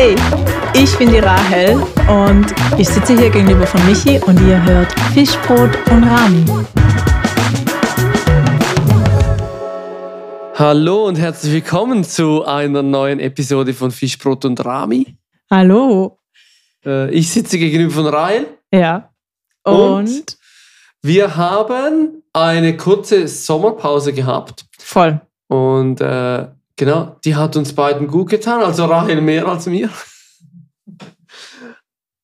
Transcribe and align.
Hey, 0.00 0.14
ich 0.80 0.96
bin 0.96 1.10
die 1.10 1.18
Rahel 1.18 1.74
und 2.06 2.54
ich 2.78 2.88
sitze 2.88 3.18
hier 3.18 3.30
gegenüber 3.30 3.66
von 3.66 3.84
Michi 3.84 4.20
und 4.20 4.40
ihr 4.46 4.64
hört 4.64 4.92
Fischbrot 5.12 5.76
und 5.90 6.04
Rami. 6.04 6.44
Hallo 10.54 11.08
und 11.08 11.18
herzlich 11.18 11.52
willkommen 11.52 12.04
zu 12.04 12.44
einer 12.44 12.84
neuen 12.84 13.18
Episode 13.18 13.74
von 13.74 13.90
Fischbrot 13.90 14.44
und 14.44 14.64
Rami. 14.64 15.16
Hallo. 15.50 16.20
Äh, 16.86 17.10
ich 17.10 17.28
sitze 17.32 17.58
gegenüber 17.58 17.94
von 17.94 18.06
Rahel. 18.06 18.46
Ja. 18.72 19.12
Und, 19.64 19.74
und 19.74 20.38
wir 21.02 21.34
haben 21.34 22.22
eine 22.32 22.76
kurze 22.76 23.26
Sommerpause 23.26 24.12
gehabt. 24.12 24.64
Voll. 24.78 25.20
Und 25.48 26.00
äh, 26.00 26.46
genau, 26.78 27.16
die 27.24 27.36
hat 27.36 27.56
uns 27.56 27.74
beiden 27.74 28.06
gut 28.06 28.30
getan, 28.30 28.62
also 28.62 28.86
Rahel 28.86 29.20
mehr 29.20 29.46
als 29.46 29.66
mir. 29.66 29.90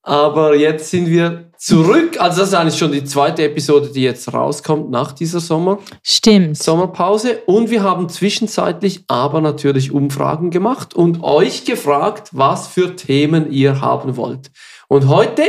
Aber 0.02 0.54
jetzt 0.54 0.90
sind 0.90 1.08
wir 1.08 1.50
zurück. 1.56 2.20
Also 2.20 2.40
das 2.40 2.48
ist 2.48 2.54
eigentlich 2.54 2.78
schon 2.78 2.92
die 2.92 3.04
zweite 3.04 3.42
Episode, 3.42 3.88
die 3.88 4.02
jetzt 4.02 4.32
rauskommt 4.32 4.90
nach 4.90 5.12
dieser 5.12 5.40
Sommer. 5.40 5.78
Stimmt. 6.02 6.58
Sommerpause. 6.58 7.38
Und 7.46 7.70
wir 7.70 7.82
haben 7.82 8.10
zwischenzeitlich 8.10 9.04
aber 9.08 9.40
natürlich 9.40 9.92
Umfragen 9.92 10.50
gemacht 10.50 10.94
und 10.94 11.22
euch 11.22 11.64
gefragt, 11.64 12.28
was 12.32 12.68
für 12.68 12.96
Themen 12.96 13.50
ihr 13.50 13.80
haben 13.80 14.18
wollt. 14.18 14.50
Und 14.88 15.08
heute 15.08 15.42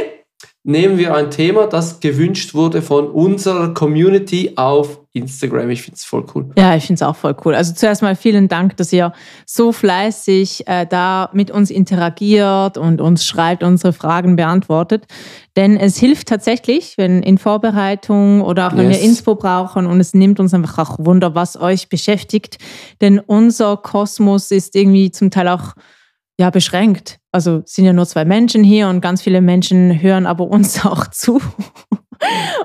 nehmen 0.63 0.97
wir 0.97 1.15
ein 1.15 1.31
Thema, 1.31 1.67
das 1.67 1.99
gewünscht 1.99 2.53
wurde 2.53 2.81
von 2.81 3.09
unserer 3.09 3.73
Community 3.73 4.53
auf 4.55 5.04
Instagram. 5.15 5.69
Ich 5.69 5.81
finde 5.81 5.95
es 5.95 6.03
voll 6.03 6.25
cool. 6.35 6.51
Ja, 6.57 6.75
ich 6.75 6.85
finde 6.85 6.95
es 6.95 7.01
auch 7.01 7.15
voll 7.15 7.35
cool. 7.45 7.55
Also 7.55 7.73
zuerst 7.73 8.01
mal 8.01 8.15
vielen 8.15 8.47
Dank, 8.47 8.77
dass 8.77 8.91
ihr 8.91 9.13
so 9.45 9.71
fleißig 9.71 10.67
äh, 10.67 10.85
da 10.85 11.29
mit 11.33 11.51
uns 11.51 11.69
interagiert 11.69 12.77
und 12.77 13.01
uns 13.01 13.25
schreibt, 13.25 13.63
unsere 13.63 13.93
Fragen 13.93 14.35
beantwortet. 14.35 15.05
Denn 15.55 15.77
es 15.77 15.97
hilft 15.97 16.27
tatsächlich, 16.27 16.97
wenn 16.97 17.23
in 17.23 17.37
Vorbereitung 17.37 18.41
oder 18.41 18.67
auch 18.67 18.75
wenn 18.75 18.89
yes. 18.89 18.99
wir 18.99 19.05
Inspo 19.05 19.35
brauchen 19.35 19.85
und 19.87 19.99
es 19.99 20.13
nimmt 20.13 20.39
uns 20.39 20.53
einfach 20.53 20.77
auch 20.77 20.99
Wunder, 20.99 21.33
was 21.33 21.59
euch 21.59 21.87
beschäftigt. 21.87 22.57
Denn 22.99 23.19
unser 23.19 23.77
Kosmos 23.77 24.51
ist 24.51 24.75
irgendwie 24.75 25.11
zum 25.11 25.31
Teil 25.31 25.47
auch 25.47 25.73
ja, 26.37 26.49
beschränkt. 26.49 27.19
Also 27.31 27.61
sind 27.65 27.85
ja 27.85 27.93
nur 27.93 28.05
zwei 28.05 28.25
Menschen 28.25 28.63
hier 28.63 28.89
und 28.89 29.01
ganz 29.01 29.21
viele 29.21 29.41
Menschen 29.41 30.01
hören 30.01 30.25
aber 30.25 30.47
uns 30.47 30.85
auch 30.85 31.07
zu. 31.07 31.41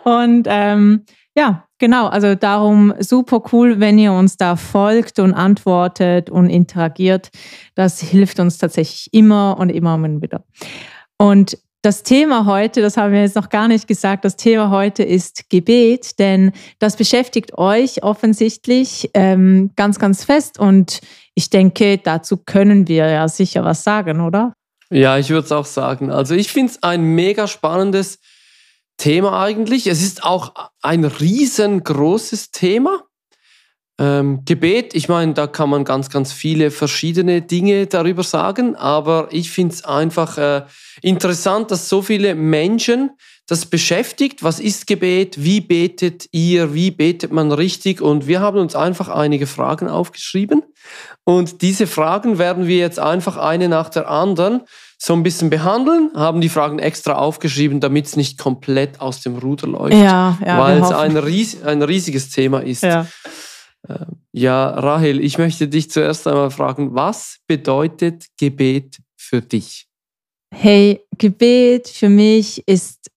und 0.04 0.46
ähm, 0.48 1.04
ja, 1.36 1.64
genau. 1.80 2.06
Also 2.06 2.36
darum 2.36 2.94
super 3.00 3.42
cool, 3.52 3.80
wenn 3.80 3.98
ihr 3.98 4.12
uns 4.12 4.36
da 4.36 4.54
folgt 4.54 5.18
und 5.18 5.34
antwortet 5.34 6.30
und 6.30 6.48
interagiert. 6.48 7.30
Das 7.74 8.00
hilft 8.00 8.38
uns 8.38 8.58
tatsächlich 8.58 9.12
immer 9.12 9.56
und 9.58 9.70
immer 9.70 10.00
wieder. 10.22 10.44
Und 11.18 11.58
das 11.82 12.02
Thema 12.02 12.44
heute, 12.44 12.82
das 12.82 12.98
haben 12.98 13.12
wir 13.12 13.22
jetzt 13.22 13.36
noch 13.36 13.48
gar 13.48 13.66
nicht 13.66 13.88
gesagt, 13.88 14.24
das 14.26 14.36
Thema 14.36 14.70
heute 14.70 15.02
ist 15.02 15.48
Gebet, 15.48 16.18
denn 16.18 16.52
das 16.78 16.96
beschäftigt 16.96 17.56
euch 17.56 18.02
offensichtlich 18.02 19.10
ähm, 19.14 19.70
ganz, 19.76 19.98
ganz 19.98 20.22
fest 20.22 20.58
und 20.60 21.00
ich 21.34 21.48
denke, 21.48 21.96
dazu 21.96 22.36
können 22.36 22.86
wir 22.86 23.08
ja 23.08 23.28
sicher 23.28 23.64
was 23.64 23.82
sagen, 23.82 24.20
oder? 24.20 24.52
Ja, 24.90 25.16
ich 25.16 25.30
würde 25.30 25.46
es 25.46 25.52
auch 25.52 25.64
sagen. 25.64 26.10
Also 26.10 26.34
ich 26.34 26.52
finde 26.52 26.72
es 26.72 26.82
ein 26.82 27.02
mega 27.02 27.46
spannendes 27.46 28.18
Thema 29.00 29.42
eigentlich. 29.42 29.86
Es 29.86 30.02
ist 30.02 30.24
auch 30.24 30.52
ein 30.82 31.04
riesengroßes 31.04 32.50
Thema. 32.50 33.02
Ähm, 33.98 34.44
Gebet, 34.44 34.94
ich 34.94 35.08
meine, 35.08 35.32
da 35.32 35.46
kann 35.46 35.70
man 35.70 35.84
ganz, 35.84 36.10
ganz 36.10 36.32
viele 36.32 36.70
verschiedene 36.70 37.40
Dinge 37.40 37.86
darüber 37.86 38.22
sagen, 38.22 38.76
aber 38.76 39.28
ich 39.30 39.50
finde 39.50 39.74
es 39.74 39.84
einfach 39.84 40.36
äh, 40.36 40.64
interessant, 41.00 41.70
dass 41.70 41.88
so 41.88 42.02
viele 42.02 42.34
Menschen 42.34 43.10
das 43.46 43.66
beschäftigt. 43.66 44.42
Was 44.42 44.60
ist 44.60 44.86
Gebet? 44.86 45.42
Wie 45.42 45.60
betet 45.60 46.28
ihr? 46.32 46.74
Wie 46.74 46.90
betet 46.90 47.32
man 47.32 47.52
richtig? 47.52 48.02
Und 48.02 48.26
wir 48.26 48.40
haben 48.40 48.58
uns 48.58 48.76
einfach 48.76 49.08
einige 49.08 49.46
Fragen 49.46 49.88
aufgeschrieben. 49.88 50.62
Und 51.24 51.62
diese 51.62 51.86
Fragen 51.86 52.38
werden 52.38 52.66
wir 52.66 52.76
jetzt 52.76 52.98
einfach 52.98 53.38
eine 53.38 53.68
nach 53.68 53.88
der 53.88 54.08
anderen 54.08 54.62
so 55.02 55.14
ein 55.14 55.22
bisschen 55.22 55.48
behandeln, 55.48 56.10
haben 56.14 56.42
die 56.42 56.50
Fragen 56.50 56.78
extra 56.78 57.14
aufgeschrieben, 57.14 57.80
damit 57.80 58.06
es 58.06 58.16
nicht 58.16 58.36
komplett 58.36 59.00
aus 59.00 59.22
dem 59.22 59.38
Ruder 59.38 59.66
läuft. 59.66 59.94
Ja, 59.94 60.38
ja, 60.44 60.58
weil 60.60 60.78
es 60.78 60.92
ein, 60.92 61.16
ries 61.16 61.62
ein 61.62 61.82
riesiges 61.82 62.28
Thema 62.28 62.60
ist. 62.60 62.82
Ja. 62.82 63.06
Äh, 63.88 64.04
ja, 64.32 64.68
Rahel, 64.68 65.24
ich 65.24 65.38
möchte 65.38 65.68
dich 65.68 65.90
zuerst 65.90 66.28
einmal 66.28 66.50
fragen, 66.50 66.94
was 66.94 67.38
bedeutet 67.46 68.26
Gebet 68.38 68.98
für 69.16 69.40
dich? 69.40 69.88
Hey, 70.54 71.00
Gebet 71.16 71.88
für 71.88 72.10
mich 72.10 72.62
ist 72.68 73.10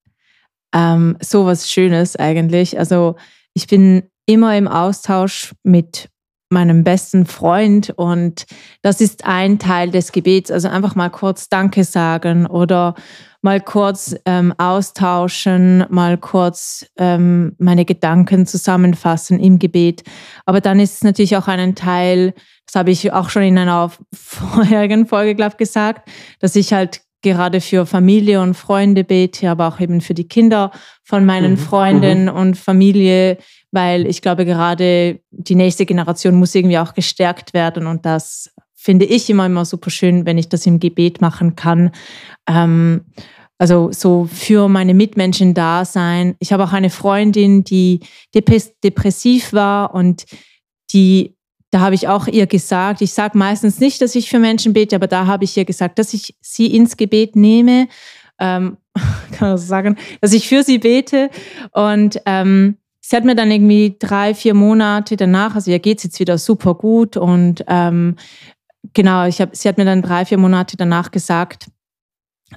ähm, 0.73 1.17
sowas 1.19 1.69
Schönes 1.69 2.15
eigentlich. 2.15 2.79
Also 2.79 3.17
ich 3.53 3.67
bin 3.67 4.03
immer 4.25 4.57
im 4.57 4.69
Austausch 4.69 5.53
mit 5.63 6.09
meinem 6.49 6.83
besten 6.83 7.25
Freund 7.25 7.89
und 7.95 8.45
das 8.81 9.01
ist 9.01 9.25
ein 9.25 9.59
Teil 9.59 9.91
des 9.91 10.11
Gebets. 10.11 10.51
Also 10.51 10.67
einfach 10.67 10.95
mal 10.95 11.09
kurz 11.09 11.49
Danke 11.49 11.83
sagen 11.83 12.45
oder 12.45 12.95
mal 13.41 13.59
kurz 13.59 14.15
ähm, 14.25 14.53
austauschen, 14.57 15.85
mal 15.89 16.17
kurz 16.17 16.85
ähm, 16.97 17.55
meine 17.59 17.85
Gedanken 17.85 18.45
zusammenfassen 18.45 19.39
im 19.39 19.59
Gebet. 19.59 20.03
Aber 20.45 20.61
dann 20.61 20.79
ist 20.79 20.95
es 20.95 21.03
natürlich 21.03 21.35
auch 21.35 21.47
ein 21.47 21.75
Teil, 21.75 22.33
das 22.65 22.75
habe 22.75 22.91
ich 22.91 23.11
auch 23.11 23.29
schon 23.29 23.43
in 23.43 23.57
einer 23.57 23.91
vorherigen 24.13 25.07
Folge, 25.07 25.35
glaube 25.35 25.51
ich, 25.51 25.57
gesagt, 25.57 26.09
dass 26.39 26.55
ich 26.55 26.71
halt 26.71 27.01
gerade 27.21 27.61
für 27.61 27.85
Familie 27.85 28.41
und 28.41 28.53
Freunde 28.53 29.03
bete, 29.03 29.49
aber 29.49 29.67
auch 29.67 29.79
eben 29.79 30.01
für 30.01 30.13
die 30.13 30.27
Kinder 30.27 30.71
von 31.03 31.25
meinen 31.25 31.51
mhm. 31.51 31.57
Freunden 31.57 32.23
mhm. 32.25 32.35
und 32.35 32.57
Familie, 32.57 33.37
weil 33.73 34.07
ich 34.07 34.21
glaube, 34.21 34.45
gerade 34.45 35.19
die 35.31 35.55
nächste 35.55 35.85
Generation 35.85 36.35
muss 36.35 36.55
irgendwie 36.55 36.77
auch 36.77 36.93
gestärkt 36.93 37.53
werden 37.53 37.87
und 37.87 38.05
das 38.05 38.53
finde 38.73 39.05
ich 39.05 39.29
immer, 39.29 39.45
immer 39.45 39.65
super 39.65 39.89
schön, 39.89 40.25
wenn 40.25 40.37
ich 40.37 40.49
das 40.49 40.65
im 40.65 40.79
Gebet 40.79 41.21
machen 41.21 41.55
kann. 41.55 41.91
Ähm, 42.47 43.05
also 43.57 43.91
so 43.91 44.27
für 44.31 44.67
meine 44.67 44.93
Mitmenschen 44.93 45.53
da 45.53 45.85
sein. 45.85 46.35
Ich 46.39 46.51
habe 46.51 46.65
auch 46.65 46.73
eine 46.73 46.89
Freundin, 46.89 47.63
die 47.63 48.01
depressiv 48.35 49.53
war 49.53 49.93
und 49.95 50.25
die 50.91 51.35
da 51.71 51.79
habe 51.79 51.95
ich 51.95 52.07
auch 52.07 52.27
ihr 52.27 52.45
gesagt, 52.45 53.01
ich 53.01 53.13
sage 53.13 53.35
meistens 53.35 53.79
nicht, 53.79 53.99
dass 53.99 54.13
ich 54.13 54.29
für 54.29 54.37
Menschen 54.37 54.73
bete, 54.73 54.95
aber 54.95 55.07
da 55.07 55.25
habe 55.25 55.43
ich 55.43 55.57
ihr 55.57 55.65
gesagt, 55.65 55.97
dass 55.97 56.13
ich 56.13 56.35
sie 56.39 56.67
ins 56.67 56.97
Gebet 56.97 57.35
nehme, 57.35 57.87
ähm, 58.37 58.77
kann 59.31 59.49
man 59.49 59.57
so 59.57 59.65
sagen, 59.65 59.97
dass 60.21 60.33
ich 60.33 60.47
für 60.47 60.61
sie 60.61 60.77
bete. 60.77 61.31
Und 61.71 62.21
ähm, 62.27 62.77
sie 63.13 63.17
hat 63.17 63.25
mir 63.25 63.35
dann 63.35 63.51
irgendwie 63.51 63.95
drei, 63.99 64.33
vier 64.33 64.55
Monate 64.55 65.15
danach, 65.15 65.53
also 65.53 65.69
ihr 65.69 65.77
geht 65.77 65.99
es 65.99 66.03
jetzt 66.03 66.19
wieder 66.19 66.39
super 66.39 66.73
gut. 66.73 67.15
Und 67.15 67.63
ähm, 67.67 68.15
genau, 68.93 69.27
ich 69.27 69.39
hab, 69.39 69.55
sie 69.55 69.69
hat 69.69 69.77
mir 69.77 69.85
dann 69.85 70.01
drei, 70.01 70.25
vier 70.25 70.39
Monate 70.39 70.77
danach 70.77 71.11
gesagt, 71.11 71.67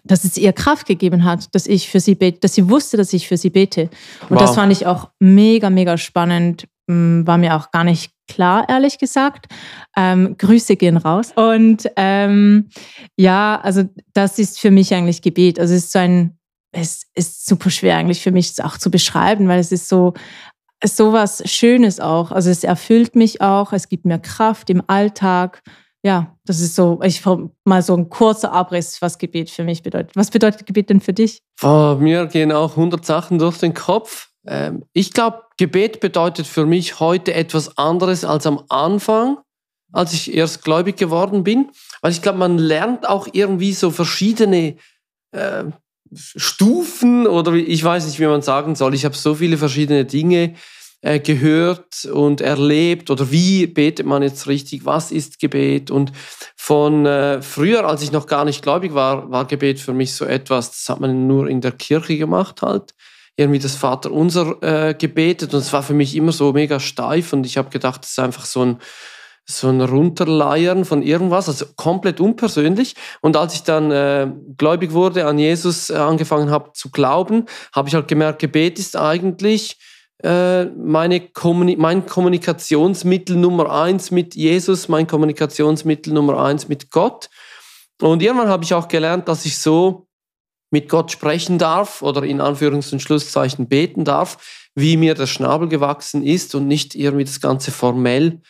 dass 0.04 0.24
es 0.24 0.38
ihr 0.38 0.54
Kraft 0.54 0.86
gegeben 0.86 1.24
hat, 1.24 1.54
dass 1.54 1.66
ich 1.66 1.90
für 1.90 2.00
sie 2.00 2.14
bete, 2.14 2.40
dass 2.40 2.54
sie 2.54 2.70
wusste, 2.70 2.96
dass 2.96 3.12
ich 3.12 3.28
für 3.28 3.36
sie 3.36 3.50
bete. 3.50 3.90
Und 4.30 4.36
wow. 4.36 4.38
das 4.38 4.54
fand 4.54 4.72
ich 4.72 4.86
auch 4.86 5.10
mega, 5.20 5.68
mega 5.68 5.98
spannend. 5.98 6.66
Mm, 6.86 7.26
war 7.26 7.36
mir 7.36 7.54
auch 7.54 7.70
gar 7.70 7.84
nicht 7.84 8.12
klar, 8.26 8.66
ehrlich 8.66 8.96
gesagt. 8.96 9.52
Ähm, 9.94 10.38
Grüße 10.38 10.76
gehen 10.76 10.96
raus. 10.96 11.32
Und 11.34 11.86
ähm, 11.96 12.70
ja, 13.18 13.60
also 13.62 13.84
das 14.14 14.38
ist 14.38 14.58
für 14.58 14.70
mich 14.70 14.94
eigentlich 14.94 15.20
Gebet. 15.20 15.60
Also 15.60 15.74
es 15.74 15.84
ist 15.84 15.92
so 15.92 15.98
ein, 15.98 16.35
es 16.76 17.04
ist 17.14 17.46
super 17.46 17.70
schwer 17.70 17.96
eigentlich 17.96 18.20
für 18.20 18.32
mich 18.32 18.62
auch 18.62 18.76
zu 18.76 18.90
beschreiben, 18.90 19.48
weil 19.48 19.58
es 19.58 19.72
ist 19.72 19.88
so, 19.88 20.12
so 20.84 21.12
was 21.12 21.42
Schönes 21.50 22.00
auch. 22.00 22.30
Also 22.32 22.50
es 22.50 22.64
erfüllt 22.64 23.16
mich 23.16 23.40
auch, 23.40 23.72
es 23.72 23.88
gibt 23.88 24.04
mir 24.04 24.18
Kraft 24.18 24.68
im 24.68 24.82
Alltag. 24.86 25.62
Ja, 26.02 26.36
das 26.44 26.60
ist 26.60 26.76
so, 26.76 27.00
ich 27.02 27.22
mal 27.64 27.82
so 27.82 27.96
ein 27.96 28.10
kurzer 28.10 28.52
Abriss, 28.52 29.00
was 29.00 29.18
Gebet 29.18 29.50
für 29.50 29.64
mich 29.64 29.82
bedeutet. 29.82 30.14
Was 30.14 30.30
bedeutet 30.30 30.66
Gebet 30.66 30.90
denn 30.90 31.00
für 31.00 31.14
dich? 31.14 31.42
Oh, 31.62 31.96
mir 31.98 32.26
gehen 32.26 32.52
auch 32.52 32.72
100 32.72 33.04
Sachen 33.04 33.38
durch 33.38 33.58
den 33.58 33.74
Kopf. 33.74 34.28
Ähm, 34.46 34.84
ich 34.92 35.12
glaube, 35.12 35.42
Gebet 35.56 36.00
bedeutet 36.00 36.46
für 36.46 36.66
mich 36.66 37.00
heute 37.00 37.32
etwas 37.32 37.78
anderes 37.78 38.24
als 38.24 38.46
am 38.46 38.62
Anfang, 38.68 39.38
als 39.92 40.12
ich 40.12 40.34
erst 40.34 40.62
gläubig 40.62 40.96
geworden 40.96 41.42
bin. 41.42 41.70
Weil 42.02 42.12
ich 42.12 42.22
glaube, 42.22 42.38
man 42.38 42.58
lernt 42.58 43.08
auch 43.08 43.26
irgendwie 43.32 43.72
so 43.72 43.90
verschiedene 43.90 44.76
äh, 45.32 45.64
Stufen 46.14 47.26
oder 47.26 47.52
ich 47.54 47.82
weiß 47.82 48.06
nicht, 48.06 48.20
wie 48.20 48.26
man 48.26 48.42
sagen 48.42 48.74
soll. 48.74 48.94
Ich 48.94 49.04
habe 49.04 49.16
so 49.16 49.34
viele 49.34 49.58
verschiedene 49.58 50.04
Dinge 50.04 50.54
äh, 51.02 51.20
gehört 51.20 52.04
und 52.06 52.40
erlebt 52.40 53.10
oder 53.10 53.30
wie 53.30 53.66
betet 53.66 54.06
man 54.06 54.22
jetzt 54.22 54.46
richtig, 54.46 54.84
was 54.84 55.12
ist 55.12 55.38
Gebet 55.38 55.90
und 55.90 56.12
von 56.56 57.06
äh, 57.06 57.42
früher, 57.42 57.86
als 57.86 58.02
ich 58.02 58.12
noch 58.12 58.26
gar 58.26 58.44
nicht 58.44 58.62
gläubig 58.62 58.94
war, 58.94 59.30
war 59.30 59.46
Gebet 59.46 59.78
für 59.78 59.92
mich 59.92 60.14
so 60.14 60.24
etwas, 60.24 60.70
das 60.70 60.88
hat 60.88 61.00
man 61.00 61.26
nur 61.26 61.48
in 61.48 61.60
der 61.60 61.72
Kirche 61.72 62.16
gemacht 62.16 62.62
halt 62.62 62.94
irgendwie 63.36 63.58
das 63.58 63.76
Vaterunser 63.76 64.56
äh, 64.62 64.94
gebetet 64.94 65.52
und 65.52 65.60
es 65.60 65.72
war 65.72 65.82
für 65.82 65.94
mich 65.94 66.16
immer 66.16 66.32
so 66.32 66.52
mega 66.52 66.80
steif 66.80 67.32
und 67.32 67.44
ich 67.44 67.58
habe 67.58 67.68
gedacht, 67.70 68.02
das 68.02 68.10
ist 68.12 68.18
einfach 68.18 68.46
so 68.46 68.62
ein 68.64 68.78
so 69.46 69.68
ein 69.68 69.80
Runterleiern 69.80 70.84
von 70.84 71.02
irgendwas, 71.02 71.48
also 71.48 71.66
komplett 71.76 72.20
unpersönlich. 72.20 72.96
Und 73.20 73.36
als 73.36 73.54
ich 73.54 73.62
dann 73.62 73.90
äh, 73.92 74.30
gläubig 74.58 74.92
wurde, 74.92 75.26
an 75.26 75.38
Jesus 75.38 75.88
äh, 75.88 75.94
angefangen 75.94 76.50
habe 76.50 76.72
zu 76.72 76.90
glauben, 76.90 77.46
habe 77.72 77.88
ich 77.88 77.94
halt 77.94 78.08
gemerkt, 78.08 78.40
Gebet 78.40 78.78
ist 78.78 78.96
eigentlich 78.96 79.78
äh, 80.22 80.64
meine 80.64 81.20
Kommuni 81.20 81.76
mein 81.76 82.06
Kommunikationsmittel 82.06 83.36
Nummer 83.36 83.70
eins 83.70 84.10
mit 84.10 84.34
Jesus, 84.34 84.88
mein 84.88 85.06
Kommunikationsmittel 85.06 86.12
Nummer 86.12 86.42
eins 86.42 86.68
mit 86.68 86.90
Gott. 86.90 87.28
Und 88.02 88.22
irgendwann 88.22 88.48
habe 88.48 88.64
ich 88.64 88.74
auch 88.74 88.88
gelernt, 88.88 89.28
dass 89.28 89.46
ich 89.46 89.58
so 89.58 90.08
mit 90.70 90.88
Gott 90.88 91.12
sprechen 91.12 91.58
darf 91.58 92.02
oder 92.02 92.24
in 92.24 92.40
Anführungs- 92.40 92.92
und 92.92 93.00
Schlusszeichen 93.00 93.68
beten 93.68 94.04
darf, 94.04 94.68
wie 94.74 94.96
mir 94.96 95.14
der 95.14 95.26
Schnabel 95.26 95.68
gewachsen 95.68 96.24
ist 96.24 96.54
und 96.54 96.66
nicht 96.66 96.94
irgendwie 96.96 97.24
das 97.24 97.40
Ganze 97.40 97.70
formell 97.70 98.40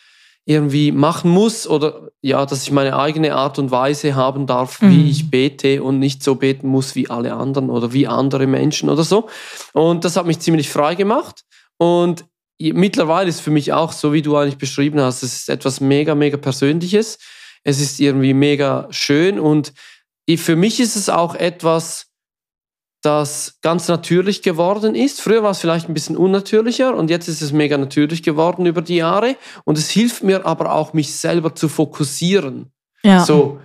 irgendwie 0.47 0.93
machen 0.93 1.29
muss 1.29 1.67
oder 1.67 2.09
ja, 2.21 2.45
dass 2.45 2.63
ich 2.63 2.71
meine 2.71 2.97
eigene 2.97 3.35
Art 3.35 3.59
und 3.59 3.69
Weise 3.69 4.15
haben 4.15 4.47
darf, 4.47 4.81
mhm. 4.81 4.91
wie 4.91 5.09
ich 5.09 5.29
bete 5.29 5.83
und 5.83 5.99
nicht 5.99 6.23
so 6.23 6.35
beten 6.35 6.69
muss 6.69 6.95
wie 6.95 7.09
alle 7.09 7.33
anderen 7.33 7.69
oder 7.69 7.91
wie 7.91 8.07
andere 8.07 8.47
Menschen 8.47 8.89
oder 8.89 9.03
so. 9.03 9.27
Und 9.73 10.05
das 10.05 10.15
hat 10.15 10.25
mich 10.25 10.39
ziemlich 10.39 10.69
frei 10.69 10.95
gemacht. 10.95 11.43
Und 11.75 12.23
mittlerweile 12.59 13.27
ist 13.27 13.41
für 13.41 13.51
mich 13.51 13.73
auch, 13.73 13.91
so 13.91 14.13
wie 14.13 14.21
du 14.21 14.37
eigentlich 14.37 14.57
beschrieben 14.57 15.01
hast, 15.01 15.21
es 15.21 15.35
ist 15.35 15.49
etwas 15.49 15.81
mega, 15.81 16.15
mega 16.15 16.37
Persönliches. 16.37 17.19
Es 17.65 17.81
ist 17.81 17.99
irgendwie 17.99 18.33
mega 18.33 18.87
schön 18.89 19.41
und 19.41 19.73
für 20.37 20.55
mich 20.55 20.79
ist 20.79 20.95
es 20.95 21.09
auch 21.09 21.35
etwas, 21.35 22.06
das 23.01 23.59
ganz 23.61 23.87
natürlich 23.87 24.41
geworden 24.41 24.95
ist. 24.95 25.21
Früher 25.21 25.43
war 25.43 25.51
es 25.51 25.59
vielleicht 25.59 25.87
ein 25.87 25.93
bisschen 25.93 26.17
unnatürlicher 26.17 26.95
und 26.95 27.09
jetzt 27.09 27.27
ist 27.27 27.41
es 27.41 27.51
mega 27.51 27.77
natürlich 27.77 28.23
geworden 28.23 28.65
über 28.65 28.81
die 28.81 28.95
Jahre. 28.95 29.35
Und 29.65 29.77
es 29.77 29.89
hilft 29.89 30.23
mir 30.23 30.45
aber 30.45 30.73
auch, 30.73 30.93
mich 30.93 31.13
selber 31.13 31.55
zu 31.55 31.69
fokussieren. 31.69 32.71
Ja. 33.03 33.23
So 33.23 33.59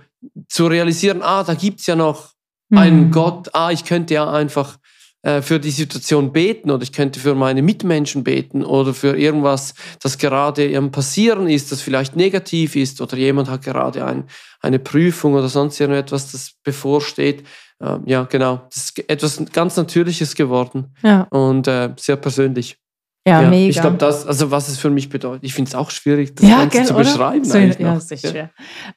zu 0.47 0.67
realisieren, 0.67 1.21
ah, 1.21 1.43
da 1.43 1.53
gibt 1.53 1.79
es 1.79 1.87
ja 1.87 1.95
noch 1.95 2.33
mhm. 2.69 2.77
einen 2.77 3.11
Gott, 3.11 3.49
ah, 3.53 3.71
ich 3.71 3.83
könnte 3.83 4.13
ja 4.13 4.31
einfach 4.31 4.77
äh, 5.23 5.41
für 5.41 5.59
die 5.59 5.71
Situation 5.71 6.31
beten 6.31 6.69
oder 6.69 6.83
ich 6.83 6.91
könnte 6.91 7.19
für 7.19 7.33
meine 7.33 7.61
Mitmenschen 7.61 8.23
beten 8.23 8.63
oder 8.63 8.93
für 8.93 9.17
irgendwas, 9.17 9.73
das 10.01 10.17
gerade 10.17 10.65
im 10.65 10.91
Passieren 10.91 11.49
ist, 11.49 11.71
das 11.71 11.81
vielleicht 11.81 12.15
negativ 12.15 12.75
ist 12.75 13.01
oder 13.01 13.17
jemand 13.17 13.49
hat 13.49 13.63
gerade 13.63 14.05
ein, 14.05 14.25
eine 14.61 14.79
Prüfung 14.79 15.33
oder 15.33 15.47
sonst 15.47 15.79
irgendetwas, 15.79 16.31
das 16.31 16.53
bevorsteht. 16.63 17.45
Äh, 17.83 17.99
ja, 18.05 18.23
genau. 18.23 18.61
Das 18.69 18.85
ist 18.85 19.09
etwas 19.09 19.43
ganz 19.51 19.75
Natürliches 19.75 20.35
geworden 20.35 20.95
ja. 21.03 21.27
und 21.29 21.67
äh, 21.67 21.89
sehr 21.97 22.15
persönlich. 22.15 22.77
Ja, 23.25 23.41
ja, 23.41 23.49
mega. 23.49 23.69
Ich 23.69 23.79
glaube, 23.79 23.95
das, 23.97 24.27
also 24.27 24.51
was 24.51 24.67
es 24.67 24.77
für 24.77 24.89
mich 24.89 25.07
bedeutet, 25.07 25.45
ich 25.45 25.53
finde 25.53 25.69
es 25.69 25.75
auch 25.75 25.91
schwierig, 25.91 26.35
das 26.35 26.49
ja, 26.49 26.59
Ganze 26.59 26.77
gell, 26.77 26.87
zu 26.87 26.93
oder? 26.93 27.03
beschreiben. 27.03 27.45
So, 27.45 27.57
ja, 27.57 27.95
ist 27.95 28.27
schwer. 28.27 28.49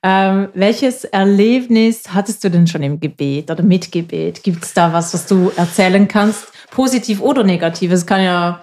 Ähm, 0.03 0.49
welches 0.55 1.05
Erlebnis 1.05 2.03
hattest 2.13 2.43
du 2.43 2.51
denn 2.51 2.67
schon 2.67 2.83
im 2.83 2.99
Gebet 2.99 3.51
oder 3.53 3.63
mit 3.63 3.93
Gebet? 3.93 4.43
Gibt 4.43 4.65
es 4.65 4.75
da 4.75 4.93
was, 4.93 5.15
was 5.15 5.27
du 5.27 5.53
erzählen 5.55 6.09
kannst? 6.09 6.49
Positiv 6.73 7.21
oder 7.21 7.45
negativ? 7.45 7.93
Es 7.93 8.05
kann 8.05 8.23
ja, 8.23 8.63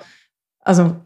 also. 0.61 0.97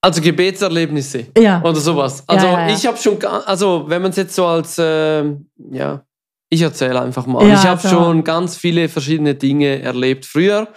Also 0.00 0.22
Gebetserlebnisse 0.22 1.26
ja. 1.36 1.60
oder 1.62 1.76
sowas. 1.76 2.22
Also 2.26 2.46
ich 2.68 2.86
habe 2.86 2.96
schon, 2.96 3.18
also 3.24 3.84
wenn 3.88 4.02
man 4.02 4.10
es 4.10 4.16
jetzt 4.16 4.34
so 4.34 4.46
als, 4.46 4.78
äh, 4.78 5.24
ja, 5.70 6.02
ich 6.48 6.62
erzähle 6.62 7.00
einfach 7.00 7.26
mal. 7.26 7.46
ich 7.46 7.64
habe 7.64 7.86
schon 7.86 8.24
ganz 8.24 8.56
viele 8.56 8.88
verschiedene 8.88 9.34
Dinge 9.34 9.82
erlebt. 9.82 10.24
Früher 10.24 10.68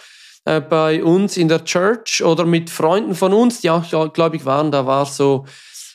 äh, 0.45 0.59
bei 0.59 1.03
uns 1.03 1.37
in 1.37 1.47
der 1.47 1.63
Church 1.63 2.23
oder 2.23 2.45
mit 2.45 2.69
Freunden 2.69 3.15
von 3.15 3.33
uns, 3.33 3.61
die 3.61 3.69
auch, 3.69 4.13
glaube 4.13 4.35
ich, 4.35 4.45
waren, 4.45 4.71
da 4.71 4.85
war 4.85 5.05
so, 5.05 5.45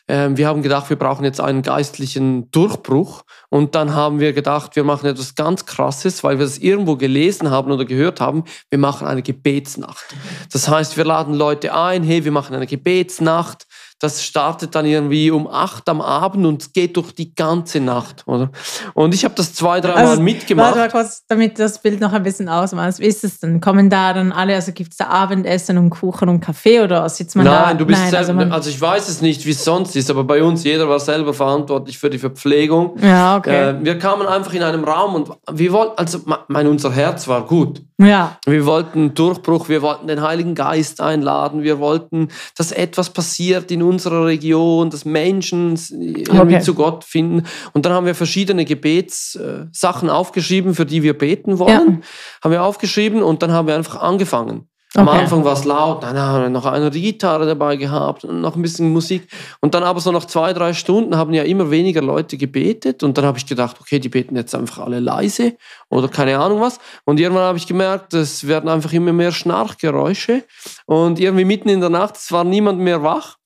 äh, 0.06 0.28
wir 0.30 0.46
haben 0.46 0.62
gedacht, 0.62 0.88
wir 0.88 0.96
brauchen 0.96 1.24
jetzt 1.24 1.40
einen 1.40 1.62
geistlichen 1.62 2.50
Durchbruch. 2.50 3.22
Und 3.48 3.74
dann 3.74 3.94
haben 3.94 4.20
wir 4.20 4.32
gedacht, 4.32 4.76
wir 4.76 4.84
machen 4.84 5.06
etwas 5.06 5.34
ganz 5.34 5.66
Krasses, 5.66 6.22
weil 6.22 6.38
wir 6.38 6.44
das 6.44 6.58
irgendwo 6.58 6.96
gelesen 6.96 7.50
haben 7.50 7.72
oder 7.72 7.84
gehört 7.84 8.20
haben. 8.20 8.44
Wir 8.70 8.78
machen 8.78 9.06
eine 9.06 9.22
Gebetsnacht. 9.22 10.14
Das 10.52 10.68
heißt, 10.68 10.96
wir 10.96 11.04
laden 11.04 11.34
Leute 11.34 11.74
ein, 11.74 12.02
hey, 12.02 12.24
wir 12.24 12.32
machen 12.32 12.54
eine 12.54 12.66
Gebetsnacht 12.66 13.65
das 13.98 14.22
startet 14.22 14.74
dann 14.74 14.84
irgendwie 14.84 15.30
um 15.30 15.46
acht 15.46 15.88
am 15.88 16.02
Abend 16.02 16.44
und 16.44 16.74
geht 16.74 16.96
durch 16.96 17.12
die 17.12 17.34
ganze 17.34 17.80
Nacht, 17.80 18.24
oder? 18.26 18.50
Und 18.92 19.14
ich 19.14 19.24
habe 19.24 19.34
das 19.34 19.54
zwei, 19.54 19.80
drei 19.80 19.94
Mal 19.94 20.06
also, 20.06 20.22
mitgemacht. 20.22 20.76
Warte 20.76 20.78
mal 20.80 21.02
kurz, 21.02 21.24
damit 21.28 21.58
das 21.58 21.80
Bild 21.80 22.00
noch 22.00 22.12
ein 22.12 22.22
bisschen 22.22 22.48
ausmacht. 22.48 22.98
Wie 22.98 23.06
ist 23.06 23.24
es 23.24 23.40
denn? 23.40 23.60
Kommen 23.60 23.88
da 23.88 24.12
dann 24.12 24.32
alle, 24.32 24.54
also 24.54 24.72
gibt 24.72 24.92
es 24.92 24.98
da 24.98 25.06
Abendessen 25.06 25.78
und 25.78 25.90
Kuchen 25.90 26.28
und 26.28 26.40
Kaffee 26.40 26.80
oder 26.80 27.08
sitzt 27.08 27.36
man 27.36 27.46
Nein, 27.46 27.54
da? 27.54 27.66
Nein, 27.66 27.78
du 27.78 27.86
bist 27.86 28.00
Nein, 28.02 28.10
selber, 28.10 28.40
also, 28.40 28.52
also, 28.52 28.70
ich 28.70 28.80
weiß 28.80 29.08
es 29.08 29.22
nicht, 29.22 29.46
wie 29.46 29.50
es 29.50 29.64
sonst 29.64 29.96
ist, 29.96 30.10
aber 30.10 30.24
bei 30.24 30.42
uns, 30.42 30.62
jeder 30.64 30.88
war 30.88 31.00
selber 31.00 31.32
verantwortlich 31.32 31.98
für 31.98 32.10
die 32.10 32.18
Verpflegung. 32.18 32.98
Ja, 33.00 33.38
okay. 33.38 33.70
Äh, 33.70 33.84
wir 33.84 33.98
kamen 33.98 34.26
einfach 34.26 34.52
in 34.52 34.62
einem 34.62 34.84
Raum 34.84 35.14
und 35.14 35.30
wir 35.50 35.72
wollten, 35.72 35.96
also 35.96 36.20
mein, 36.48 36.66
unser 36.66 36.92
Herz 36.92 37.26
war 37.28 37.46
gut. 37.46 37.82
Ja. 37.98 38.36
Wir 38.44 38.66
wollten 38.66 39.14
Durchbruch, 39.14 39.70
wir 39.70 39.80
wollten 39.80 40.06
den 40.06 40.20
Heiligen 40.20 40.54
Geist 40.54 41.00
einladen, 41.00 41.62
wir 41.62 41.78
wollten, 41.78 42.28
dass 42.56 42.70
etwas 42.72 43.08
passiert 43.08 43.70
in 43.70 43.82
unserer 43.86 44.26
Region, 44.26 44.90
dass 44.90 45.04
Menschen 45.04 45.76
irgendwie 45.90 46.56
okay. 46.56 46.60
zu 46.60 46.74
Gott 46.74 47.04
finden. 47.04 47.46
Und 47.72 47.86
dann 47.86 47.92
haben 47.92 48.06
wir 48.06 48.14
verschiedene 48.14 48.64
Gebetssachen 48.64 50.10
aufgeschrieben, 50.10 50.74
für 50.74 50.86
die 50.86 51.02
wir 51.02 51.16
beten 51.16 51.58
wollen. 51.58 52.00
Ja. 52.00 52.08
Haben 52.44 52.52
wir 52.52 52.62
aufgeschrieben 52.62 53.22
und 53.22 53.42
dann 53.42 53.52
haben 53.52 53.68
wir 53.68 53.74
einfach 53.74 54.00
angefangen. 54.00 54.68
Am 54.96 55.08
okay. 55.08 55.18
Anfang 55.18 55.44
war 55.44 55.52
es 55.52 55.64
laut, 55.64 56.02
dann 56.02 56.16
haben 56.16 56.42
wir 56.42 56.48
noch 56.48 56.64
eine 56.64 56.90
Gitarre 56.90 57.44
dabei 57.44 57.76
gehabt 57.76 58.24
und 58.24 58.40
noch 58.40 58.56
ein 58.56 58.62
bisschen 58.62 58.92
Musik. 58.92 59.28
Und 59.60 59.74
dann 59.74 59.82
aber 59.82 60.00
so 60.00 60.10
nach 60.10 60.24
zwei, 60.24 60.54
drei 60.54 60.72
Stunden 60.72 61.16
haben 61.16 61.34
ja 61.34 61.42
immer 61.42 61.70
weniger 61.70 62.00
Leute 62.00 62.38
gebetet. 62.38 63.02
Und 63.02 63.18
dann 63.18 63.26
habe 63.26 63.36
ich 63.36 63.46
gedacht, 63.46 63.76
okay, 63.80 63.98
die 63.98 64.08
beten 64.08 64.36
jetzt 64.36 64.54
einfach 64.54 64.78
alle 64.78 65.00
leise 65.00 65.56
oder 65.90 66.08
keine 66.08 66.38
Ahnung 66.38 66.60
was. 66.62 66.78
Und 67.04 67.20
irgendwann 67.20 67.44
habe 67.44 67.58
ich 67.58 67.66
gemerkt, 67.66 68.14
es 68.14 68.46
werden 68.46 68.70
einfach 68.70 68.92
immer 68.92 69.12
mehr 69.12 69.32
Schnarchgeräusche. 69.32 70.44
Und 70.86 71.18
irgendwie 71.20 71.44
mitten 71.44 71.68
in 71.68 71.80
der 71.80 71.90
Nacht, 71.90 72.16
es 72.16 72.32
war 72.32 72.44
niemand 72.44 72.78
mehr 72.78 73.02
wach. 73.02 73.36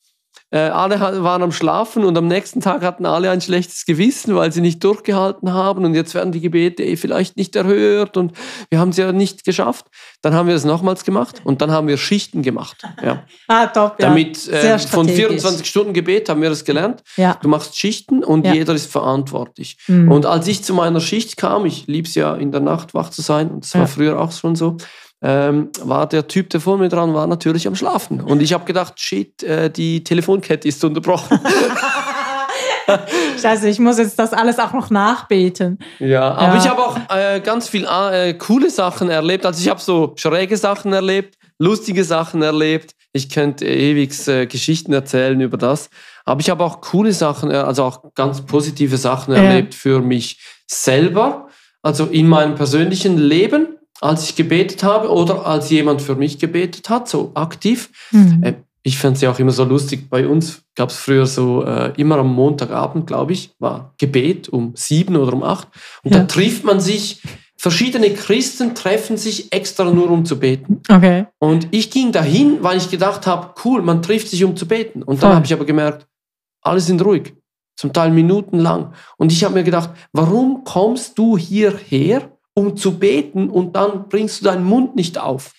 Äh, 0.52 0.58
alle 0.58 0.98
waren 1.00 1.42
am 1.42 1.52
Schlafen 1.52 2.04
und 2.04 2.18
am 2.18 2.26
nächsten 2.26 2.60
Tag 2.60 2.82
hatten 2.82 3.06
alle 3.06 3.30
ein 3.30 3.40
schlechtes 3.40 3.84
Gewissen, 3.84 4.34
weil 4.34 4.50
sie 4.50 4.60
nicht 4.60 4.82
durchgehalten 4.82 5.52
haben 5.52 5.84
und 5.84 5.94
jetzt 5.94 6.14
werden 6.14 6.32
die 6.32 6.40
Gebete 6.40 6.82
eh 6.82 6.96
vielleicht 6.96 7.36
nicht 7.36 7.54
erhört 7.54 8.16
und 8.16 8.32
wir 8.68 8.80
haben 8.80 8.92
sie 8.92 9.02
ja 9.02 9.12
nicht 9.12 9.44
geschafft. 9.44 9.86
Dann 10.22 10.34
haben 10.34 10.48
wir 10.48 10.56
es 10.56 10.64
nochmals 10.64 11.04
gemacht 11.04 11.40
und 11.44 11.62
dann 11.62 11.70
haben 11.70 11.86
wir 11.86 11.96
Schichten 11.96 12.42
gemacht. 12.42 12.82
Ja. 13.00 13.22
ah, 13.48 13.66
top, 13.68 14.00
ja. 14.00 14.08
Damit 14.08 14.48
äh, 14.48 14.78
von 14.78 15.08
24 15.08 15.64
Stunden 15.66 15.92
Gebet 15.92 16.28
haben 16.28 16.42
wir 16.42 16.50
das 16.50 16.64
gelernt. 16.64 17.04
Ja. 17.16 17.38
Du 17.40 17.48
machst 17.48 17.78
Schichten 17.78 18.24
und 18.24 18.44
ja. 18.44 18.52
jeder 18.52 18.74
ist 18.74 18.90
verantwortlich. 18.90 19.76
Mhm. 19.86 20.10
Und 20.10 20.26
als 20.26 20.48
ich 20.48 20.64
zu 20.64 20.74
meiner 20.74 21.00
Schicht 21.00 21.36
kam, 21.36 21.64
ich 21.64 21.86
liebe 21.86 22.08
es 22.08 22.16
ja 22.16 22.34
in 22.34 22.50
der 22.50 22.60
Nacht 22.60 22.92
wach 22.92 23.10
zu 23.10 23.22
sein 23.22 23.50
und 23.50 23.64
das 23.64 23.74
war 23.76 23.86
früher 23.86 24.20
auch 24.20 24.32
schon 24.32 24.56
so, 24.56 24.76
ähm, 25.22 25.68
war 25.82 26.08
der 26.08 26.28
Typ, 26.28 26.50
der 26.50 26.60
vor 26.60 26.78
mir 26.78 26.88
dran 26.88 27.12
war, 27.14 27.26
natürlich 27.26 27.66
am 27.66 27.74
Schlafen. 27.74 28.20
Und 28.20 28.40
ich 28.40 28.52
habe 28.52 28.64
gedacht, 28.64 28.98
shit, 28.98 29.42
äh, 29.42 29.70
die 29.70 30.02
Telefonkette 30.02 30.66
ist 30.66 30.82
unterbrochen. 30.84 31.38
Scheiße, 33.40 33.68
ich 33.68 33.78
muss 33.78 33.98
jetzt 33.98 34.18
das 34.18 34.32
alles 34.32 34.58
auch 34.58 34.72
noch 34.72 34.90
nachbeten. 34.90 35.78
Ja, 35.98 36.32
aber 36.32 36.54
ja. 36.54 36.60
ich 36.60 36.68
habe 36.68 36.82
auch 36.82 36.96
äh, 37.08 37.40
ganz 37.40 37.68
viel 37.68 37.86
äh, 37.86 38.34
coole 38.34 38.70
Sachen 38.70 39.10
erlebt. 39.10 39.46
Also 39.46 39.60
ich 39.62 39.68
habe 39.68 39.80
so 39.80 40.14
schräge 40.16 40.56
Sachen 40.56 40.92
erlebt, 40.92 41.36
lustige 41.58 42.04
Sachen 42.04 42.42
erlebt. 42.42 42.94
Ich 43.12 43.28
könnte 43.28 43.66
ewig 43.66 44.26
äh, 44.28 44.46
Geschichten 44.46 44.92
erzählen 44.92 45.40
über 45.40 45.56
das. 45.56 45.90
Aber 46.24 46.40
ich 46.40 46.50
habe 46.50 46.64
auch 46.64 46.80
coole 46.80 47.12
Sachen, 47.12 47.50
äh, 47.50 47.56
also 47.56 47.84
auch 47.84 48.14
ganz 48.14 48.42
positive 48.42 48.96
Sachen 48.96 49.34
erlebt 49.34 49.74
für 49.74 50.00
mich 50.00 50.40
selber. 50.66 51.48
Also 51.82 52.06
in 52.06 52.28
meinem 52.28 52.54
persönlichen 52.54 53.16
Leben 53.16 53.79
als 54.00 54.24
ich 54.24 54.36
gebetet 54.36 54.82
habe 54.82 55.10
oder 55.10 55.46
als 55.46 55.70
jemand 55.70 56.02
für 56.02 56.14
mich 56.14 56.38
gebetet 56.38 56.88
hat, 56.88 57.08
so 57.08 57.32
aktiv. 57.34 57.90
Mhm. 58.10 58.42
Äh, 58.42 58.54
ich 58.82 58.98
fand 58.98 59.16
es 59.16 59.22
ja 59.22 59.30
auch 59.30 59.38
immer 59.38 59.50
so 59.50 59.64
lustig. 59.64 60.08
Bei 60.08 60.26
uns 60.26 60.62
gab 60.74 60.88
es 60.88 60.96
früher 60.96 61.26
so, 61.26 61.64
äh, 61.64 61.92
immer 61.96 62.16
am 62.16 62.34
Montagabend, 62.34 63.06
glaube 63.06 63.32
ich, 63.32 63.52
war 63.58 63.94
Gebet 63.98 64.48
um 64.48 64.72
sieben 64.74 65.16
oder 65.16 65.34
um 65.34 65.42
acht. 65.42 65.68
Und 66.02 66.14
ja. 66.14 66.20
da 66.20 66.24
trifft 66.24 66.64
man 66.64 66.80
sich, 66.80 67.20
verschiedene 67.58 68.10
Christen 68.14 68.74
treffen 68.74 69.18
sich 69.18 69.52
extra 69.52 69.84
nur, 69.84 70.10
um 70.10 70.24
zu 70.24 70.38
beten. 70.38 70.80
Okay. 70.88 71.26
Und 71.38 71.68
ich 71.72 71.90
ging 71.90 72.10
dahin, 72.10 72.58
weil 72.62 72.78
ich 72.78 72.90
gedacht 72.90 73.26
habe, 73.26 73.54
cool, 73.64 73.82
man 73.82 74.00
trifft 74.00 74.28
sich, 74.28 74.42
um 74.44 74.56
zu 74.56 74.66
beten. 74.66 75.02
Und 75.02 75.22
dann 75.22 75.34
habe 75.34 75.44
ich 75.44 75.52
aber 75.52 75.66
gemerkt, 75.66 76.06
alle 76.62 76.80
sind 76.80 77.04
ruhig, 77.04 77.34
zum 77.76 77.92
Teil 77.92 78.10
minutenlang. 78.10 78.94
Und 79.18 79.30
ich 79.30 79.44
habe 79.44 79.54
mir 79.54 79.64
gedacht, 79.64 79.90
warum 80.12 80.64
kommst 80.64 81.18
du 81.18 81.36
hierher? 81.36 82.30
Um 82.54 82.76
zu 82.76 82.98
beten 82.98 83.50
und 83.50 83.76
dann 83.76 84.08
bringst 84.08 84.40
du 84.40 84.44
deinen 84.44 84.64
Mund 84.64 84.96
nicht 84.96 85.18
auf. 85.18 85.52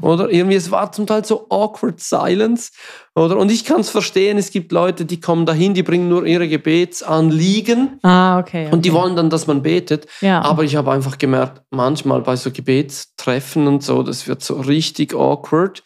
Oder 0.00 0.30
irgendwie, 0.30 0.56
es 0.56 0.70
war 0.70 0.90
zum 0.92 1.06
Teil 1.06 1.24
so 1.24 1.46
awkward 1.50 2.00
silence. 2.00 2.70
Oder? 3.14 3.36
Und 3.36 3.50
ich 3.50 3.64
kann 3.64 3.80
es 3.80 3.90
verstehen, 3.90 4.38
es 4.38 4.50
gibt 4.50 4.72
Leute, 4.72 5.04
die 5.04 5.20
kommen 5.20 5.44
dahin, 5.44 5.74
die 5.74 5.82
bringen 5.82 6.08
nur 6.08 6.24
ihre 6.24 6.48
Gebetsanliegen. 6.48 7.98
Ah, 8.02 8.38
okay, 8.38 8.66
okay. 8.66 8.74
Und 8.74 8.84
die 8.84 8.92
wollen 8.92 9.16
dann, 9.16 9.28
dass 9.28 9.46
man 9.46 9.62
betet. 9.62 10.06
Ja. 10.22 10.40
Aber 10.40 10.64
ich 10.64 10.76
habe 10.76 10.92
einfach 10.92 11.18
gemerkt, 11.18 11.62
manchmal 11.70 12.22
bei 12.22 12.36
so 12.36 12.50
Gebetstreffen 12.50 13.66
und 13.66 13.82
so, 13.82 14.02
das 14.02 14.26
wird 14.26 14.42
so 14.42 14.54
richtig 14.60 15.14
awkward. 15.14 15.82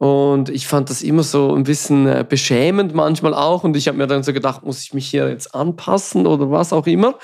Und 0.00 0.48
ich 0.48 0.66
fand 0.66 0.88
das 0.88 1.02
immer 1.02 1.22
so 1.22 1.54
ein 1.54 1.64
bisschen 1.64 2.06
äh, 2.06 2.24
beschämend 2.26 2.94
manchmal 2.94 3.34
auch. 3.34 3.64
Und 3.64 3.76
ich 3.76 3.86
habe 3.86 3.98
mir 3.98 4.06
dann 4.06 4.22
so 4.22 4.32
gedacht, 4.32 4.64
muss 4.64 4.82
ich 4.82 4.94
mich 4.94 5.06
hier 5.06 5.28
jetzt 5.28 5.54
anpassen 5.54 6.26
oder 6.26 6.50
was 6.50 6.72
auch 6.72 6.86
immer. 6.86 7.16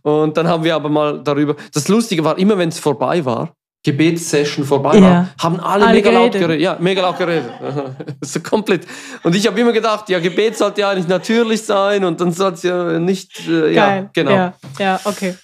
Und 0.00 0.38
dann 0.38 0.48
haben 0.48 0.64
wir 0.64 0.74
aber 0.74 0.88
mal 0.88 1.22
darüber. 1.22 1.56
Das 1.74 1.88
Lustige 1.88 2.24
war, 2.24 2.38
immer 2.38 2.56
wenn 2.56 2.70
es 2.70 2.78
vorbei 2.78 3.22
war, 3.26 3.54
Gebetssession 3.84 4.64
vorbei 4.64 4.94
war, 5.02 5.10
ja. 5.10 5.28
haben 5.42 5.60
alle, 5.60 5.84
alle 5.84 5.94
mega 5.94 6.10
geredet. 6.10 6.32
laut 6.34 6.40
geredet. 6.40 6.62
Ja, 6.62 6.76
mega 6.80 7.02
laut 7.02 7.18
geredet. 7.18 7.50
so 8.22 8.40
komplett. 8.40 8.86
Und 9.24 9.36
ich 9.36 9.46
habe 9.46 9.60
immer 9.60 9.72
gedacht, 9.72 10.08
ja, 10.08 10.18
Gebet 10.18 10.56
sollte 10.56 10.80
ja 10.80 10.88
eigentlich 10.88 11.08
natürlich 11.08 11.60
sein 11.62 12.02
und 12.02 12.18
dann 12.18 12.32
soll 12.32 12.54
es 12.54 12.62
ja 12.62 12.98
nicht. 12.98 13.46
Äh, 13.46 13.74
ja, 13.74 14.08
genau. 14.10 14.30
Ja, 14.30 14.54
ja 14.78 15.00
okay. 15.04 15.34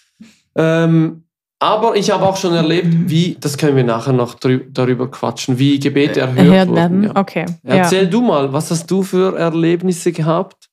Ähm, 0.57 1.28
aber 1.61 1.97
ich 1.97 2.11
habe 2.11 2.25
auch 2.25 2.37
schon 2.37 2.55
erlebt, 2.55 2.89
wie, 3.11 3.37
das 3.41 3.59
können 3.59 3.77
wir 3.77 3.85
nachher 3.85 4.13
noch 4.13 4.35
darüber 4.35 5.11
quatschen, 5.11 5.59
wie 5.59 5.79
Gebete 5.79 6.21
erhört, 6.21 6.39
erhört 6.39 6.75
werden. 6.75 7.05
Ja. 7.05 7.17
Okay. 7.17 7.47
Erzähl 7.65 8.05
ja. 8.05 8.11
du 8.11 8.21
mal, 8.21 8.53
was 8.53 8.71
hast 8.71 8.89
du 8.91 9.03
für 9.03 9.37
Erlebnisse 9.37 10.13
gehabt? 10.13 10.69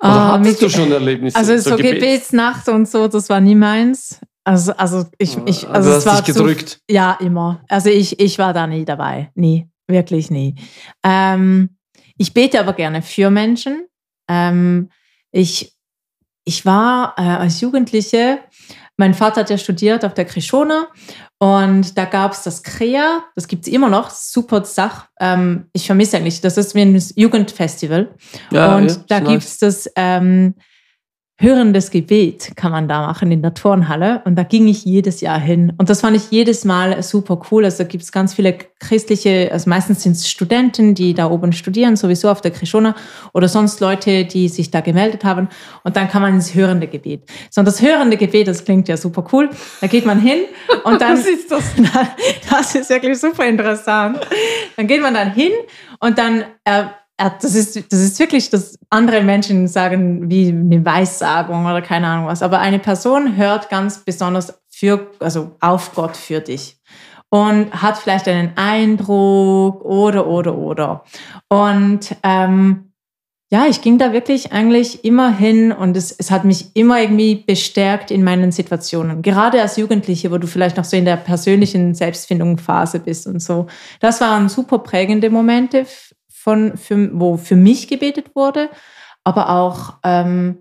Oder 0.00 0.10
ah, 0.10 0.32
hattest 0.32 0.60
du 0.60 0.68
schon 0.68 0.90
Erlebnisse? 0.90 1.36
Also 1.36 1.56
so, 1.56 1.70
so 1.70 1.76
Gebets 1.76 1.94
Gebetsnacht 1.94 2.68
und 2.68 2.88
so, 2.88 3.06
das 3.06 3.28
war 3.28 3.40
nie 3.40 3.54
meins. 3.54 4.20
Also, 4.42 4.72
also 4.72 5.06
ich, 5.18 5.38
ich 5.46 5.68
also 5.68 5.90
du 5.90 5.96
hast 5.96 6.06
es 6.06 6.24
dich 6.24 6.34
gedrückt. 6.34 6.68
Zu, 6.68 6.78
ja, 6.90 7.16
immer. 7.20 7.62
Also 7.68 7.88
ich, 7.90 8.18
ich 8.18 8.38
war 8.38 8.52
da 8.52 8.66
nie 8.66 8.84
dabei. 8.84 9.30
Nie. 9.34 9.68
Wirklich 9.86 10.30
nie. 10.30 10.56
Ähm, 11.02 11.76
ich 12.16 12.34
bete 12.34 12.58
aber 12.58 12.72
gerne 12.72 13.02
für 13.02 13.30
Menschen. 13.30 13.86
Ähm, 14.28 14.90
ich, 15.30 15.74
ich 16.44 16.66
war 16.66 17.14
äh, 17.16 17.22
als 17.22 17.60
Jugendliche 17.60 18.40
mein 18.96 19.14
Vater 19.14 19.40
hat 19.40 19.50
ja 19.50 19.58
studiert 19.58 20.04
auf 20.04 20.14
der 20.14 20.24
Krishona 20.24 20.86
und 21.38 21.98
da 21.98 22.04
gab 22.04 22.32
es 22.32 22.42
das 22.42 22.62
Krea, 22.62 23.24
das 23.34 23.48
gibt 23.48 23.66
es 23.66 23.72
immer 23.72 23.88
noch, 23.88 24.10
super 24.10 24.64
Sach. 24.64 25.08
Ähm, 25.20 25.66
ich 25.72 25.86
vermisse 25.86 26.16
eigentlich, 26.16 26.40
das 26.40 26.56
ist 26.56 26.74
wie 26.74 26.82
ein 26.82 27.02
Jugendfestival. 27.16 28.14
Ja, 28.50 28.76
und 28.76 28.90
ja, 28.90 28.96
da 29.08 29.20
gibt 29.20 29.42
es 29.42 29.58
das 29.58 29.90
ähm, 29.96 30.54
hörendes 31.44 31.90
Gebet 31.90 32.52
kann 32.56 32.72
man 32.72 32.88
da 32.88 33.06
machen 33.06 33.30
in 33.30 33.42
der 33.42 33.54
Turnhalle. 33.54 34.22
Und 34.24 34.36
da 34.36 34.42
ging 34.42 34.66
ich 34.66 34.84
jedes 34.84 35.20
Jahr 35.20 35.38
hin. 35.38 35.72
Und 35.76 35.90
das 35.90 36.00
fand 36.00 36.16
ich 36.16 36.30
jedes 36.30 36.64
Mal 36.64 37.02
super 37.02 37.40
cool. 37.50 37.64
Also 37.64 37.84
gibt 37.84 38.02
es 38.02 38.10
ganz 38.10 38.34
viele 38.34 38.56
christliche, 38.80 39.50
also 39.52 39.70
meistens 39.70 40.02
sind 40.02 40.12
es 40.12 40.28
Studenten, 40.28 40.94
die 40.94 41.14
da 41.14 41.30
oben 41.30 41.52
studieren, 41.52 41.96
sowieso 41.96 42.30
auf 42.30 42.40
der 42.40 42.50
Krishona 42.50 42.96
oder 43.32 43.48
sonst 43.48 43.80
Leute, 43.80 44.24
die 44.24 44.48
sich 44.48 44.70
da 44.70 44.80
gemeldet 44.80 45.24
haben. 45.24 45.48
Und 45.84 45.96
dann 45.96 46.08
kann 46.08 46.22
man 46.22 46.34
ins 46.34 46.54
hörende 46.54 46.88
Gebet. 46.88 47.22
So, 47.50 47.60
und 47.60 47.66
das 47.66 47.80
hörende 47.80 48.16
Gebet, 48.16 48.48
das 48.48 48.64
klingt 48.64 48.88
ja 48.88 48.96
super 48.96 49.24
cool. 49.32 49.50
Da 49.80 49.86
geht 49.86 50.06
man 50.06 50.20
hin 50.20 50.40
und 50.84 51.00
dann. 51.00 51.18
Was 51.18 51.26
ist 51.26 51.50
das? 51.50 51.74
das 52.50 52.74
ist 52.74 52.90
wirklich 52.90 53.18
super 53.20 53.46
interessant. 53.46 54.18
Dann 54.76 54.86
geht 54.86 55.02
man 55.02 55.14
dann 55.14 55.32
hin 55.32 55.52
und 56.00 56.18
dann. 56.18 56.44
Äh, 56.64 56.84
das 57.16 57.54
ist, 57.54 57.92
das 57.92 58.00
ist 58.00 58.18
wirklich, 58.18 58.50
dass 58.50 58.78
andere 58.90 59.22
Menschen 59.22 59.68
sagen, 59.68 60.28
wie 60.28 60.48
eine 60.48 60.84
Weissagung 60.84 61.64
oder 61.64 61.80
keine 61.80 62.08
Ahnung 62.08 62.26
was. 62.26 62.42
Aber 62.42 62.58
eine 62.58 62.78
Person 62.78 63.36
hört 63.36 63.70
ganz 63.70 63.98
besonders 63.98 64.60
für, 64.68 65.10
also 65.20 65.52
auf 65.60 65.94
Gott 65.94 66.16
für 66.16 66.40
dich 66.40 66.80
und 67.30 67.72
hat 67.82 67.98
vielleicht 67.98 68.28
einen 68.28 68.52
Eindruck 68.56 69.84
oder, 69.84 70.26
oder, 70.26 70.56
oder. 70.56 71.04
Und 71.48 72.16
ähm, 72.22 72.92
ja, 73.50 73.66
ich 73.68 73.82
ging 73.82 73.98
da 73.98 74.12
wirklich 74.12 74.52
eigentlich 74.52 75.04
immer 75.04 75.36
hin 75.36 75.70
und 75.70 75.96
es, 75.96 76.10
es 76.10 76.32
hat 76.32 76.44
mich 76.44 76.74
immer 76.74 77.00
irgendwie 77.00 77.36
bestärkt 77.36 78.10
in 78.10 78.24
meinen 78.24 78.50
Situationen. 78.50 79.22
Gerade 79.22 79.60
als 79.60 79.76
Jugendliche, 79.76 80.32
wo 80.32 80.38
du 80.38 80.48
vielleicht 80.48 80.76
noch 80.76 80.84
so 80.84 80.96
in 80.96 81.04
der 81.04 81.16
persönlichen 81.16 81.94
Selbstfindungsphase 81.94 82.98
bist 82.98 83.26
und 83.28 83.40
so. 83.40 83.66
Das 84.00 84.20
waren 84.20 84.48
super 84.48 84.78
prägende 84.78 85.30
Momente 85.30 85.86
von, 86.44 86.76
für, 86.76 87.08
wo 87.18 87.38
für 87.38 87.56
mich 87.56 87.88
gebetet 87.88 88.36
wurde, 88.36 88.68
aber 89.24 89.48
auch, 89.48 89.94
ähm, 90.04 90.58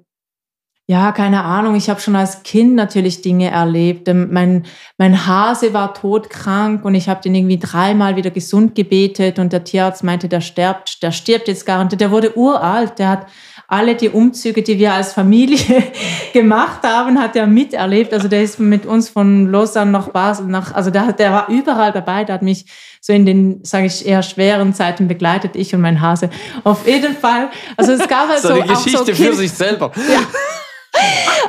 ja, 0.88 1.12
keine 1.12 1.44
Ahnung, 1.44 1.76
ich 1.76 1.90
habe 1.90 2.00
schon 2.00 2.16
als 2.16 2.44
Kind 2.44 2.76
natürlich 2.76 3.22
Dinge 3.22 3.50
erlebt. 3.50 4.08
Ähm, 4.08 4.30
mein, 4.32 4.66
mein 4.98 5.28
Hase 5.28 5.74
war 5.74 5.94
todkrank 5.94 6.86
und 6.86 6.96
ich 6.96 7.10
habe 7.10 7.22
den 7.22 7.36
irgendwie 7.36 7.60
dreimal 7.60 8.16
wieder 8.16 8.32
gesund 8.32 8.76
gebetet 8.76 9.40
und 9.40 9.52
der 9.52 9.66
Tierarzt 9.66 10.04
meinte, 10.04 10.30
der 10.30 10.42
stirbt, 10.42 11.04
der 11.04 11.12
stirbt 11.12 11.50
jetzt 11.50 11.66
garantiert. 11.66 12.02
Der 12.02 12.12
wurde 12.12 12.38
uralt, 12.38 12.98
der 13.00 13.10
hat 13.10 13.28
alle 13.68 13.96
die 13.96 14.10
Umzüge, 14.10 14.62
die 14.62 14.78
wir 14.78 14.94
als 14.94 15.14
Familie 15.14 15.84
gemacht 16.34 16.84
haben, 16.84 17.20
hat 17.20 17.36
er 17.36 17.48
miterlebt. 17.48 18.14
Also 18.14 18.28
der 18.28 18.44
ist 18.44 18.60
mit 18.60 18.86
uns 18.86 19.10
von 19.10 19.52
Lausanne 19.52 19.92
nach 19.92 20.10
Basel 20.10 20.46
nach, 20.48 20.74
also 20.74 20.90
der, 20.90 21.14
der 21.14 21.32
war 21.32 21.50
überall 21.50 21.92
dabei, 21.92 22.24
der 22.24 22.36
hat 22.36 22.42
mich 22.42 22.66
so 23.02 23.14
in 23.14 23.26
den, 23.26 23.64
sage 23.64 23.88
ich, 23.88 24.06
eher 24.06 24.24
schweren 24.24 24.74
Zeiten 24.74 25.08
begleitet, 25.08 25.56
ich 25.56 25.74
und 25.74 25.82
mein 25.82 26.02
Hase. 26.02 26.30
Auf 26.64 26.88
jeden 26.88 27.16
Fall. 27.16 27.50
Also 27.76 27.94
es 27.94 28.08
gab 28.08 28.30
halt 28.30 28.42
so. 28.42 28.50
so 28.50 28.54
eine 28.54 28.64
Geschichte 28.66 29.14
so 29.14 29.24
für 29.24 29.34
sich 29.34 29.52
selber. 29.52 29.92
Ja. 30.14 30.20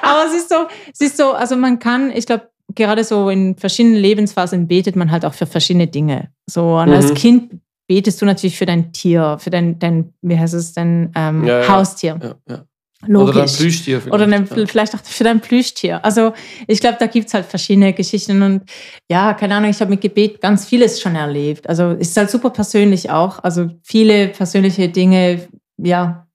Aber 0.01 0.25
es 0.27 0.35
ist 0.35 0.49
so, 0.49 0.67
es 0.91 1.01
ist 1.01 1.19
so, 1.19 1.33
also 1.33 1.55
man 1.55 1.79
kann, 1.79 2.11
ich 2.11 2.25
glaube, 2.25 2.49
gerade 2.75 3.05
so 3.05 3.29
in 3.29 3.57
verschiedenen 3.57 3.97
Lebensphasen 3.97 4.67
betet 4.69 4.97
man 4.97 5.11
halt 5.11 5.25
auch 5.25 5.35
für 5.35 5.47
verschiedene 5.47 5.87
Dinge. 5.87 6.31
So, 6.47 6.79
und 6.79 6.89
mhm. 6.89 6.95
als 6.95 7.13
Kind 7.15 7.61
betest 7.87 8.21
du 8.21 8.27
natürlich 8.27 8.57
für 8.57 8.67
dein 8.67 8.93
Tier, 8.93 9.37
für 9.39 9.51
dein, 9.51 9.79
dein 9.79 10.15
wie 10.23 10.39
heißt 10.39 10.55
es 10.55 10.73
denn, 10.73 11.11
ähm, 11.15 11.45
ja, 11.45 11.61
ja. 11.61 11.69
Haustier. 11.69 12.39
Ja, 12.49 12.65
Logisch. 13.07 13.37
Oder 13.37 13.47
dein 13.47 13.57
Plüschtier. 13.57 14.01
Vielleicht. 14.01 14.15
Oder 14.15 14.27
dein, 14.27 14.47
vielleicht 14.47 14.95
auch 14.95 15.01
für 15.03 15.25
dein 15.25 15.41
Plüschtier. 15.41 16.05
Also 16.05 16.33
ich 16.67 16.81
glaube, 16.81 16.97
da 16.99 17.07
gibt 17.07 17.29
es 17.29 17.35
halt 17.35 17.47
verschiedene 17.47 17.93
Geschichten. 17.93 18.43
Und 18.43 18.63
ja, 19.11 19.35
keine 19.35 19.57
Ahnung, 19.57 19.71
ich 19.71 19.81
habe 19.81 19.91
mit 19.91 20.01
Gebet 20.01 20.41
ganz 20.41 20.65
vieles 20.65 21.01
schon 21.01 21.15
erlebt. 21.15 21.69
Also 21.69 21.91
es 21.93 22.09
ist 22.09 22.17
halt 22.17 22.31
super 22.31 22.51
persönlich 22.51 23.11
auch. 23.11 23.43
Also 23.43 23.71
viele 23.83 24.29
persönliche 24.29 24.89
Dinge, 24.89 25.49
ja, 25.77 26.27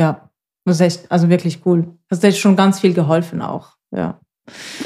ja, 0.00 0.30
das 0.64 0.76
ist 0.76 0.80
echt, 0.80 1.12
also 1.12 1.28
wirklich 1.28 1.60
cool. 1.64 1.86
Das 2.08 2.22
hat 2.22 2.36
schon 2.36 2.56
ganz 2.56 2.80
viel 2.80 2.94
geholfen 2.94 3.42
auch, 3.42 3.76
ja. 3.94 4.20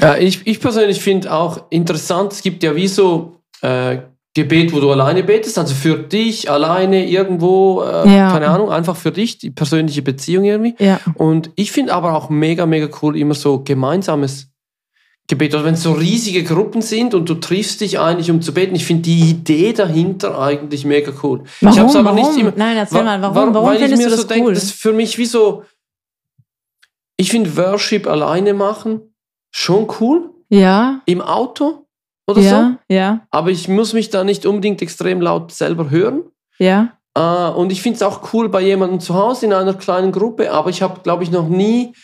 Ja, 0.00 0.16
ich, 0.16 0.46
ich 0.46 0.58
persönlich 0.58 1.00
finde 1.00 1.32
auch 1.32 1.70
interessant, 1.70 2.32
es 2.32 2.40
gibt 2.40 2.62
ja 2.62 2.74
wie 2.74 2.88
so 2.88 3.42
äh, 3.60 3.98
Gebet, 4.34 4.72
wo 4.72 4.78
du 4.78 4.92
alleine 4.92 5.24
betest, 5.24 5.58
also 5.58 5.74
für 5.74 5.98
dich 5.98 6.48
alleine 6.48 7.08
irgendwo, 7.08 7.82
äh, 7.82 8.14
ja. 8.14 8.30
keine 8.30 8.48
Ahnung, 8.48 8.70
einfach 8.70 8.94
für 8.94 9.10
dich, 9.10 9.38
die 9.38 9.50
persönliche 9.50 10.02
Beziehung 10.02 10.44
irgendwie. 10.44 10.76
Ja. 10.78 11.00
Und 11.14 11.50
ich 11.56 11.72
finde 11.72 11.94
aber 11.94 12.14
auch 12.14 12.30
mega, 12.30 12.64
mega 12.64 12.88
cool 13.02 13.16
immer 13.16 13.34
so 13.34 13.64
gemeinsames 13.64 14.50
Gebet, 15.26 15.54
oder 15.54 15.64
wenn 15.64 15.74
es 15.74 15.82
so 15.82 15.92
riesige 15.92 16.44
Gruppen 16.44 16.82
sind 16.82 17.14
und 17.14 17.28
du 17.28 17.34
triffst 17.34 17.80
dich 17.80 17.98
eigentlich, 18.00 18.30
um 18.30 18.42
zu 18.42 18.52
beten. 18.52 18.74
Ich 18.74 18.84
finde 18.84 19.02
die 19.02 19.30
Idee 19.30 19.72
dahinter 19.72 20.40
eigentlich 20.40 20.84
mega 20.84 21.12
cool. 21.22 21.44
Warum? 21.60 21.74
Ich 21.74 21.80
hab's 21.80 21.96
aber 21.96 22.16
warum? 22.16 22.16
nicht 22.16 22.38
immer. 22.38 22.52
Nein, 22.56 22.76
erzähl 22.76 23.04
mal, 23.04 23.22
warum? 23.22 23.36
Warum, 23.36 23.54
warum 23.54 23.68
weil 23.68 23.82
ich 23.82 23.96
mir 23.96 24.10
so 24.10 24.22
cool? 24.22 24.28
denke, 24.28 24.52
das 24.52 24.64
ist 24.64 24.72
für 24.72 24.92
mich 24.92 25.18
wie 25.18 25.26
so. 25.26 25.62
Ich 27.16 27.30
finde 27.30 27.56
Worship 27.56 28.08
alleine 28.08 28.54
machen 28.54 29.14
schon 29.52 29.88
cool. 30.00 30.30
Ja. 30.48 31.00
Im 31.06 31.20
Auto 31.20 31.79
oder 32.30 32.40
ja, 32.40 32.78
so. 32.88 32.94
Ja. 32.94 33.20
Aber 33.30 33.50
ich 33.50 33.68
muss 33.68 33.92
mich 33.92 34.10
da 34.10 34.24
nicht 34.24 34.46
unbedingt 34.46 34.82
extrem 34.82 35.20
laut 35.20 35.52
selber 35.52 35.90
hören. 35.90 36.22
Ja. 36.58 36.92
Äh, 37.14 37.20
und 37.20 37.72
ich 37.72 37.82
finde 37.82 37.96
es 37.96 38.02
auch 38.02 38.32
cool 38.32 38.48
bei 38.48 38.60
jemandem 38.60 39.00
zu 39.00 39.14
Hause 39.14 39.46
in 39.46 39.52
einer 39.52 39.74
kleinen 39.74 40.12
Gruppe, 40.12 40.52
aber 40.52 40.70
ich 40.70 40.82
habe, 40.82 41.00
glaube 41.02 41.22
ich, 41.22 41.30
noch 41.30 41.48
nie 41.48 41.94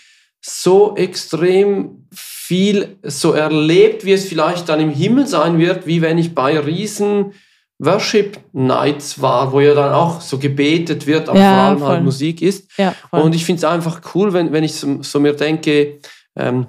so 0.40 0.94
extrem 0.96 2.06
viel 2.12 2.98
so 3.02 3.32
erlebt, 3.32 4.04
wie 4.04 4.12
es 4.12 4.28
vielleicht 4.28 4.68
dann 4.68 4.80
im 4.80 4.90
Himmel 4.90 5.26
sein 5.26 5.58
wird, 5.58 5.86
wie 5.86 6.00
wenn 6.00 6.18
ich 6.18 6.34
bei 6.34 6.58
riesen 6.58 7.32
Worship 7.78 8.38
Nights 8.52 9.20
war, 9.20 9.52
wo 9.52 9.60
ja 9.60 9.74
dann 9.74 9.92
auch 9.92 10.20
so 10.20 10.38
gebetet 10.38 11.06
wird, 11.06 11.28
aber 11.28 11.38
ja, 11.38 11.52
vor 11.52 11.58
allem 11.58 11.68
halt 11.70 11.78
voll. 11.80 11.88
halt 11.88 12.04
Musik 12.04 12.42
ist. 12.42 12.70
Ja, 12.78 12.94
und 13.10 13.34
ich 13.34 13.44
finde 13.44 13.58
es 13.58 13.64
einfach 13.64 14.00
cool, 14.14 14.32
wenn, 14.32 14.52
wenn 14.52 14.64
ich 14.64 14.74
so, 14.74 15.02
so 15.02 15.20
mir 15.20 15.34
denke, 15.34 15.98
ähm, 16.36 16.66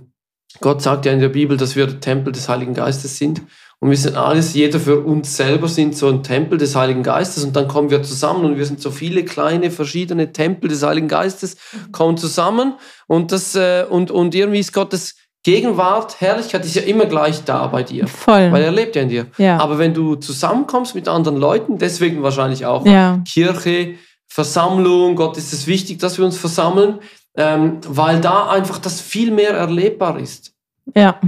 Gott 0.62 0.82
sagt 0.82 1.06
ja 1.06 1.12
in 1.12 1.20
der 1.20 1.30
Bibel, 1.30 1.58
dass 1.58 1.75
wir 1.75 2.00
Tempel 2.00 2.34
des 2.34 2.50
Heiligen 2.50 2.74
Geistes 2.74 3.18
sind. 3.18 3.42
Und 3.80 3.92
wir 3.92 3.98
sind 3.98 4.16
alles, 4.16 4.56
jeder 4.56 4.80
für 4.80 5.01
uns 5.01 5.38
selber 5.38 5.68
sind 5.68 5.96
so 5.96 6.08
ein 6.08 6.24
Tempel 6.24 6.58
des 6.58 6.75
Heiligen 6.75 7.04
Geistes. 7.04 7.44
Und 7.44 7.56
dann 7.56 7.68
kommen 7.68 7.92
wir 7.92 8.01
zusammen 8.01 8.46
und 8.46 8.58
wir 8.58 8.66
sind 8.66 8.82
so 8.82 8.89
viele 8.89 9.24
kleine, 9.24 9.70
verschiedene 9.70 10.34
Tempel 10.34 10.70
des 10.70 10.82
Heiligen 10.82 11.08
Geistes, 11.08 11.58
kommen 11.92 12.18
zusammen. 12.18 12.74
Und, 13.06 13.32
das, 13.32 13.56
äh, 13.56 13.86
und, 13.88 14.10
und 14.10 14.34
irgendwie 14.34 14.60
ist 14.60 14.74
Gottes 14.74 15.16
Gegenwart, 15.44 16.20
Herrlichkeit 16.20 16.66
ist 16.66 16.75
ja 16.75 16.82
immer 16.82 17.06
gleich 17.06 17.44
da 17.46 17.68
bei 17.68 17.84
dir. 17.84 18.08
Voll. 18.08 18.51
Weil 18.51 18.63
er 18.63 18.72
lebt 18.72 18.98
ja 18.98 19.04
in 19.04 19.10
dir. 19.10 19.27
Ja. 19.38 19.60
Aber 19.60 19.77
wenn 19.77 19.94
du 19.94 20.16
zusammenkommst 20.16 20.94
mit 20.94 21.08
anderen 21.08 21.38
Leuten, 21.38 21.77
deswegen 21.77 22.22
wahrscheinlich 22.22 22.66
auch 22.66 22.86
ja. 22.86 23.22
Kirche, 23.25 23.96
Versammlung, 24.27 25.16
Gott 25.16 25.38
ist 25.38 25.54
es 25.54 25.68
wichtig, 25.68 26.00
dass 26.00 26.18
wir 26.18 26.25
uns 26.25 26.36
versammeln, 26.38 27.00
ähm, 27.38 27.77
weil 27.88 28.20
da 28.20 28.50
einfach 28.50 28.79
das 28.79 29.00
viel 29.00 29.32
mehr 29.32 29.51
erlebbar 29.51 30.20
ist. 30.20 30.53
Ja. 30.96 31.20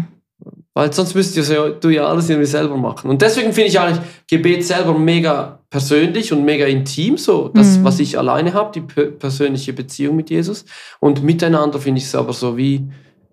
Weil 0.74 0.92
sonst 0.94 1.14
müsstest 1.14 1.52
du 1.82 1.90
ja 1.90 2.06
alles 2.06 2.30
irgendwie 2.30 2.48
selber 2.48 2.78
machen. 2.78 3.10
Und 3.10 3.22
deswegen 3.22 3.54
finde 3.54 3.70
ich 3.70 3.80
eigentlich 3.80 4.00
Gebet 4.30 4.66
selber 4.66 4.98
mega 4.98 5.60
persönlich 5.70 6.34
und 6.34 6.44
mega 6.46 6.66
intim, 6.66 7.18
so 7.18 7.50
das, 7.50 7.78
mhm. 7.78 7.84
was 7.84 8.00
ich 8.00 8.18
alleine 8.18 8.54
habe, 8.54 8.72
die 8.74 8.82
persönliche 8.82 9.74
Beziehung 9.74 10.16
mit 10.16 10.30
Jesus. 10.30 10.66
Und 11.00 11.24
miteinander 11.24 11.80
finde 11.80 12.00
ich 12.00 12.06
es 12.06 12.16
aber 12.16 12.34
so 12.34 12.58
wie 12.58 12.90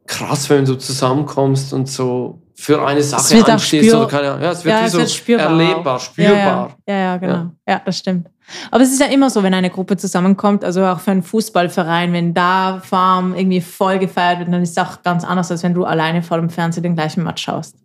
krass, 0.06 0.50
wenn 0.50 0.64
du 0.64 0.74
zusammenkommst 0.74 1.72
und 1.72 1.88
so 1.88 2.42
für 2.58 2.84
eine 2.84 3.02
Sache 3.02 3.44
einstehst 3.44 3.94
oder 3.94 4.06
keine 4.06 4.30
Ahnung. 4.30 4.42
Ja, 4.42 4.50
es 4.52 4.64
wird 4.64 4.74
Ja, 4.74 4.82
wie 4.82 4.86
es 4.86 4.92
so 4.92 4.98
wird 4.98 5.10
spürbar 5.10 5.46
erlebbar, 5.46 5.96
auch. 5.96 6.00
spürbar. 6.00 6.76
Ja, 6.86 6.94
ja, 6.94 6.94
ja, 6.94 7.04
ja 7.04 7.16
genau. 7.18 7.50
Ja. 7.68 7.82
das 7.84 7.98
stimmt. 7.98 8.28
Aber 8.70 8.82
es 8.82 8.92
ist 8.92 9.00
ja 9.00 9.06
immer 9.06 9.28
so, 9.28 9.42
wenn 9.42 9.54
eine 9.54 9.70
Gruppe 9.70 9.96
zusammenkommt, 9.96 10.64
also 10.64 10.84
auch 10.84 11.00
für 11.00 11.10
einen 11.10 11.22
Fußballverein, 11.22 12.12
wenn 12.12 12.32
da 12.32 12.80
Farm 12.82 13.34
irgendwie 13.34 13.60
voll 13.60 13.98
gefeiert 13.98 14.38
wird, 14.38 14.52
dann 14.52 14.62
ist 14.62 14.70
es 14.70 14.78
auch 14.78 15.02
ganz 15.02 15.24
anders, 15.24 15.50
als 15.50 15.62
wenn 15.64 15.74
du 15.74 15.84
alleine 15.84 16.22
vor 16.22 16.38
dem 16.38 16.48
Fernseher 16.48 16.82
den 16.82 16.94
gleichen 16.94 17.24
Match 17.24 17.42
schaust. 17.42 17.76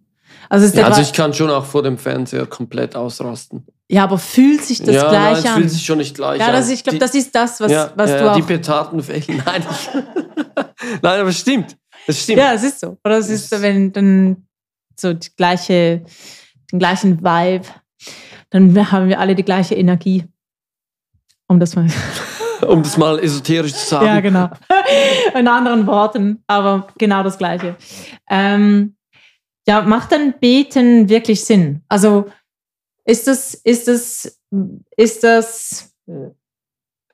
Also, 0.50 0.78
Ja, 0.78 0.88
also 0.88 1.02
ich 1.02 1.14
kann 1.14 1.34
schon 1.34 1.50
auch 1.50 1.66
vor 1.66 1.82
dem 1.82 1.98
Fernseher 1.98 2.46
komplett 2.46 2.96
ausrasten. 2.96 3.66
ja, 3.90 4.04
aber 4.04 4.18
fühlt 4.18 4.62
sich 4.64 4.80
das 4.84 4.96
ja, 4.96 5.10
gleich 5.10 5.24
nein, 5.24 5.36
es 5.36 5.46
an? 5.46 5.56
fühlt 5.56 5.72
sich 5.72 5.86
schon 5.86 5.98
nicht 5.98 6.16
gleich 6.16 6.40
ja, 6.40 6.48
an. 6.48 6.54
das, 6.54 6.70
ich 6.70 6.84
glaube, 6.84 7.00
das 7.00 7.16
ist 7.16 7.34
das, 7.34 7.60
was, 7.60 7.72
ja, 7.72 7.92
was 7.96 8.10
ja, 8.10 8.18
du 8.20 8.32
auch. 8.32 8.36
Die 8.36 8.42
Petarden 8.42 9.02
fehlen. 9.02 9.24
Nein, 9.46 9.64
nein, 11.02 11.20
aber 11.22 11.30
es 11.30 11.40
stimmt. 11.40 11.78
Es 12.06 12.24
stimmt. 12.24 12.40
Ja, 12.40 12.54
es 12.54 12.64
ist 12.64 12.80
so. 12.80 12.98
Oder 13.04 13.18
es 13.18 13.30
ist 13.30 13.50
so, 13.50 13.62
wenn 13.62 13.92
dann 13.94 14.46
so 15.00 15.14
die 15.14 15.30
gleiche, 15.36 16.04
den 16.72 16.80
gleichen 16.80 17.20
Vibe, 17.22 17.68
dann 18.50 18.92
haben 18.92 19.10
wir 19.10 19.20
alle 19.20 19.36
die 19.36 19.44
gleiche 19.44 19.76
Energie. 19.76 20.26
Um 21.48 21.60
das 21.60 21.76
mal. 21.76 21.88
Um 22.68 22.84
das 22.84 22.96
mal 22.96 23.18
esoterisch 23.18 23.74
zu 23.74 23.88
sagen. 23.88 24.06
Ja, 24.06 24.20
genau. 24.20 24.48
In 25.36 25.48
anderen 25.48 25.88
Worten, 25.88 26.44
aber 26.46 26.88
genau 27.00 27.24
das 27.24 27.40
Gleiche. 27.40 27.76
Ähm, 28.30 28.96
ja, 29.68 29.82
macht 29.82 30.12
dann 30.12 30.36
Beten 30.40 31.10
wirklich 31.10 31.44
Sinn? 31.44 31.82
Also 31.90 32.30
ist 33.04 33.28
das, 33.28 33.56
ist 33.56 33.88
das, 33.88 34.40
ist 34.96 35.24
das, 35.24 35.92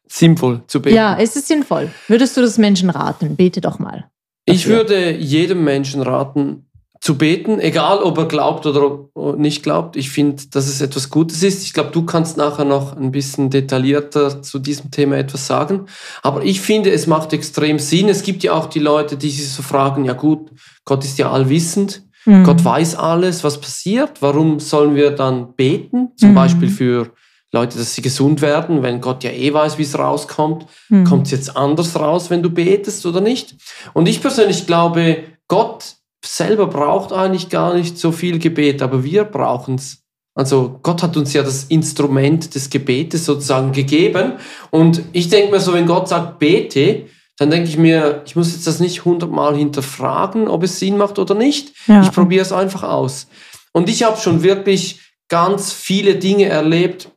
Sinnvoll 0.09 0.63
zu 0.67 0.81
beten. 0.81 0.95
ja, 0.95 1.13
ist 1.15 1.35
es 1.35 1.47
sinnvoll? 1.47 1.91
Würdest 2.07 2.37
du 2.37 2.41
das 2.41 2.57
Menschen 2.57 2.89
raten? 2.89 3.35
Bete 3.35 3.61
doch 3.61 3.79
mal. 3.79 4.09
Ich 4.45 4.63
dafür. 4.63 4.77
würde 4.77 5.11
jedem 5.11 5.63
Menschen 5.63 6.01
raten, 6.01 6.66
zu 6.99 7.17
beten, 7.17 7.59
egal 7.59 7.99
ob 7.99 8.17
er 8.17 8.25
glaubt 8.25 8.65
oder 8.65 9.05
nicht 9.37 9.63
glaubt. 9.63 9.95
Ich 9.95 10.09
finde, 10.09 10.43
dass 10.51 10.67
es 10.67 10.81
etwas 10.81 11.09
Gutes 11.09 11.43
ist. 11.43 11.63
Ich 11.63 11.73
glaube, 11.73 11.91
du 11.91 12.03
kannst 12.05 12.37
nachher 12.37 12.65
noch 12.65 12.95
ein 12.97 13.11
bisschen 13.11 13.49
detaillierter 13.49 14.41
zu 14.41 14.59
diesem 14.59 14.91
Thema 14.91 15.17
etwas 15.17 15.47
sagen. 15.47 15.85
Aber 16.23 16.43
ich 16.43 16.59
finde, 16.61 16.91
es 16.91 17.07
macht 17.07 17.33
extrem 17.33 17.79
Sinn. 17.79 18.09
Es 18.09 18.23
gibt 18.23 18.43
ja 18.43 18.53
auch 18.53 18.65
die 18.65 18.79
Leute, 18.79 19.15
die 19.17 19.29
sich 19.29 19.49
so 19.51 19.61
fragen, 19.61 20.05
ja 20.05 20.13
gut, 20.13 20.49
Gott 20.85 21.03
ist 21.03 21.17
ja 21.19 21.31
allwissend. 21.31 22.03
Mhm. 22.25 22.43
Gott 22.43 22.63
weiß 22.65 22.95
alles, 22.95 23.43
was 23.43 23.61
passiert. 23.61 24.21
Warum 24.21 24.59
sollen 24.59 24.95
wir 24.95 25.11
dann 25.11 25.53
beten? 25.55 26.09
Zum 26.17 26.31
Mhm. 26.31 26.35
Beispiel 26.35 26.69
für 26.69 27.11
Leute, 27.53 27.77
dass 27.77 27.93
sie 27.95 28.01
gesund 28.01 28.41
werden, 28.41 28.83
wenn 28.83 28.99
Gott 29.01 29.23
ja 29.23 29.31
eh 29.31 29.53
weiß, 29.53 29.77
wie 29.77 29.83
es 29.83 29.97
rauskommt. 29.97 30.65
Mhm. 30.89 31.05
Kommt 31.05 31.27
es 31.27 31.31
jetzt 31.31 31.55
anders 31.55 31.97
raus, 31.97 32.29
wenn 32.29 32.43
du 32.43 32.49
betest 32.49 33.05
oder 33.05 33.21
nicht? 33.21 33.55
Und 33.93 34.09
ich 34.09 34.21
persönlich 34.21 34.65
glaube, 34.67 35.23
Gott 35.47 35.96
selber 36.25 36.67
braucht 36.67 37.11
eigentlich 37.11 37.49
gar 37.49 37.73
nicht 37.73 37.97
so 37.97 38.11
viel 38.11 38.39
Gebet, 38.39 38.81
aber 38.81 39.03
wir 39.03 39.23
brauchen 39.23 39.75
es. 39.75 40.03
Also 40.35 40.79
Gott 40.83 41.01
hat 41.01 41.17
uns 41.17 41.33
ja 41.33 41.41
das 41.41 41.63
Instrument 41.65 42.53
des 42.53 42.69
Gebetes 42.69 43.25
sozusagen 43.25 43.71
gegeben. 43.71 44.33
Und 44.69 45.01
ich 45.11 45.29
denke 45.29 45.51
mir 45.51 45.59
so, 45.59 45.73
wenn 45.73 45.87
Gott 45.87 46.07
sagt, 46.07 46.37
bete, 46.37 47.07
dann 47.37 47.49
denke 47.49 47.69
ich 47.69 47.77
mir, 47.77 48.21
ich 48.25 48.35
muss 48.35 48.53
jetzt 48.53 48.67
das 48.67 48.79
nicht 48.79 49.05
hundertmal 49.05 49.55
hinterfragen, 49.55 50.47
ob 50.47 50.63
es 50.63 50.79
Sinn 50.79 50.97
macht 50.97 51.17
oder 51.17 51.33
nicht. 51.33 51.73
Ja. 51.87 52.03
Ich 52.03 52.11
probiere 52.11 52.43
es 52.43 52.51
einfach 52.51 52.83
aus. 52.83 53.27
Und 53.73 53.89
ich 53.89 54.03
habe 54.03 54.19
schon 54.19 54.43
wirklich 54.43 54.99
ganz 55.27 55.71
viele 55.71 56.15
Dinge 56.15 56.45
erlebt, 56.45 57.09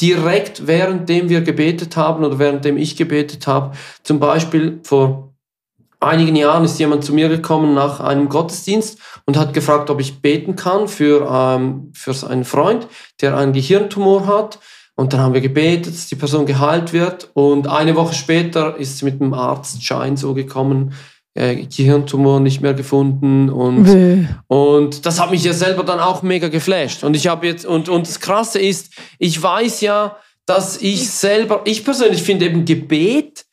direkt 0.00 0.66
währenddem 0.66 1.28
wir 1.28 1.40
gebetet 1.40 1.96
haben 1.96 2.24
oder 2.24 2.38
währenddem 2.38 2.76
ich 2.76 2.96
gebetet 2.96 3.46
habe. 3.46 3.74
Zum 4.02 4.18
Beispiel 4.18 4.80
vor 4.82 5.34
einigen 6.00 6.36
Jahren 6.36 6.64
ist 6.64 6.78
jemand 6.78 7.04
zu 7.04 7.12
mir 7.12 7.28
gekommen 7.28 7.74
nach 7.74 8.00
einem 8.00 8.28
Gottesdienst 8.28 8.98
und 9.24 9.36
hat 9.36 9.54
gefragt, 9.54 9.90
ob 9.90 10.00
ich 10.00 10.20
beten 10.20 10.56
kann 10.56 10.88
für, 10.88 11.28
ähm, 11.30 11.92
für 11.94 12.14
seinen 12.14 12.44
Freund, 12.44 12.86
der 13.20 13.36
einen 13.36 13.52
Gehirntumor 13.52 14.26
hat. 14.26 14.58
Und 14.94 15.12
dann 15.12 15.20
haben 15.20 15.34
wir 15.34 15.42
gebetet, 15.42 15.92
dass 15.92 16.06
die 16.06 16.14
Person 16.14 16.46
geheilt 16.46 16.92
wird. 16.92 17.30
Und 17.34 17.68
eine 17.68 17.96
Woche 17.96 18.14
später 18.14 18.76
ist 18.76 18.98
sie 18.98 19.04
mit 19.04 19.20
dem 19.20 19.34
Arztschein 19.34 20.16
so 20.16 20.32
gekommen, 20.32 20.94
äh, 21.36 21.66
Gehirntumor 21.66 22.40
nicht 22.40 22.62
mehr 22.62 22.72
gefunden 22.72 23.50
und 23.50 23.86
und 24.48 25.04
das 25.04 25.20
hat 25.20 25.30
mich 25.30 25.44
ja 25.44 25.52
selber 25.52 25.84
dann 25.84 26.00
auch 26.00 26.22
mega 26.22 26.48
geflasht. 26.48 27.04
Und 27.04 27.14
ich 27.14 27.26
habe 27.26 27.46
jetzt, 27.46 27.66
und, 27.66 27.90
und 27.90 28.08
das 28.08 28.20
Krasse 28.20 28.58
ist, 28.58 28.92
ich 29.18 29.42
weiß 29.42 29.82
ja, 29.82 30.16
dass 30.46 30.80
ich 30.80 31.10
selber, 31.10 31.60
ich 31.64 31.84
persönlich 31.84 32.22
finde 32.22 32.46
eben 32.46 32.64
Gebet 32.64 33.44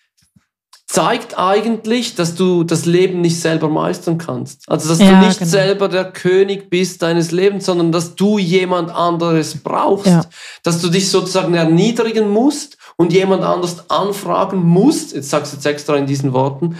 zeigt 0.94 1.40
eigentlich, 1.40 2.14
dass 2.14 2.36
du 2.36 2.64
das 2.64 2.86
Leben 2.86 3.22
nicht 3.22 3.42
selber 3.42 3.68
meistern 3.68 4.20
kannst. 4.20 4.70
Also, 4.70 4.90
dass 4.90 5.00
Ja, 5.00 5.20
du 5.20 5.26
nicht 5.26 5.40
genau. 5.40 5.50
selber 5.50 5.88
der 5.90 6.12
König 6.12 6.70
bist 6.70 7.02
deines 7.02 7.32
Lebens, 7.32 7.66
sondern 7.66 7.92
dass 7.92 8.14
du 8.14 8.38
jemand 8.38 8.92
anderes 8.92 9.58
brauchst. 9.58 10.06
Ja. 10.06 10.22
Dass 10.62 10.82
du 10.82 10.90
dich 10.90 11.10
sozusagen 11.10 11.56
erniedrigen 11.56 12.30
musst 12.30 12.78
und 12.96 13.12
jemand 13.12 13.42
anders 13.44 13.90
anfragen 13.90 14.62
musst, 14.62 15.16
jetzt 15.16 15.32
sagst 15.32 15.54
du 15.54 15.58
jetzt 15.58 15.66
extra 15.66 15.96
in 15.96 16.06
diesen 16.06 16.32
Worten, 16.32 16.78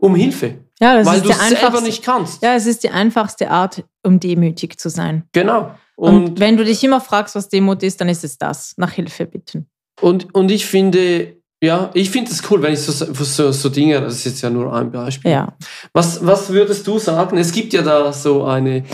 um 0.00 0.16
Hilfe. 0.16 0.56
Ja, 0.80 0.96
das 0.96 1.06
weil 1.06 1.18
ist 1.18 1.24
du 1.26 1.30
es 1.30 1.48
selber 1.60 1.80
nicht 1.80 2.02
kannst. 2.02 2.42
ja, 2.42 2.54
es 2.56 2.66
ist 2.66 2.82
die 2.82 2.90
einfachste 2.90 3.52
Art, 3.52 3.84
um 4.02 4.18
demütig 4.18 4.80
zu 4.80 4.88
sein. 4.90 5.28
Genau. 5.30 5.70
Und, 5.94 6.14
Und, 6.30 6.40
wenn 6.40 6.56
du 6.56 6.64
dich 6.64 6.82
immer 6.82 7.00
fragst, 7.00 7.36
was 7.36 7.48
Demut 7.48 7.84
ist, 7.84 8.00
dann 8.00 8.08
ist 8.08 8.24
es 8.24 8.36
das. 8.36 8.74
Nach 8.78 8.90
Hilfe 8.90 9.26
bitten. 9.26 9.68
und, 10.00 10.34
und 10.34 10.50
ich 10.50 10.66
finde, 10.66 11.36
ja, 11.62 11.90
ich 11.94 12.10
finde 12.10 12.30
es 12.30 12.50
cool, 12.50 12.62
wenn 12.62 12.74
ich 12.74 12.80
so, 12.80 12.92
so, 12.92 13.52
so 13.52 13.68
Dinge, 13.68 14.00
das 14.00 14.14
ist 14.14 14.24
jetzt 14.24 14.42
ja 14.42 14.50
nur 14.50 14.72
ein 14.74 14.90
Beispiel. 14.90 15.30
Ja. 15.30 15.56
Was, 15.92 16.24
was 16.24 16.50
würdest 16.50 16.86
du 16.86 16.98
sagen? 16.98 17.38
Es 17.38 17.52
gibt 17.52 17.72
ja 17.72 17.82
da 17.82 18.12
so 18.12 18.44
eine, 18.44 18.84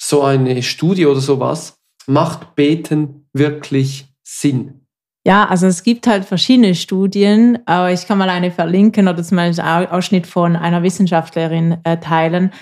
so 0.00 0.22
eine 0.22 0.62
Studie 0.62 1.06
oder 1.06 1.20
sowas. 1.20 1.74
Macht 2.06 2.54
Beten 2.56 3.28
wirklich 3.32 4.06
Sinn? 4.22 4.80
Ja, 5.26 5.46
also 5.46 5.66
es 5.66 5.82
gibt 5.82 6.06
halt 6.06 6.24
verschiedene 6.24 6.74
Studien, 6.74 7.58
aber 7.66 7.92
ich 7.92 8.06
kann 8.06 8.16
mal 8.16 8.30
eine 8.30 8.50
verlinken 8.50 9.06
oder 9.06 9.22
zum 9.22 9.36
Beispiel 9.36 9.62
einen 9.62 9.86
Ausschnitt 9.88 10.26
von 10.26 10.56
einer 10.56 10.82
Wissenschaftlerin 10.82 11.76
äh, 11.84 11.98
teilen 11.98 12.52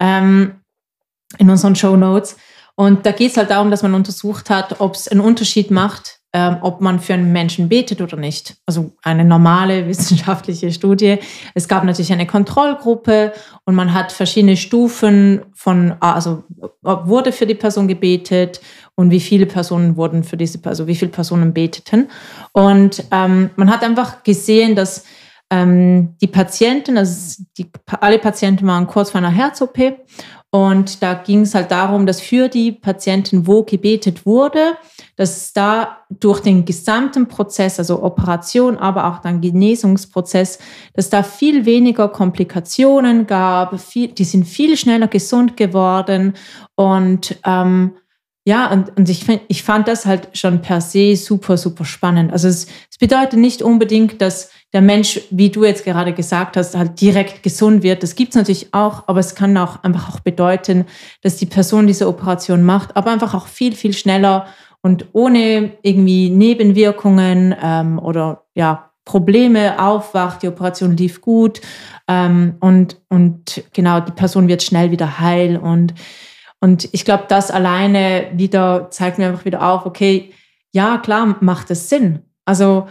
ähm, 0.00 0.56
in 1.38 1.48
unseren 1.48 1.76
Show 1.76 1.96
Notes. 1.96 2.36
Und 2.74 3.06
da 3.06 3.12
geht 3.12 3.30
es 3.30 3.36
halt 3.36 3.50
darum, 3.50 3.70
dass 3.70 3.82
man 3.82 3.94
untersucht 3.94 4.50
hat, 4.50 4.80
ob 4.80 4.94
es 4.94 5.08
einen 5.08 5.20
Unterschied 5.20 5.70
macht, 5.70 6.17
ähm, 6.34 6.58
ob 6.60 6.82
man 6.82 7.00
für 7.00 7.14
einen 7.14 7.32
Menschen 7.32 7.68
betet 7.68 8.02
oder 8.02 8.16
nicht. 8.16 8.56
Also 8.66 8.92
eine 9.02 9.24
normale 9.24 9.86
wissenschaftliche 9.88 10.70
Studie. 10.70 11.18
Es 11.54 11.68
gab 11.68 11.84
natürlich 11.84 12.12
eine 12.12 12.26
Kontrollgruppe 12.26 13.32
und 13.64 13.74
man 13.74 13.94
hat 13.94 14.12
verschiedene 14.12 14.56
Stufen 14.56 15.42
von, 15.54 15.94
also 16.00 16.44
ob 16.82 17.06
wurde 17.08 17.32
für 17.32 17.46
die 17.46 17.54
Person 17.54 17.88
gebetet 17.88 18.60
und 18.94 19.10
wie 19.10 19.20
viele 19.20 19.46
Personen 19.46 19.96
wurden 19.96 20.22
für 20.22 20.36
diese 20.36 20.58
also 20.64 20.86
wie 20.86 20.96
viele 20.96 21.10
Personen 21.10 21.54
beteten. 21.54 22.08
Und 22.52 23.04
ähm, 23.10 23.50
man 23.56 23.70
hat 23.70 23.82
einfach 23.82 24.22
gesehen, 24.22 24.74
dass 24.74 25.04
ähm, 25.50 26.16
die 26.20 26.26
Patienten, 26.26 26.98
also 26.98 27.42
die, 27.56 27.70
alle 28.00 28.18
Patienten 28.18 28.66
waren 28.66 28.86
kurz 28.86 29.10
vor 29.10 29.18
einer 29.18 29.30
Herz-OP 29.30 29.78
und 30.50 31.02
da 31.02 31.14
ging 31.14 31.42
es 31.42 31.54
halt 31.54 31.70
darum, 31.70 32.06
dass 32.06 32.20
für 32.20 32.48
die 32.48 32.72
Patienten, 32.72 33.46
wo 33.46 33.62
gebetet 33.62 34.24
wurde, 34.24 34.76
dass 35.18 35.52
da 35.52 35.98
durch 36.08 36.40
den 36.40 36.64
gesamten 36.64 37.26
Prozess, 37.26 37.78
also 37.78 38.02
Operation, 38.04 38.78
aber 38.78 39.08
auch 39.08 39.18
dann 39.18 39.40
Genesungsprozess, 39.40 40.60
dass 40.94 41.10
da 41.10 41.24
viel 41.24 41.66
weniger 41.66 42.08
Komplikationen 42.08 43.26
gab, 43.26 43.78
viel, 43.80 44.08
die 44.08 44.24
sind 44.24 44.44
viel 44.44 44.76
schneller 44.76 45.08
gesund 45.08 45.56
geworden 45.56 46.34
und 46.76 47.36
ähm, 47.44 47.96
ja, 48.44 48.72
und, 48.72 48.96
und 48.96 49.10
ich, 49.10 49.24
find, 49.24 49.42
ich 49.48 49.62
fand 49.62 49.88
das 49.88 50.06
halt 50.06 50.30
schon 50.32 50.62
per 50.62 50.80
se 50.80 51.16
super, 51.16 51.58
super 51.58 51.84
spannend. 51.84 52.32
Also 52.32 52.48
es, 52.48 52.66
es 52.90 52.96
bedeutet 52.96 53.38
nicht 53.38 53.60
unbedingt, 53.60 54.22
dass 54.22 54.50
der 54.72 54.80
Mensch, 54.80 55.20
wie 55.30 55.50
du 55.50 55.64
jetzt 55.64 55.84
gerade 55.84 56.14
gesagt 56.14 56.56
hast, 56.56 56.74
halt 56.74 56.98
direkt 56.98 57.42
gesund 57.42 57.82
wird. 57.82 58.02
Das 58.02 58.14
gibt 58.14 58.30
es 58.30 58.36
natürlich 58.36 58.72
auch, 58.72 59.06
aber 59.06 59.20
es 59.20 59.34
kann 59.34 59.54
auch 59.58 59.82
einfach 59.82 60.08
auch 60.08 60.20
bedeuten, 60.20 60.86
dass 61.20 61.36
die 61.36 61.44
Person 61.44 61.86
diese 61.86 62.08
Operation 62.08 62.62
macht, 62.62 62.96
aber 62.96 63.10
einfach 63.10 63.34
auch 63.34 63.48
viel, 63.48 63.74
viel 63.74 63.92
schneller 63.92 64.46
und 64.82 65.06
ohne 65.12 65.72
irgendwie 65.82 66.30
Nebenwirkungen 66.30 67.54
ähm, 67.60 67.98
oder 67.98 68.44
ja, 68.54 68.90
Probleme 69.04 69.82
aufwacht, 69.82 70.42
die 70.42 70.48
Operation 70.48 70.96
lief 70.96 71.20
gut 71.20 71.60
ähm, 72.06 72.56
und, 72.60 73.00
und 73.08 73.64
genau, 73.72 74.00
die 74.00 74.12
Person 74.12 74.48
wird 74.48 74.62
schnell 74.62 74.90
wieder 74.90 75.18
heil 75.18 75.56
und 75.56 75.94
und 76.60 76.88
ich 76.92 77.04
glaube, 77.04 77.24
das 77.28 77.50
alleine 77.50 78.30
wieder 78.34 78.90
zeigt 78.90 79.18
mir 79.18 79.28
einfach 79.28 79.44
wieder 79.44 79.62
auf, 79.62 79.86
okay, 79.86 80.32
ja, 80.72 80.98
klar 80.98 81.36
macht 81.40 81.70
es 81.70 81.88
Sinn. 81.88 82.20
Also 82.44 82.88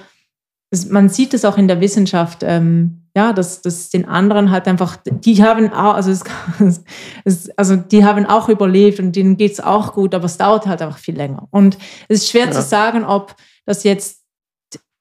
es, 0.70 0.90
man 0.90 1.10
sieht 1.10 1.34
es 1.34 1.46
auch 1.46 1.58
in 1.58 1.68
der 1.68 1.82
Wissenschaft, 1.82 2.44
ähm, 2.44 3.07
ja, 3.18 3.34
dass, 3.34 3.64
dass 3.64 3.90
den 3.90 4.06
anderen 4.06 4.52
halt 4.52 4.68
einfach, 4.68 4.98
die 5.04 5.44
haben 5.44 5.74
auch, 5.74 5.96
also, 5.96 6.12
es, 6.12 6.24
es, 7.26 7.50
also 7.58 7.76
die 7.76 8.06
haben 8.06 8.28
auch 8.28 8.48
überlebt 8.48 9.00
und 9.00 9.16
denen 9.16 9.38
geht 9.38 9.54
es 9.54 9.60
auch 9.60 9.94
gut, 9.94 10.14
aber 10.14 10.26
es 10.26 10.38
dauert 10.38 10.68
halt 10.68 10.84
einfach 10.84 11.00
viel 11.00 11.18
länger. 11.18 11.48
Und 11.50 11.80
es 12.08 12.22
ist 12.22 12.30
schwer 12.30 12.46
Ja. 12.46 12.52
zu 12.52 12.62
sagen, 12.62 13.04
ob 13.04 13.36
das 13.66 13.84
jetzt 13.84 14.22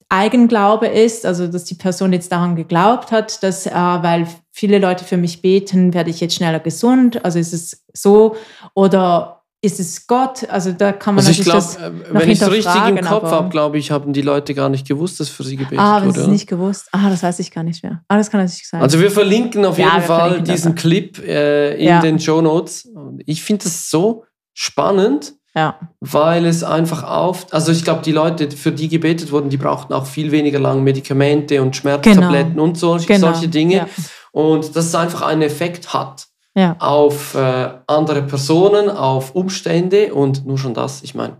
Eigenglaube 0.09 0.87
ist, 0.87 1.27
also 1.27 1.47
dass 1.47 1.65
die 1.65 1.75
Person 1.75 2.15
jetzt 2.15 2.33
daran 2.33 2.57
geglaubt 2.57 3.13
hat, 3.13 3.43
dass 3.43 3.67
äh, 3.67 3.73
weil 3.75 4.27
viele 4.51 4.79
Leute 4.79 5.05
für 5.05 5.19
mich 5.19 5.43
beten, 5.43 5.93
werde 5.93 6.09
ich 6.09 6.21
jetzt 6.21 6.37
schneller 6.37 6.61
gesund. 6.61 7.23
Also 7.23 7.39
ist 7.39 7.53
es 7.53 7.85
so 7.93 8.35
oder 8.75 9.36
ist 9.67 9.81
es 9.81 10.07
Gott? 10.07 10.49
Also 10.49 10.73
da 10.73 10.93
kann 10.93 11.17
man 11.17 11.27
also 11.27 11.39
ich 11.39 11.45
glaube, 11.45 11.67
wenn 12.11 12.31
ich 12.31 12.41
es 12.41 12.51
richtig 12.51 12.87
im 12.87 13.01
Kopf 13.01 13.31
habe, 13.31 13.49
glaube 13.49 13.79
ich, 13.79 13.91
haben 13.91 14.13
die 14.13 14.23
Leute 14.23 14.55
gar 14.55 14.69
nicht 14.69 14.87
gewusst, 14.87 15.21
dass 15.21 15.29
für 15.29 15.43
sie 15.43 15.57
gebetet 15.57 15.79
ah, 15.79 16.05
wurde. 16.05 16.21
Ah, 16.21 16.23
das 16.23 16.29
nicht 16.29 16.47
gewusst. 16.47 16.89
Ah, 16.93 17.11
das 17.11 17.23
weiß 17.23 17.41
ich 17.41 17.51
gar 17.51 17.65
nicht 17.65 17.83
mehr. 17.83 18.03
Ah, 18.09 18.17
das 18.17 18.31
kann 18.31 18.41
natürlich 18.41 18.69
sein. 18.69 18.81
Also 18.81 19.01
wir 19.01 19.11
verlinken 19.11 19.65
auf 19.65 19.79
ja, 19.79 19.95
jeden 19.95 20.07
Fall 20.07 20.43
diesen 20.43 20.75
Clip 20.75 21.19
äh, 21.19 21.75
in 21.75 21.89
ja. 21.89 22.01
den 22.01 22.19
Show 22.19 22.41
Notes. 22.41 22.89
Ich 23.27 23.43
finde 23.43 23.65
das 23.65 23.91
so 23.91 24.25
spannend 24.55 25.35
ja. 25.57 25.79
Weil 26.01 26.45
es 26.45 26.63
einfach 26.63 27.03
auf, 27.03 27.47
also 27.51 27.73
ich 27.73 27.83
glaube, 27.83 28.03
die 28.03 28.13
Leute, 28.13 28.51
für 28.51 28.73
die 28.73 28.89
gebetet 28.89 29.33
wurden, 29.33 29.49
die 29.49 29.57
brauchten 29.57 29.95
auch 29.95 30.05
viel 30.05 30.31
weniger 30.31 30.59
lang 30.59 30.85
Medikamente 30.85 31.63
und 31.63 31.75
Schmerztabletten 31.75 32.53
genau. 32.53 32.63
und 32.63 32.77
solche, 32.77 33.07
genau. 33.07 33.33
solche 33.33 33.49
Dinge. 33.49 33.89
Und 34.33 34.77
dass 34.77 34.85
es 34.85 34.95
einfach 34.95 35.23
einen 35.23 35.41
Effekt 35.41 35.95
hat 35.95 36.27
ja. 36.57 36.77
auf 36.79 37.35
äh, 37.35 37.71
andere 37.87 38.23
Personen, 38.23 38.89
auf 38.89 39.35
Umstände 39.35 40.15
und 40.15 40.47
nur 40.47 40.59
schon 40.59 40.75
das, 40.75 41.03
ich 41.03 41.15
meine, 41.15 41.37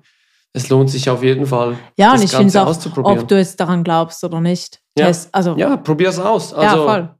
es 0.53 0.69
lohnt 0.69 0.91
sich 0.91 1.11
auf 1.11 1.23
jeden 1.23 1.47
Fall, 1.47 1.77
ja, 1.97 2.13
das 2.13 2.21
und 2.21 2.27
ich 2.27 2.33
Ganze 2.33 2.63
auch, 2.63 2.97
Ob 3.05 3.29
du 3.29 3.37
jetzt 3.37 3.59
daran 3.59 3.83
glaubst 3.83 4.23
oder 4.25 4.41
nicht. 4.41 4.81
Ja, 4.99 5.07
Test, 5.07 5.29
also, 5.33 5.57
ja 5.57 5.77
probier 5.77 6.09
es 6.09 6.19
aus. 6.19 6.55
Also, 6.55 6.77
ja, 6.77 6.85
voll. 6.85 7.15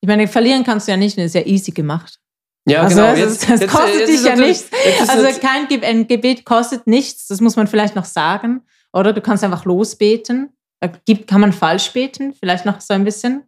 Ich 0.00 0.08
meine, 0.08 0.26
verlieren 0.26 0.64
kannst 0.64 0.88
du 0.88 0.92
ja 0.92 0.96
nicht, 0.96 1.16
das 1.16 1.26
ist 1.26 1.34
ja 1.34 1.42
easy 1.42 1.70
gemacht. 1.70 2.18
Ja, 2.66 2.82
also 2.82 2.96
genau. 2.96 3.10
Das, 3.10 3.18
jetzt, 3.18 3.50
das 3.50 3.60
jetzt, 3.60 3.72
kostet 3.72 4.00
jetzt 4.00 4.08
dich 4.10 4.24
ja 4.24 4.36
nichts. 4.36 4.70
Also 5.08 5.40
kein 5.40 5.82
ein 5.82 6.06
Gebet 6.06 6.44
kostet 6.44 6.86
nichts, 6.86 7.26
das 7.28 7.40
muss 7.40 7.56
man 7.56 7.66
vielleicht 7.66 7.96
noch 7.96 8.04
sagen. 8.04 8.62
Oder 8.92 9.12
du 9.12 9.20
kannst 9.20 9.42
einfach 9.42 9.64
losbeten. 9.64 10.50
Äh, 10.80 11.16
kann 11.26 11.40
man 11.40 11.52
falsch 11.52 11.92
beten? 11.92 12.34
Vielleicht 12.34 12.66
noch 12.66 12.80
so 12.80 12.94
ein 12.94 13.04
bisschen? 13.04 13.44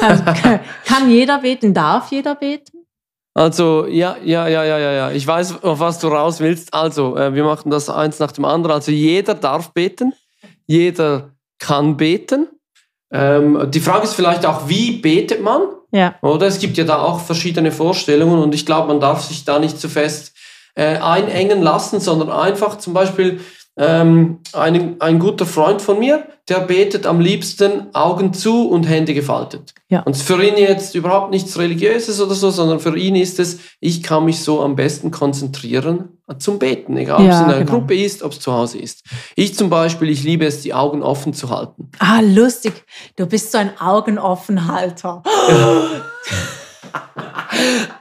Kann, 0.00 0.24
kann 0.84 1.10
jeder 1.10 1.38
beten? 1.38 1.72
Darf 1.72 2.10
jeder 2.10 2.34
beten? 2.34 2.75
Also, 3.36 3.86
ja, 3.86 4.16
ja, 4.24 4.48
ja, 4.48 4.64
ja, 4.64 4.78
ja, 4.78 4.92
ja. 4.92 5.10
Ich 5.10 5.26
weiß, 5.26 5.62
auf 5.62 5.78
was 5.78 5.98
du 5.98 6.08
raus 6.08 6.40
willst. 6.40 6.72
Also, 6.72 7.18
äh, 7.18 7.34
wir 7.34 7.44
machen 7.44 7.70
das 7.70 7.90
eins 7.90 8.18
nach 8.18 8.32
dem 8.32 8.46
anderen. 8.46 8.76
Also, 8.76 8.92
jeder 8.92 9.34
darf 9.34 9.74
beten. 9.74 10.14
Jeder 10.66 11.34
kann 11.58 11.98
beten. 11.98 12.48
Ähm, 13.12 13.70
die 13.70 13.80
Frage 13.80 14.04
ist 14.04 14.14
vielleicht 14.14 14.46
auch, 14.46 14.70
wie 14.70 14.92
betet 14.92 15.42
man? 15.42 15.60
Ja. 15.92 16.14
Oder 16.22 16.46
es 16.46 16.58
gibt 16.60 16.78
ja 16.78 16.84
da 16.84 17.02
auch 17.02 17.20
verschiedene 17.20 17.72
Vorstellungen 17.72 18.42
und 18.42 18.54
ich 18.54 18.64
glaube, 18.64 18.88
man 18.88 19.00
darf 19.00 19.22
sich 19.22 19.44
da 19.44 19.58
nicht 19.58 19.78
zu 19.78 19.90
fest 19.90 20.32
äh, 20.74 20.96
einengen 20.96 21.60
lassen, 21.60 22.00
sondern 22.00 22.30
einfach 22.30 22.78
zum 22.78 22.94
Beispiel 22.94 23.40
ähm, 23.78 24.38
ein, 24.52 25.00
ein 25.00 25.18
guter 25.18 25.44
Freund 25.44 25.82
von 25.82 25.98
mir, 25.98 26.26
der 26.48 26.60
betet 26.60 27.06
am 27.06 27.20
liebsten 27.20 27.94
Augen 27.94 28.32
zu 28.32 28.68
und 28.68 28.84
Hände 28.84 29.14
gefaltet. 29.14 29.74
Ja. 29.88 30.02
Und 30.02 30.16
für 30.16 30.42
ihn 30.42 30.56
jetzt 30.56 30.94
überhaupt 30.94 31.30
nichts 31.30 31.58
Religiöses 31.58 32.20
oder 32.20 32.34
so, 32.34 32.50
sondern 32.50 32.80
für 32.80 32.96
ihn 32.96 33.16
ist 33.16 33.38
es, 33.38 33.58
ich 33.80 34.02
kann 34.02 34.24
mich 34.24 34.40
so 34.40 34.62
am 34.62 34.76
besten 34.76 35.10
konzentrieren 35.10 36.08
zum 36.38 36.58
Beten, 36.58 36.96
egal 36.96 37.20
ob 37.20 37.28
es 37.28 37.38
in 37.38 37.44
einer 37.44 37.58
genau. 37.58 37.72
Gruppe 37.72 37.96
ist, 37.96 38.22
ob 38.22 38.32
es 38.32 38.40
zu 38.40 38.52
Hause 38.52 38.78
ist. 38.78 39.04
Ich 39.34 39.54
zum 39.54 39.70
Beispiel, 39.70 40.08
ich 40.08 40.24
liebe 40.24 40.46
es, 40.46 40.62
die 40.62 40.74
Augen 40.74 41.02
offen 41.02 41.34
zu 41.34 41.50
halten. 41.50 41.90
Ah, 41.98 42.20
lustig. 42.20 42.72
Du 43.16 43.26
bist 43.26 43.52
so 43.52 43.58
ein 43.58 43.78
Augenoffenhalter. 43.78 45.22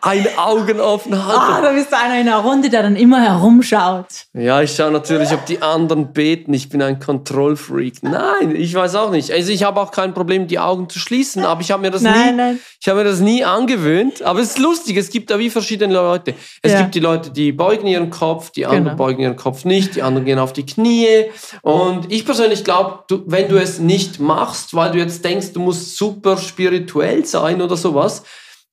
ein 0.02 0.28
Augen 0.38 0.80
offen 0.80 1.26
halten. 1.26 1.40
Ah, 1.40 1.62
da 1.62 1.72
bist 1.72 1.92
du 1.92 1.98
einer 1.98 2.20
in 2.20 2.26
der 2.26 2.38
Runde, 2.38 2.70
der 2.70 2.84
dann 2.84 2.96
immer 2.96 3.22
herumschaut. 3.22 4.06
Ja, 4.34 4.62
ich 4.62 4.76
schaue 4.76 4.92
natürlich, 4.92 5.32
ob 5.32 5.46
die 5.46 5.62
anderen 5.62 6.14
beten. 6.14 6.54
Ich 6.54 6.70
bin 6.70 6.82
ein 6.82 7.00
Kontrollfreak. 7.00 8.04
Nein, 8.04 8.56
ich 8.56 8.74
weiß 8.74 8.96
auch 8.96 9.12
nicht. 9.12 9.32
Also 9.32 9.52
ich 9.52 9.64
habe 9.64 9.80
auch 9.80 9.92
kein 9.92 10.14
Problem, 10.14 10.48
die 10.48 10.60
Augen 10.60 10.90
zu 10.90 11.00
schließen, 11.00 11.44
aber 11.44 11.62
ich 11.62 11.72
habe 11.72 11.82
mir 11.82 11.92
das 11.92 12.02
nein, 12.02 12.32
nie, 12.32 12.38
nein. 12.38 12.60
ich 12.80 12.88
habe 12.88 13.00
mir 13.00 13.06
das 13.06 13.20
nie 13.20 13.44
angewöhnt. 13.44 14.22
Aber 14.22 14.40
es 14.40 14.52
ist 14.52 14.60
lustig. 14.60 14.98
Es 14.98 15.10
gibt 15.10 15.30
da 15.30 15.40
wie 15.40 15.50
verschiedene 15.50 15.94
Leute. 15.94 16.34
Es 16.62 16.72
ja. 16.72 16.82
gibt 16.82 16.96
die 16.96 17.00
Leute, 17.00 17.32
die 17.32 17.52
beugen 17.52 17.88
ihren 17.88 18.10
Kopf, 18.10 18.52
die 18.52 18.66
anderen 18.66 18.86
genau. 18.86 18.96
beugen 18.98 19.22
ihren 19.22 19.36
Kopf 19.36 19.66
nicht, 19.66 19.96
die 19.96 20.04
anderen 20.04 20.26
gehen 20.26 20.40
auf 20.40 20.54
die 20.54 20.66
Knie. 20.66 21.26
Und 21.62 22.12
ich 22.12 22.26
persönlich 22.26 22.64
glaube, 22.64 23.04
wenn 23.26 23.50
du 23.50 23.58
es 23.58 23.80
nicht 23.80 24.20
machst, 24.20 24.74
weil 24.74 24.92
du 24.92 24.98
jetzt 24.98 25.24
denkst, 25.24 25.54
du 25.54 25.60
musst 25.60 25.98
super 25.98 26.38
spirituell 26.38 27.26
sein 27.26 27.62
oder 27.62 27.78
sowas, 27.78 28.24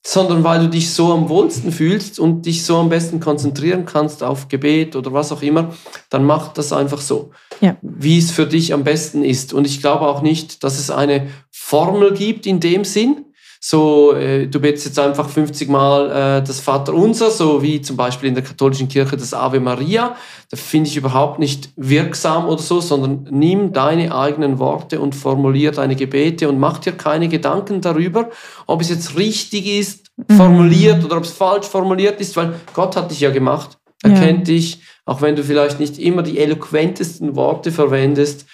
sondern 0.04 0.42
weil 0.42 0.60
du 0.60 0.68
dich 0.68 0.92
so 0.92 1.12
am 1.12 1.28
wohlsten 1.28 1.70
fühlst 1.70 2.18
und 2.18 2.44
dich 2.44 2.64
so 2.64 2.78
am 2.78 2.88
besten 2.88 3.20
konzentrieren 3.20 3.84
kannst 3.84 4.22
auf 4.22 4.48
Gebet 4.48 4.96
oder 4.96 5.12
was 5.12 5.30
auch 5.30 5.42
immer, 5.42 5.74
dann 6.10 6.24
mach 6.24 6.52
das 6.52 6.72
einfach 6.72 7.00
so, 7.00 7.30
ja. 7.60 7.76
wie 7.82 8.18
es 8.18 8.32
für 8.32 8.46
dich 8.46 8.74
am 8.74 8.82
besten 8.82 9.22
ist. 9.22 9.52
Und 9.52 9.64
ich 9.64 9.80
glaube 9.80 10.08
auch 10.08 10.22
nicht, 10.22 10.64
dass 10.64 10.78
es 10.78 10.90
eine 10.90 11.28
Formel 11.50 12.14
gibt 12.14 12.46
in 12.46 12.58
dem 12.58 12.84
Sinn, 12.84 13.26
so, 13.64 14.12
äh, 14.14 14.48
du 14.48 14.58
betest 14.58 14.86
jetzt 14.86 14.98
einfach 14.98 15.28
50 15.28 15.68
Mal 15.68 16.10
äh, 16.10 16.44
das 16.44 16.58
Vaterunser, 16.58 17.30
so 17.30 17.62
wie 17.62 17.80
zum 17.80 17.96
Beispiel 17.96 18.28
in 18.28 18.34
der 18.34 18.42
katholischen 18.42 18.88
Kirche 18.88 19.16
das 19.16 19.32
Ave 19.32 19.60
Maria. 19.60 20.16
Das 20.50 20.60
finde 20.60 20.90
ich 20.90 20.96
überhaupt 20.96 21.38
nicht 21.38 21.68
wirksam 21.76 22.48
oder 22.48 22.60
so, 22.60 22.80
sondern 22.80 23.28
nimm 23.30 23.72
deine 23.72 24.16
eigenen 24.16 24.58
Worte 24.58 24.98
und 24.98 25.14
formulier 25.14 25.70
deine 25.70 25.94
Gebete 25.94 26.48
und 26.48 26.58
mach 26.58 26.78
dir 26.78 26.90
keine 26.90 27.28
Gedanken 27.28 27.80
darüber, 27.80 28.30
ob 28.66 28.80
es 28.80 28.90
jetzt 28.90 29.16
richtig 29.16 29.68
ist, 29.68 30.06
mhm. 30.16 30.34
formuliert 30.34 31.04
oder 31.04 31.18
ob 31.18 31.24
es 31.24 31.30
falsch 31.30 31.66
formuliert 31.66 32.20
ist, 32.20 32.36
weil 32.36 32.54
Gott 32.74 32.96
hat 32.96 33.12
dich 33.12 33.20
ja 33.20 33.30
gemacht. 33.30 33.78
Er 34.02 34.10
ja. 34.10 34.18
kennt 34.18 34.48
dich, 34.48 34.82
auch 35.04 35.22
wenn 35.22 35.36
du 35.36 35.44
vielleicht 35.44 35.78
nicht 35.78 36.00
immer 36.00 36.24
die 36.24 36.40
eloquentesten 36.40 37.36
Worte 37.36 37.70
verwendest. 37.70 38.44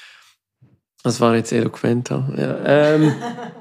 Das 1.02 1.18
war 1.22 1.34
jetzt 1.34 1.50
eloquenter. 1.50 2.28
Ja, 2.36 2.58
ähm, 2.66 3.14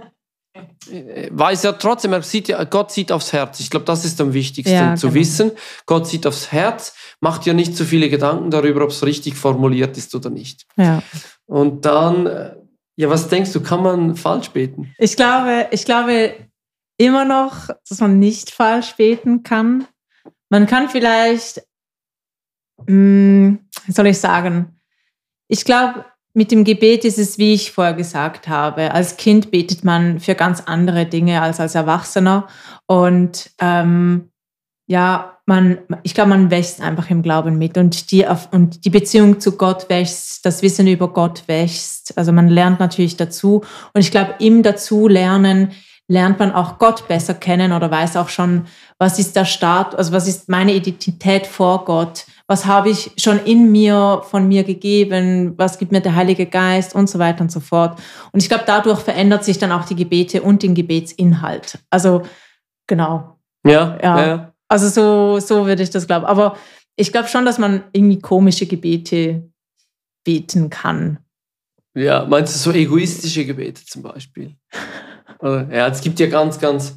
weiß 1.32 1.64
ja 1.64 1.74
trotzdem, 1.74 2.14
er 2.14 2.22
sieht 2.22 2.48
ja, 2.48 2.64
Gott 2.64 2.92
sieht 2.92 3.12
aufs 3.12 3.34
Herz. 3.34 3.60
Ich 3.60 3.70
glaube, 3.70 3.86
das 3.86 4.06
ist 4.06 4.20
am 4.22 4.34
wichtigsten 4.34 4.74
ja, 4.74 4.96
zu 4.96 5.08
genau. 5.08 5.20
wissen. 5.20 5.52
Gott 5.86 6.08
sieht 6.08 6.26
aufs 6.28 6.52
Herz, 6.52 6.96
macht 7.20 7.46
ja 7.46 7.54
nicht 7.54 7.76
zu 7.76 7.84
so 7.84 7.90
viele 7.90 8.10
Gedanken 8.10 8.52
darüber, 8.52 8.84
ob 8.84 8.92
es 8.92 9.04
richtig 9.06 9.36
formuliert 9.36 9.98
ist 9.98 10.14
oder 10.16 10.30
nicht. 10.30 10.66
Ja. 10.76 11.02
Und 11.46 11.86
dann, 11.86 12.28
äh, 12.28 12.56
ja, 12.96 13.10
was 13.10 13.30
denkst 13.30 13.54
du, 13.54 13.62
kann 13.62 13.84
man 13.84 14.16
falsch 14.16 14.50
beten? 14.50 14.94
Ich 14.98 15.16
glaube, 15.16 15.68
ich 15.72 15.86
glaube 15.86 16.36
immer 16.98 17.26
noch, 17.26 17.70
dass 17.88 18.00
man 18.00 18.20
nicht 18.20 18.52
falsch 18.52 18.96
beten 18.96 19.44
kann. 19.44 19.88
Man 20.50 20.66
kann 20.66 20.90
vielleicht, 20.90 21.62
mh, 22.80 22.88
hm, 22.88 23.60
wie 23.86 23.92
soll 23.92 24.08
ich 24.08 24.18
sagen, 24.18 24.80
ich 25.48 25.64
glaube, 25.64 26.06
mit 26.38 26.52
dem 26.52 26.64
Gebet 26.64 27.04
ist 27.04 27.18
es, 27.18 27.40
wie 27.40 27.56
ich 27.56 27.72
vorher 27.72 27.96
gesagt 27.96 28.48
habe. 28.48 28.94
Als 28.94 29.18
Kind 29.18 29.50
betet 29.50 29.84
man 29.84 30.20
für 30.20 30.36
ganz 30.36 30.62
andere 30.68 31.08
Dinge 31.08 31.42
als 31.42 31.60
als 31.60 31.74
Erwachsener. 31.74 32.48
Und 32.86 33.50
ähm, 33.60 34.30
ja, 34.86 35.40
man, 35.48 35.80
ich 36.04 36.14
glaube, 36.14 36.30
man 36.30 36.52
wächst 36.52 36.80
einfach 36.80 37.10
im 37.10 37.24
Glauben 37.24 37.58
mit 37.58 37.76
und 37.80 38.12
die, 38.12 38.24
und 38.52 38.86
die 38.86 38.92
Beziehung 38.92 39.40
zu 39.40 39.58
Gott 39.58 39.90
wächst, 39.90 40.46
das 40.46 40.62
Wissen 40.62 40.86
über 40.86 41.08
Gott 41.08 41.48
wächst. 41.48 42.16
Also 42.16 42.32
man 42.32 42.50
lernt 42.50 42.80
natürlich 42.80 43.18
dazu. 43.18 43.64
Und 43.94 44.02
ich 44.02 44.12
glaube, 44.12 44.36
im 44.38 44.62
Dazulernen 44.62 45.72
lernt 46.08 46.38
man 46.38 46.52
auch 46.52 46.78
Gott 46.78 47.08
besser 47.08 47.34
kennen 47.34 47.72
oder 47.72 47.90
weiß 47.90 48.16
auch 48.16 48.30
schon, 48.30 48.66
was 49.00 49.18
ist 49.18 49.36
der 49.36 49.46
Start, 49.46 49.96
also 49.96 50.12
was 50.12 50.28
ist 50.28 50.50
meine 50.50 50.74
Identität 50.74 51.48
vor 51.48 51.84
Gott 51.84 52.26
was 52.48 52.66
habe 52.66 52.90
ich 52.90 53.12
schon 53.18 53.40
in 53.40 53.72
mir, 53.72 54.22
von 54.30 54.48
mir 54.48 54.64
gegeben, 54.64 55.54
was 55.58 55.78
gibt 55.78 55.92
mir 55.92 56.00
der 56.00 56.16
Heilige 56.16 56.46
Geist 56.46 56.96
und 56.96 57.10
so 57.10 57.20
weiter 57.20 57.42
und 57.42 57.52
so 57.52 57.60
fort. 57.60 58.00
Und 58.32 58.42
ich 58.42 58.48
glaube, 58.48 58.64
dadurch 58.66 59.00
verändert 59.00 59.44
sich 59.44 59.58
dann 59.58 59.74
auch 59.74 59.84
die 59.84 59.96
Gebete 59.96 60.42
und 60.42 60.64
den 60.64 60.74
Gebetsinhalt. 60.74 61.80
Also 61.90 62.24
genau. 62.88 63.38
Ja, 63.66 63.98
ja. 64.02 64.28
ja. 64.28 64.54
Also 64.70 64.88
so, 64.88 65.40
so 65.40 65.66
würde 65.66 65.84
ich 65.84 65.90
das 65.90 66.08
glauben. 66.08 66.26
Aber 66.26 66.58
ich 66.96 67.12
glaube 67.12 67.28
schon, 67.28 67.46
dass 67.46 67.58
man 67.58 67.84
irgendwie 67.92 68.20
komische 68.20 68.66
Gebete 68.66 69.50
beten 70.24 70.70
kann. 70.70 71.20
Ja, 71.96 72.26
meinst 72.26 72.56
du 72.56 72.60
so 72.60 72.72
egoistische 72.72 73.46
Gebete 73.46 73.86
zum 73.86 74.04
Beispiel? 74.04 74.56
ja, 75.42 75.88
es 75.88 76.02
gibt 76.02 76.20
ja 76.20 76.28
ganz, 76.28 76.60
ganz 76.60 76.96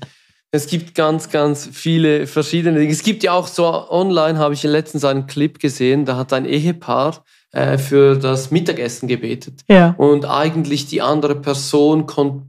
es 0.53 0.67
gibt 0.67 0.95
ganz, 0.95 1.31
ganz 1.31 1.69
viele 1.73 2.27
verschiedene 2.27 2.79
Dinge. 2.79 2.93
Es 2.93 3.03
gibt 3.03 3.23
ja 3.23 3.33
auch 3.33 3.47
so 3.47 3.65
online, 3.91 4.39
habe 4.39 4.55
ich 4.55 4.63
letztens 4.63 5.05
einen 5.05 5.27
Clip 5.27 5.59
gesehen, 5.59 6.05
da 6.05 6.17
hat 6.17 6.33
ein 6.33 6.45
Ehepaar 6.45 7.25
äh, 7.53 7.79
für 7.79 8.17
das 8.17 8.51
Mittagessen 8.51 9.07
gebetet. 9.09 9.61
Ja. 9.69 9.95
Und 9.97 10.25
eigentlich 10.25 10.87
die 10.87 11.03
andere 11.03 11.37
Person 11.37 12.07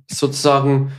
sozusagen 0.10 0.92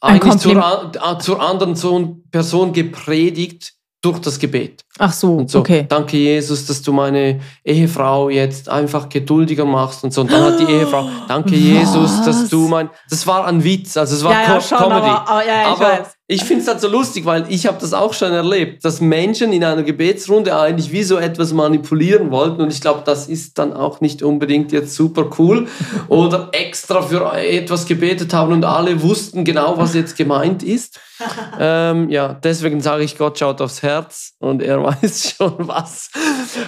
eigentlich 0.00 0.36
zur, 0.38 0.56
äh, 0.56 1.18
zur 1.18 1.42
anderen 1.42 2.22
Person 2.30 2.72
gepredigt, 2.72 3.74
durch 4.00 4.18
das 4.20 4.38
Gebet. 4.38 4.84
Ach 4.98 5.12
so, 5.12 5.36
und 5.36 5.50
so, 5.50 5.58
okay. 5.60 5.86
Danke 5.88 6.16
Jesus, 6.16 6.66
dass 6.66 6.82
du 6.82 6.92
meine 6.92 7.40
Ehefrau 7.64 8.28
jetzt 8.28 8.68
einfach 8.68 9.08
geduldiger 9.08 9.64
machst 9.64 10.04
und 10.04 10.12
so. 10.12 10.20
Und 10.20 10.32
dann 10.32 10.42
hat 10.42 10.60
die 10.60 10.72
Ehefrau, 10.72 11.08
danke 11.26 11.52
Was? 11.52 11.58
Jesus, 11.58 12.24
dass 12.24 12.48
du 12.48 12.68
mein, 12.68 12.90
das 13.10 13.26
war 13.26 13.46
ein 13.46 13.62
Witz, 13.64 13.96
also 13.96 14.14
es 14.14 14.22
war 14.22 14.32
ja, 14.32 14.54
ja, 14.54 14.60
schon, 14.60 14.78
Comedy. 14.78 15.06
Aber, 15.06 15.24
oh, 15.28 15.48
ja, 15.48 15.72
aber 15.72 16.06
ich 16.30 16.44
finde 16.44 16.60
es 16.60 16.68
halt 16.68 16.82
so 16.82 16.88
lustig, 16.88 17.24
weil 17.24 17.46
ich 17.48 17.66
habe 17.66 17.78
das 17.80 17.94
auch 17.94 18.12
schon 18.12 18.32
erlebt, 18.32 18.84
dass 18.84 19.00
Menschen 19.00 19.50
in 19.50 19.64
einer 19.64 19.82
Gebetsrunde 19.82 20.54
eigentlich 20.54 20.92
wie 20.92 21.02
so 21.02 21.16
etwas 21.16 21.54
manipulieren 21.54 22.30
wollten 22.30 22.60
und 22.60 22.70
ich 22.70 22.82
glaube, 22.82 23.02
das 23.06 23.28
ist 23.28 23.56
dann 23.56 23.72
auch 23.72 24.02
nicht 24.02 24.22
unbedingt 24.22 24.70
jetzt 24.70 24.94
super 24.94 25.30
cool 25.38 25.68
oder 26.08 26.50
extra 26.52 27.00
für 27.00 27.32
etwas 27.32 27.86
gebetet 27.86 28.34
haben 28.34 28.52
und 28.52 28.66
alle 28.66 29.02
wussten 29.02 29.42
genau, 29.42 29.78
was 29.78 29.94
jetzt 29.94 30.18
gemeint 30.18 30.62
ist. 30.62 31.00
ähm, 31.58 32.10
ja, 32.10 32.34
deswegen 32.34 32.82
sage 32.82 33.04
ich, 33.04 33.16
Gott 33.16 33.38
schaut 33.38 33.62
aufs 33.62 33.82
Herz 33.82 34.34
und 34.38 34.60
er 34.60 34.82
weiß 34.84 35.34
schon, 35.34 35.54
was, 35.60 36.10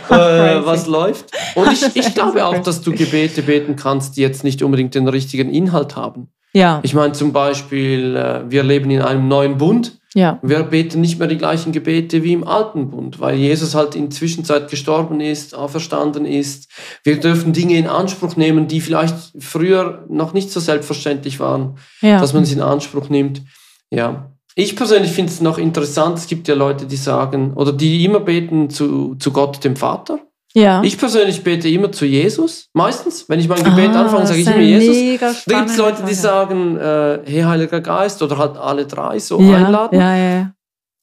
äh, 0.09 0.65
was 0.65 0.87
läuft. 0.87 1.27
Und 1.55 1.71
ich, 1.71 1.97
ich 1.97 2.15
glaube 2.15 2.47
auch, 2.47 2.61
dass 2.61 2.81
du 2.81 2.93
Gebete 2.93 3.43
beten 3.43 3.77
kannst, 3.77 4.17
die 4.17 4.23
jetzt 4.23 4.43
nicht 4.43 4.63
unbedingt 4.63 4.95
den 4.95 5.07
richtigen 5.07 5.53
Inhalt 5.53 5.97
haben. 5.97 6.33
Ja. 6.53 6.81
Ich 6.83 6.95
meine 6.95 7.13
zum 7.13 7.33
Beispiel, 7.33 8.17
äh, 8.17 8.51
wir 8.51 8.63
leben 8.63 8.91
in 8.91 9.03
einem 9.03 9.29
neuen 9.29 9.59
Bund. 9.59 9.99
Ja. 10.15 10.41
Wir 10.43 10.65
beten 10.65 11.01
nicht 11.01 11.21
mehr 11.21 11.29
die 11.29 11.39
gleichen 11.39 11.71
Gebete 11.71 12.25
wie 12.25 12.33
im 12.33 12.47
alten 12.47 12.91
Bund, 12.91 13.21
weil 13.21 13.37
Jesus 13.37 13.77
halt 13.77 13.95
in 13.95 14.11
Zwischenzeit 14.11 14.69
gestorben 14.69 15.21
ist, 15.21 15.55
auferstanden 15.55 16.25
ist. 16.27 16.69
Wir 17.05 17.21
dürfen 17.21 17.53
Dinge 17.53 17.77
in 17.77 17.87
Anspruch 17.87 18.35
nehmen, 18.35 18.67
die 18.67 18.81
vielleicht 18.81 19.15
früher 19.39 20.05
noch 20.09 20.33
nicht 20.33 20.51
so 20.51 20.59
selbstverständlich 20.59 21.39
waren, 21.39 21.77
Ja. 22.01 22.19
dass 22.21 22.33
man 22.35 22.45
sie 22.45 22.55
in 22.55 22.61
Anspruch 22.61 23.09
nimmt. 23.09 23.43
Ja. 23.91 24.33
Ich 24.57 24.75
persönlich 24.75 25.13
finde 25.13 25.31
es 25.31 25.41
noch 25.41 25.59
interessant, 25.59 26.19
es 26.19 26.27
gibt 26.27 26.49
ja 26.49 26.57
Leute, 26.57 26.87
die 26.87 26.97
sagen, 26.97 27.55
oder 27.55 27.73
die 27.73 28.05
immer 28.05 28.19
beten 28.19 28.69
zu, 28.69 29.15
zu 29.15 29.31
Gott, 29.31 29.63
dem 29.63 29.77
Vater. 29.77 30.19
Ja. 30.53 30.83
Ich 30.83 30.99
persönlich 30.99 31.45
bete 31.45 31.69
immer 31.69 31.93
zu 31.93 32.05
Jesus, 32.07 32.69
meistens. 32.73 33.29
Wenn 33.29 33.39
ich 33.39 33.49
mein 33.49 33.63
Gebet 33.63 33.91
Ah, 33.91 34.03
anfange, 34.03 34.27
sage 34.27 34.41
ich 34.41 34.47
immer 34.47 34.59
Jesus. 34.59 35.45
Da 35.47 35.59
gibt 35.59 35.71
es 35.71 35.77
Leute, 35.77 36.03
die 36.05 36.15
sagen, 36.15 36.77
äh, 36.77 37.21
hey 37.25 37.43
Heiliger 37.43 37.81
Geist 37.81 38.21
oder 38.23 38.37
halt 38.37 38.57
alle 38.57 38.87
drei 38.87 39.19
so 39.19 39.41
ja, 39.41 39.59
einladen. 39.59 39.99
Ja, 39.99 40.17
ja, 40.17 40.31
ja. 40.39 40.53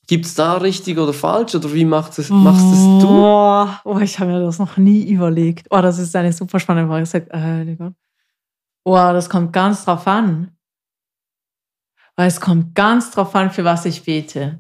Gibt 0.08 0.26
es 0.26 0.36
da 0.36 0.56
richtig 0.56 0.98
oder 0.98 1.14
falsch 1.14 1.56
oder 1.56 1.74
wie 1.74 1.84
machst 1.84 2.18
es, 2.18 2.30
machst 2.30 2.66
es 2.66 2.80
du? 3.02 3.08
Oh, 3.10 3.68
oh 3.84 4.00
ich 4.00 4.20
habe 4.20 4.32
mir 4.32 4.40
das 4.40 4.58
noch 4.58 4.78
nie 4.78 5.04
überlegt. 5.04 5.68
Oh, 5.70 5.82
das 5.82 6.00
ist 6.00 6.16
eine 6.16 6.32
super 6.32 6.60
spannende 6.60 6.90
Frage. 6.90 7.04
Ich 7.04 7.10
sag, 7.10 7.34
äh, 7.34 7.64
lieber. 7.64 7.94
Oh, 8.86 8.96
das 8.96 9.30
kommt 9.30 9.52
ganz 9.52 9.84
drauf 9.84 10.08
an. 10.08 10.52
Weil 12.16 12.30
es 12.30 12.40
kommt 12.40 12.74
ganz 12.74 13.12
drauf 13.12 13.36
an, 13.36 13.52
für 13.52 13.66
was 13.66 13.86
ich 13.86 14.04
bete. 14.04 14.60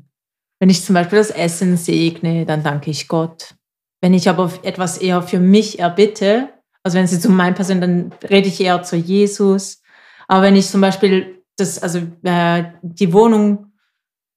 Wenn 0.59 0.69
ich 0.69 0.83
zum 0.83 0.95
Beispiel 0.95 1.17
das 1.17 1.31
Essen 1.31 1.77
segne, 1.77 2.45
dann 2.45 2.61
danke 2.61 2.91
ich 2.91 3.07
Gott. 3.07 3.56
Wenn 4.01 4.13
ich 4.13 4.29
aber 4.29 4.51
etwas 4.63 4.97
eher 4.97 5.21
für 5.21 5.39
mich 5.39 5.79
erbitte, 5.79 6.49
also 6.83 6.97
wenn 6.97 7.05
es 7.05 7.11
jetzt 7.11 7.25
um 7.25 7.35
mein 7.35 7.55
Person, 7.55 7.81
dann 7.81 8.11
rede 8.29 8.47
ich 8.47 8.61
eher 8.61 8.83
zu 8.83 8.95
Jesus. 8.95 9.81
Aber 10.27 10.43
wenn 10.43 10.55
ich 10.55 10.67
zum 10.67 10.81
Beispiel 10.81 11.43
das, 11.57 11.81
also 11.81 11.99
äh, 12.23 12.65
die 12.81 13.11
Wohnung, 13.13 13.71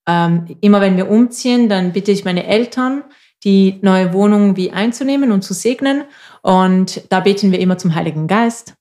ähm, 0.08 0.56
immer 0.60 0.80
wenn 0.80 0.96
wir 0.96 1.10
umziehen, 1.10 1.68
dann 1.68 1.92
bitte 1.92 2.10
ich 2.10 2.24
meine 2.24 2.46
Eltern, 2.46 3.04
die 3.44 3.78
neue 3.82 4.12
Wohnung 4.12 4.56
wie 4.56 4.70
einzunehmen 4.72 5.30
und 5.32 5.42
zu 5.42 5.54
segnen. 5.54 6.04
Und 6.42 7.02
da 7.10 7.20
beten 7.20 7.52
wir 7.52 7.60
immer 7.60 7.78
zum 7.78 7.94
Heiligen 7.94 8.26
Geist. 8.26 8.74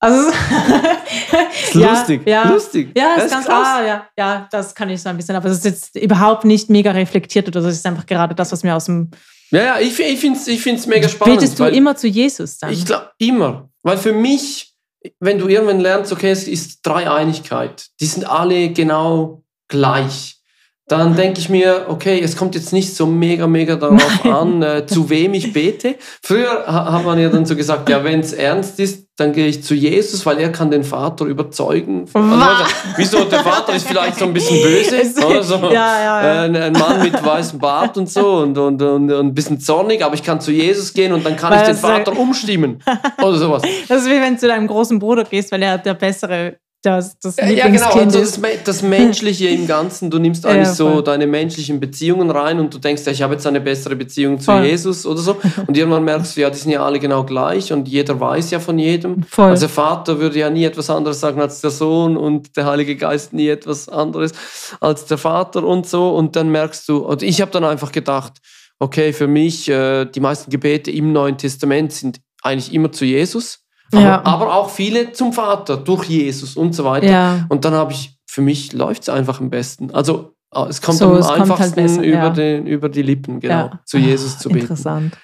Also, 0.00 0.30
Ist 1.64 1.74
lustig. 1.74 2.22
Ja, 2.26 2.48
Lustig. 2.50 2.92
ja, 2.96 3.14
Das 3.16 3.24
ist 3.26 3.30
ganz 3.32 3.46
krass. 3.46 3.62
klar, 3.62 3.86
ja, 3.86 4.06
ja, 4.18 4.48
das 4.50 4.74
kann 4.74 4.90
ich 4.90 5.00
so 5.00 5.08
ein 5.08 5.16
bisschen, 5.16 5.34
aber 5.34 5.48
es 5.48 5.58
ist 5.58 5.64
jetzt 5.64 5.96
überhaupt 5.96 6.44
nicht 6.44 6.68
mega 6.68 6.90
reflektiert 6.90 7.48
oder 7.48 7.62
so. 7.62 7.68
Es 7.68 7.76
ist 7.76 7.86
einfach 7.86 8.04
gerade 8.04 8.34
das, 8.34 8.52
was 8.52 8.62
mir 8.62 8.76
aus 8.76 8.84
dem. 8.84 9.10
Ja, 9.50 9.62
ja, 9.62 9.80
ich, 9.80 9.98
ich 9.98 10.18
finde 10.18 10.38
es 10.38 10.48
ich 10.48 10.62
find's 10.62 10.86
mega 10.86 11.08
spannend. 11.08 11.40
Betest 11.40 11.58
du 11.58 11.64
immer 11.64 11.96
zu 11.96 12.08
Jesus 12.08 12.58
dann? 12.58 12.72
Ich 12.72 12.84
glaube, 12.84 13.10
immer. 13.18 13.70
Weil 13.82 13.98
für 13.98 14.12
mich, 14.12 14.74
wenn 15.20 15.38
du 15.38 15.48
irgendwann 15.48 15.80
lernst, 15.80 16.12
okay, 16.12 16.30
es 16.30 16.48
ist 16.48 16.80
Dreieinigkeit, 16.84 17.86
die 18.00 18.06
sind 18.06 18.24
alle 18.24 18.72
genau 18.72 19.44
gleich, 19.68 20.40
dann 20.86 21.16
denke 21.16 21.40
ich 21.40 21.48
mir, 21.48 21.86
okay, 21.88 22.20
es 22.22 22.36
kommt 22.36 22.54
jetzt 22.54 22.72
nicht 22.72 22.94
so 22.94 23.06
mega, 23.06 23.46
mega 23.46 23.76
darauf 23.76 24.24
an, 24.26 24.62
äh, 24.62 24.84
zu 24.86 25.08
wem 25.08 25.32
ich 25.32 25.52
bete. 25.52 25.94
Früher 26.22 26.64
ha- 26.66 26.92
hat 26.92 27.04
man 27.04 27.18
ja 27.18 27.30
dann 27.30 27.46
so 27.46 27.56
gesagt, 27.56 27.88
ja, 27.88 28.04
wenn 28.04 28.20
es 28.20 28.34
ernst 28.34 28.78
ist, 28.80 29.06
dann 29.16 29.32
gehe 29.32 29.46
ich 29.46 29.62
zu 29.62 29.74
Jesus, 29.74 30.26
weil 30.26 30.38
er 30.40 30.50
kann 30.52 30.70
den 30.70 30.84
Vater 30.84 31.24
überzeugen. 31.24 32.04
Also, 32.12 32.28
Was? 32.30 32.74
wieso, 32.96 33.24
der 33.24 33.40
Vater 33.40 33.74
ist 33.74 33.86
vielleicht 33.86 34.18
so 34.18 34.24
ein 34.26 34.34
bisschen 34.34 34.60
böse, 34.60 35.26
oder 35.26 35.42
so. 35.42 35.54
ja, 35.56 35.70
ja, 35.70 36.22
ja. 36.22 36.44
Äh, 36.46 36.60
ein, 36.66 36.72
Mann 36.72 37.00
mit 37.00 37.24
weißem 37.24 37.58
Bart 37.60 37.96
und 37.96 38.10
so 38.10 38.38
und, 38.38 38.58
und, 38.58 38.82
und, 38.82 39.10
und 39.12 39.26
ein 39.28 39.32
bisschen 39.34 39.60
zornig, 39.60 40.04
aber 40.04 40.14
ich 40.14 40.22
kann 40.22 40.40
zu 40.40 40.50
Jesus 40.50 40.92
gehen 40.92 41.12
und 41.12 41.24
dann 41.24 41.36
kann 41.36 41.50
Weil 41.52 41.60
ich 41.60 41.66
den 41.68 41.76
Vater 41.76 42.18
umstimmen 42.18 42.82
oder 43.22 43.36
sowas. 43.38 43.62
Das 43.88 44.02
ist 44.02 44.08
wie 44.08 44.20
wenn 44.20 44.34
du 44.34 44.40
zu 44.40 44.48
deinem 44.48 44.66
großen 44.66 44.98
Bruder 44.98 45.24
gehst, 45.24 45.50
weil 45.52 45.62
er 45.62 45.78
der 45.78 45.94
bessere, 45.94 46.56
das, 46.84 47.18
das 47.18 47.36
Ja, 47.36 47.46
genau, 47.46 47.64
Lieblingskind 47.64 48.14
also 48.14 48.18
das, 48.18 48.40
das 48.64 48.82
Menschliche 48.82 49.48
im 49.48 49.66
Ganzen, 49.66 50.10
du 50.10 50.18
nimmst 50.18 50.44
Ja, 50.44 50.50
eigentlich 50.50 50.68
so 50.68 50.90
voll. 50.90 51.04
deine 51.04 51.26
menschlichen 51.26 51.80
Beziehungen 51.80 52.30
rein 52.30 52.60
und 52.60 52.74
du 52.74 52.78
denkst, 52.78 53.02
ja, 53.06 53.12
ich 53.12 53.22
habe 53.22 53.34
jetzt 53.34 53.46
eine 53.46 53.60
bessere 53.60 53.96
Beziehung 53.96 54.38
zu 54.38 54.46
Voll. 54.46 54.64
Jesus 54.64 55.06
oder 55.06 55.20
so. 55.20 55.36
Und 55.66 55.76
irgendwann 55.76 56.04
merkst 56.04 56.36
du, 56.36 56.42
ja, 56.42 56.50
die 56.50 56.58
sind 56.58 56.72
ja 56.72 56.84
alle 56.84 56.98
genau 56.98 57.24
gleich 57.24 57.72
und 57.72 57.88
jeder 57.88 58.20
weiß 58.20 58.50
ja 58.50 58.60
von 58.60 58.78
jedem. 58.78 59.22
Voll. 59.22 59.50
Also 59.50 59.62
der 59.66 59.68
Vater 59.70 60.18
würde 60.20 60.38
ja 60.38 60.50
nie 60.50 60.64
etwas 60.64 60.90
anderes 60.90 61.20
sagen 61.20 61.40
als 61.40 61.60
der 61.60 61.70
Sohn 61.70 62.16
und 62.16 62.56
der 62.56 62.66
Heilige 62.66 62.96
Geist 62.96 63.32
nie 63.32 63.48
etwas 63.48 63.88
anderes 63.88 64.32
als 64.80 65.06
der 65.06 65.18
Vater 65.18 65.64
und 65.64 65.86
so. 65.86 66.14
Und 66.14 66.36
dann 66.36 66.50
merkst 66.50 66.88
du, 66.88 66.98
und 66.98 67.22
ich 67.22 67.40
habe 67.40 67.50
dann 67.50 67.64
einfach 67.64 67.92
gedacht, 67.92 68.34
okay, 68.78 69.12
für 69.12 69.26
mich, 69.26 69.68
äh, 69.68 70.04
die 70.04 70.20
meisten 70.20 70.50
Gebete 70.50 70.90
im 70.90 71.12
Neuen 71.12 71.38
Testament 71.38 71.92
sind 71.92 72.20
eigentlich 72.42 72.72
immer 72.74 72.92
zu 72.92 73.04
Jesus. 73.04 73.63
Aber, 73.96 74.02
Ja. 74.06 74.24
aber 74.24 74.54
auch 74.54 74.70
viele 74.70 75.12
zum 75.12 75.32
Vater 75.32 75.76
durch 75.76 76.04
Jesus 76.04 76.56
und 76.56 76.72
so 76.74 76.84
weiter. 76.84 77.06
ja. 77.06 77.46
Und 77.48 77.64
dann 77.64 77.74
habe 77.74 77.92
ich, 77.92 78.18
für 78.26 78.42
mich 78.42 78.72
läuft 78.72 79.02
es 79.02 79.08
einfach 79.08 79.40
am 79.40 79.50
besten. 79.50 79.90
Also 79.92 80.34
äh, 80.54 80.62
es 80.68 80.80
kommt 80.82 80.98
So, 80.98 81.06
am 81.12 81.16
es 81.18 81.26
kommt 81.26 81.38
halt 81.40 81.50
einfachsten 81.50 81.74
besser, 81.82 82.02
über, 82.02 82.30
den, 82.30 82.66
über 82.66 82.88
die 82.88 83.02
Lippen, 83.02 83.40
genau, 83.40 83.70
zu 83.84 83.98
Jesus 83.98 84.38
zu 84.38 84.48
beten. 84.48 84.60
Interessant. 84.62 85.16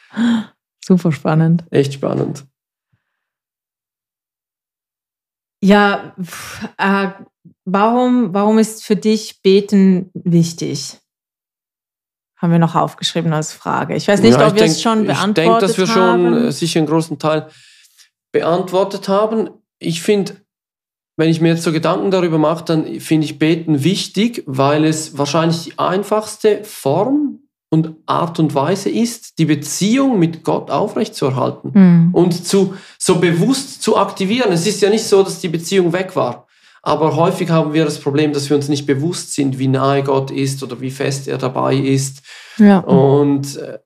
Super 0.85 1.13
spannend. 1.13 1.65
Echt 1.71 1.95
spannend. 1.95 2.45
Ja, 5.63 6.15
äh, 6.79 7.09
warum, 7.65 8.33
warum 8.33 8.59
ist 8.59 8.85
für 8.85 8.97
dich 8.97 9.43
Beten 9.43 10.11
wichtig? 10.15 10.97
Haben 12.39 12.53
wir 12.53 12.59
noch 12.59 12.75
aufgeschrieben 12.75 13.35
als 13.35 13.53
Frage. 13.53 13.95
Ich 13.95 14.09
weiß 14.09 14.23
nicht, 14.23 14.39
Ja, 14.39 14.47
ob 14.47 14.55
ich 14.55 14.61
wir 14.61 14.67
es 14.67 14.81
schon 14.81 15.03
Ich 15.03 15.09
beantwortet 15.09 15.37
denke, 15.37 15.61
dass 15.61 15.77
wir 15.77 15.87
haben. 15.95 16.25
schon 16.35 16.45
äh, 16.49 16.53
sicher 16.53 16.79
einen 16.81 16.87
großen 16.87 17.19
Teil 17.19 17.49
beantwortet 18.33 19.09
haben. 19.09 19.51
Ich 19.79 20.03
finde, 20.03 20.35
wenn 21.17 21.29
ich 21.29 21.41
mir 21.41 21.49
jetzt 21.49 21.63
so 21.63 21.73
Gedanken 21.73 22.11
darüber 22.11 22.39
mache, 22.39 22.65
dann 22.65 23.01
finde 23.01 23.27
ich 23.27 23.39
Beten 23.39 23.85
wichtig, 23.85 24.43
weil 24.47 24.85
es 24.85 25.19
wahrscheinlich 25.19 25.65
die 25.65 25.79
einfachste 25.79 26.65
Form 26.65 27.41
und 27.71 27.95
Art 28.07 28.39
und 28.41 28.55
Weise 28.55 28.91
ist, 28.91 29.39
die 29.39 29.45
Beziehung 29.45 30.19
mit 30.19 30.43
Gott 30.43 30.71
aufrechtzuerhalten. 30.71 31.73
Hm. 31.73 32.11
und 32.13 32.47
zu, 32.47 32.75
so 32.99 33.17
bewusst 33.21 33.83
zu 33.83 33.97
aktivieren. 33.97 34.53
Es 34.53 34.67
ist 34.67 34.83
ja 34.83 34.91
nicht 34.91 35.05
so, 35.05 35.23
dass 35.23 35.41
die 35.41 35.49
Beziehung 35.49 35.93
weg 35.93 36.17
war. 36.17 36.49
Aber 36.83 37.15
häufig 37.15 37.51
haben 37.51 37.75
wir 37.75 37.85
das 37.85 38.01
Problem, 38.01 38.33
dass 38.33 38.49
wir 38.49 38.57
uns 38.57 38.69
nicht 38.69 38.87
bewusst 38.87 39.35
sind, 39.35 39.59
wie 39.59 39.69
nahe 39.69 40.03
Gott 40.03 40.31
ist 40.31 40.63
oder 40.63 40.81
wie 40.81 40.91
fest 40.91 41.29
er 41.29 41.39
dabei 41.39 41.75
ist. 41.77 42.23
Ja. 42.57 42.79
Und, 42.79 43.57
äh, 43.57 43.79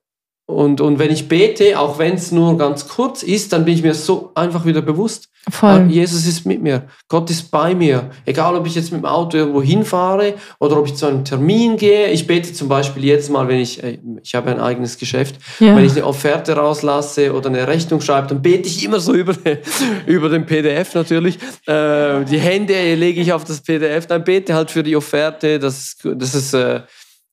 und, 0.47 0.79
und 0.79 0.99
wenn 0.99 1.09
ich 1.11 1.27
bete, 1.27 1.79
auch 1.79 1.97
wenn 1.97 2.13
es 2.15 2.31
nur 2.31 2.57
ganz 2.57 2.87
kurz 2.87 3.23
ist, 3.23 3.51
dann 3.51 3.65
bin 3.65 3.73
ich 3.73 3.81
mir 3.81 3.95
so 3.95 4.31
einfach 4.35 4.63
wieder 4.65 4.81
bewusst. 4.83 5.29
Ah, 5.47 5.51
Voll. 5.51 5.87
Jesus 5.89 6.25
ist 6.27 6.45
mit 6.45 6.61
mir. 6.61 6.83
Gott 7.07 7.29
ist 7.29 7.49
bei 7.51 7.73
mir. 7.75 8.09
Egal, 8.25 8.55
ob 8.55 8.65
ich 8.67 8.73
jetzt 8.75 8.91
mit 8.91 9.01
dem 9.01 9.05
Auto 9.05 9.37
irgendwo 9.37 9.61
hinfahre 9.61 10.33
oder 10.59 10.77
ob 10.77 10.85
ich 10.87 10.95
zu 10.95 11.05
einem 11.07 11.23
Termin 11.25 11.77
gehe. 11.77 12.09
Ich 12.11 12.25
bete 12.27 12.51
zum 12.53 12.67
Beispiel 12.67 13.03
jedes 13.03 13.29
Mal, 13.29 13.47
wenn 13.47 13.59
ich, 13.59 13.81
ich 14.23 14.33
habe 14.35 14.49
ein 14.51 14.59
eigenes 14.59 14.97
Geschäft, 14.97 15.35
Ja. 15.59 15.75
wenn 15.75 15.85
ich 15.85 15.91
eine 15.93 16.05
Offerte 16.05 16.53
rauslasse 16.55 17.33
oder 17.33 17.49
eine 17.49 17.67
Rechnung 17.67 18.01
schreibe, 18.01 18.27
dann 18.27 18.41
bete 18.41 18.67
ich 18.67 18.83
immer 18.83 18.99
so 18.99 19.13
über, 19.15 19.33
den- 19.33 19.59
über 20.07 20.29
den 20.29 20.45
PDF 20.47 20.93
natürlich. 20.95 21.37
Äh, 21.67 22.23
die 22.25 22.39
Hände 22.39 22.95
lege 22.95 23.21
ich 23.21 23.33
auf 23.33 23.43
das 23.43 23.61
PDF, 23.61 24.07
dann 24.07 24.23
bete 24.23 24.53
halt 24.53 24.69
für 24.71 24.83
die 24.83 24.95
Offerte, 24.95 25.59
dass, 25.59 25.95
dass, 26.03 26.33
es, 26.33 26.53
äh, 26.53 26.81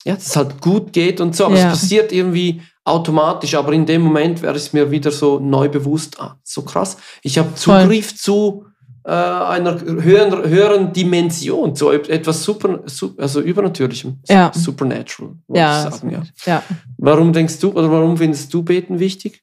ja, 0.04 0.14
dass 0.14 0.26
es 0.28 0.36
halt 0.36 0.60
gut 0.60 0.92
geht 0.92 1.20
und 1.20 1.34
so. 1.36 1.46
Aber 1.46 1.56
Ja. 1.56 1.72
es 1.72 1.80
passiert 1.80 2.12
irgendwie 2.12 2.60
automatisch. 2.84 3.54
Aber 3.54 3.72
in 3.72 3.86
dem 3.86 4.02
Moment 4.02 4.42
wäre 4.42 4.56
es 4.56 4.72
mir 4.72 4.90
wieder 4.90 5.10
so 5.10 5.38
neu 5.38 5.68
bewusst, 5.68 6.18
ah, 6.20 6.38
so 6.42 6.62
krass. 6.62 6.96
Ich 7.22 7.38
habe 7.38 7.50
Voll. 7.56 7.82
Zugriff 7.82 8.16
zu 8.16 8.66
äh, 9.04 9.10
einer 9.10 9.80
höheren, 9.80 10.48
höheren 10.48 10.92
Dimension, 10.92 11.74
zu 11.74 11.90
etwas 11.90 12.44
super, 12.44 12.82
su- 12.86 13.14
also 13.18 13.40
übernatürlichem, 13.40 14.20
Ja. 14.28 14.52
supernatural, 14.54 15.34
würde 15.48 15.58
ja, 15.60 15.88
ich 15.88 15.94
sagen. 15.94 16.10
Ja. 16.10 16.22
ja. 16.46 16.62
Warum 16.98 17.32
denkst 17.32 17.58
du 17.58 17.70
oder 17.72 17.90
warum 17.90 18.16
findest 18.16 18.54
du 18.54 18.62
Beten 18.62 19.00
wichtig? 19.00 19.42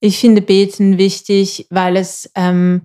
Ich 0.00 0.18
finde 0.18 0.40
Beten 0.42 0.96
wichtig, 0.98 1.66
weil 1.70 1.96
es 1.96 2.30
ähm, 2.34 2.82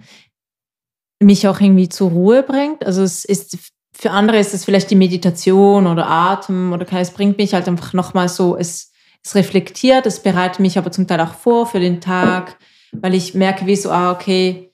mich 1.21 1.47
auch 1.47 1.59
irgendwie 1.59 1.89
zur 1.89 2.11
Ruhe 2.11 2.43
bringt. 2.43 2.85
Also 2.85 3.01
es 3.01 3.23
ist 3.25 3.57
für 3.93 4.11
andere 4.11 4.37
ist 4.37 4.53
es 4.53 4.65
vielleicht 4.65 4.91
die 4.91 4.95
Meditation 4.95 5.87
oder 5.87 6.07
Atem 6.07 6.71
oder 6.73 6.85
es 6.99 7.09
bringt 7.11 7.37
mich 7.39 7.53
halt 7.55 7.67
einfach 7.67 7.93
nochmal 7.93 8.29
so, 8.29 8.55
es, 8.55 8.86
es 9.27 9.35
reflektiert, 9.35 10.05
es 10.05 10.21
bereitet 10.21 10.59
mich 10.59 10.77
aber 10.77 10.91
zum 10.91 11.07
Teil 11.07 11.19
auch 11.19 11.33
vor 11.33 11.65
für 11.65 11.79
den 11.79 12.01
Tag, 12.01 12.57
weil 12.91 13.13
ich 13.13 13.33
merke, 13.33 13.65
wie 13.65 13.75
so, 13.75 13.91
ah, 13.91 14.11
okay, 14.11 14.71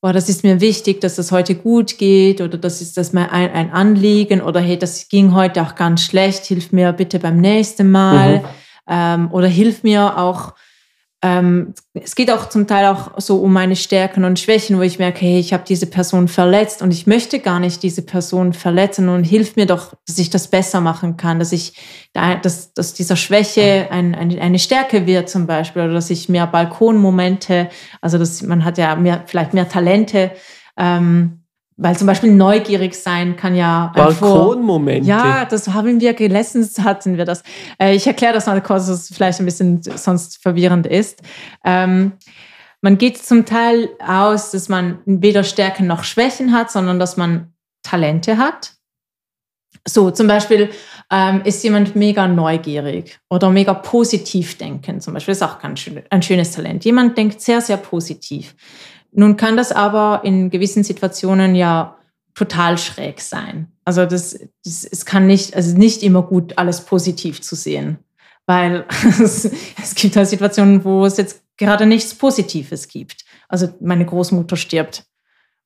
boah, 0.00 0.12
das 0.12 0.28
ist 0.28 0.44
mir 0.44 0.60
wichtig, 0.60 1.00
dass 1.00 1.16
das 1.16 1.32
heute 1.32 1.54
gut 1.54 1.96
geht 1.96 2.40
oder 2.40 2.58
das 2.58 2.82
ist 2.82 2.96
das 2.96 3.12
mir 3.12 3.30
ein, 3.32 3.50
ein 3.52 3.72
Anliegen 3.72 4.42
oder 4.42 4.60
hey, 4.60 4.78
das 4.78 5.08
ging 5.08 5.34
heute 5.34 5.62
auch 5.62 5.76
ganz 5.76 6.02
schlecht, 6.02 6.44
hilf 6.44 6.72
mir 6.72 6.92
bitte 6.92 7.18
beim 7.18 7.38
nächsten 7.38 7.90
Mal 7.90 8.40
mhm. 8.40 8.44
ähm, 8.88 9.32
oder 9.32 9.46
hilf 9.46 9.82
mir 9.82 10.18
auch 10.18 10.54
ähm, 11.24 11.72
es 11.94 12.14
geht 12.16 12.30
auch 12.30 12.50
zum 12.50 12.66
Teil 12.66 12.84
auch 12.84 13.18
so 13.18 13.38
um 13.38 13.50
meine 13.50 13.76
Stärken 13.76 14.24
und 14.24 14.38
Schwächen, 14.38 14.76
wo 14.76 14.82
ich 14.82 14.98
merke, 14.98 15.20
hey, 15.20 15.38
ich 15.38 15.54
habe 15.54 15.64
diese 15.66 15.86
Person 15.86 16.28
verletzt 16.28 16.82
und 16.82 16.90
ich 16.90 17.06
möchte 17.06 17.38
gar 17.38 17.60
nicht 17.60 17.82
diese 17.82 18.02
Person 18.02 18.52
verletzen 18.52 19.08
und 19.08 19.24
hilf 19.24 19.56
mir 19.56 19.64
doch, 19.64 19.94
dass 20.06 20.18
ich 20.18 20.28
das 20.28 20.48
besser 20.48 20.82
machen 20.82 21.16
kann, 21.16 21.38
dass 21.38 21.52
ich, 21.52 21.72
da, 22.12 22.34
dass, 22.34 22.74
dass 22.74 22.92
dieser 22.92 23.16
Schwäche 23.16 23.88
ein, 23.90 24.14
ein, 24.14 24.38
eine 24.38 24.58
Stärke 24.58 25.06
wird 25.06 25.30
zum 25.30 25.46
Beispiel 25.46 25.84
oder 25.84 25.94
dass 25.94 26.10
ich 26.10 26.28
mehr 26.28 26.46
Balkonmomente, 26.46 27.70
also 28.02 28.18
dass 28.18 28.42
man 28.42 28.62
hat 28.62 28.76
ja 28.76 28.94
mehr, 28.94 29.22
vielleicht 29.24 29.54
mehr 29.54 29.70
Talente, 29.70 30.30
ähm, 30.76 31.43
weil 31.76 31.96
zum 31.96 32.06
Beispiel 32.06 32.32
neugierig 32.32 32.94
sein 32.94 33.36
kann 33.36 33.54
ja. 33.56 33.92
Balkonmomente. 33.94 35.08
Ja, 35.08 35.44
das 35.44 35.68
haben 35.68 36.00
wir 36.00 36.14
gelesen, 36.14 36.68
hatten 36.84 37.16
wir 37.16 37.24
das. 37.24 37.42
Äh, 37.80 37.94
ich 37.94 38.06
erkläre 38.06 38.34
das 38.34 38.46
mal 38.46 38.62
kurz, 38.62 38.86
dass 38.86 39.10
es 39.10 39.14
vielleicht 39.14 39.40
ein 39.40 39.46
bisschen 39.46 39.82
sonst 39.82 40.40
verwirrend 40.40 40.86
ist. 40.86 41.20
Ähm, 41.64 42.12
man 42.80 42.98
geht 42.98 43.18
zum 43.18 43.44
Teil 43.46 43.88
aus, 44.06 44.50
dass 44.50 44.68
man 44.68 44.98
weder 45.06 45.42
Stärken 45.42 45.86
noch 45.86 46.04
Schwächen 46.04 46.52
hat, 46.52 46.70
sondern 46.70 46.98
dass 46.98 47.16
man 47.16 47.54
Talente 47.82 48.38
hat. 48.38 48.74
So, 49.86 50.10
zum 50.10 50.26
Beispiel 50.26 50.70
ähm, 51.10 51.42
ist 51.44 51.62
jemand 51.64 51.94
mega 51.96 52.26
neugierig 52.26 53.18
oder 53.28 53.50
mega 53.50 53.74
positiv 53.74 54.56
denken. 54.56 55.00
Zum 55.00 55.14
Beispiel 55.14 55.32
ist 55.32 55.42
auch 55.42 55.58
ganz 55.58 55.80
schön, 55.80 56.02
ein 56.08 56.22
schönes 56.22 56.52
Talent. 56.52 56.84
Jemand 56.84 57.18
denkt 57.18 57.40
sehr, 57.40 57.60
sehr 57.60 57.76
positiv. 57.76 58.54
Nun 59.14 59.36
kann 59.36 59.56
das 59.56 59.72
aber 59.72 60.22
in 60.24 60.50
gewissen 60.50 60.82
Situationen 60.82 61.54
ja 61.54 61.96
total 62.34 62.78
schräg 62.78 63.20
sein. 63.20 63.68
Also 63.84 64.06
das, 64.06 64.38
das 64.64 64.84
es 64.84 65.06
kann 65.06 65.26
nicht, 65.26 65.54
also 65.54 65.76
nicht 65.76 66.02
immer 66.02 66.22
gut 66.22 66.58
alles 66.58 66.80
positiv 66.80 67.40
zu 67.40 67.54
sehen, 67.54 67.98
weil 68.46 68.84
es, 69.22 69.48
es 69.80 69.94
gibt 69.94 70.16
halt 70.16 70.28
Situationen, 70.28 70.84
wo 70.84 71.06
es 71.06 71.16
jetzt 71.16 71.42
gerade 71.56 71.86
nichts 71.86 72.14
Positives 72.14 72.88
gibt. 72.88 73.24
Also 73.48 73.68
meine 73.80 74.04
Großmutter 74.04 74.56
stirbt. 74.56 75.04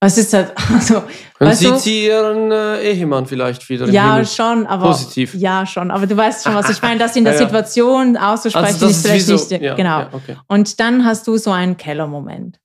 Es 0.01 0.17
ist 0.17 0.33
halt, 0.33 0.53
also. 0.73 1.03
Dann 1.39 1.55
sieht 1.55 1.79
sie 1.79 2.07
ihren 2.07 2.53
äh, 2.53 2.83
Ehemann 2.83 3.27
vielleicht 3.27 3.69
wieder. 3.69 3.89
Ja, 3.89 4.25
schon, 4.25 4.67
aber. 4.67 4.89
Positiv. 4.89 5.35
Ja, 5.35 5.67
schon. 5.67 5.91
Aber 5.91 6.07
du 6.07 6.17
weißt 6.17 6.45
schon, 6.45 6.55
was 6.55 6.71
ich 6.71 6.81
meine, 6.83 7.01
das 7.01 7.17
in 7.17 7.25
der 7.25 7.33
ja, 7.39 7.39
Situation 7.39 8.17
auszusprechen 8.17 8.67
also 8.67 8.87
ist 8.87 9.05
vielleicht 9.05 9.27
so, 9.27 9.33
nicht. 9.33 9.51
Ja, 9.51 9.75
genau. 9.75 10.01
Ja, 10.01 10.09
okay. 10.13 10.37
Und 10.47 10.79
dann 10.79 11.05
hast 11.05 11.27
du 11.27 11.37
so 11.37 11.51
einen 11.51 11.77
Kellermoment. 11.77 12.61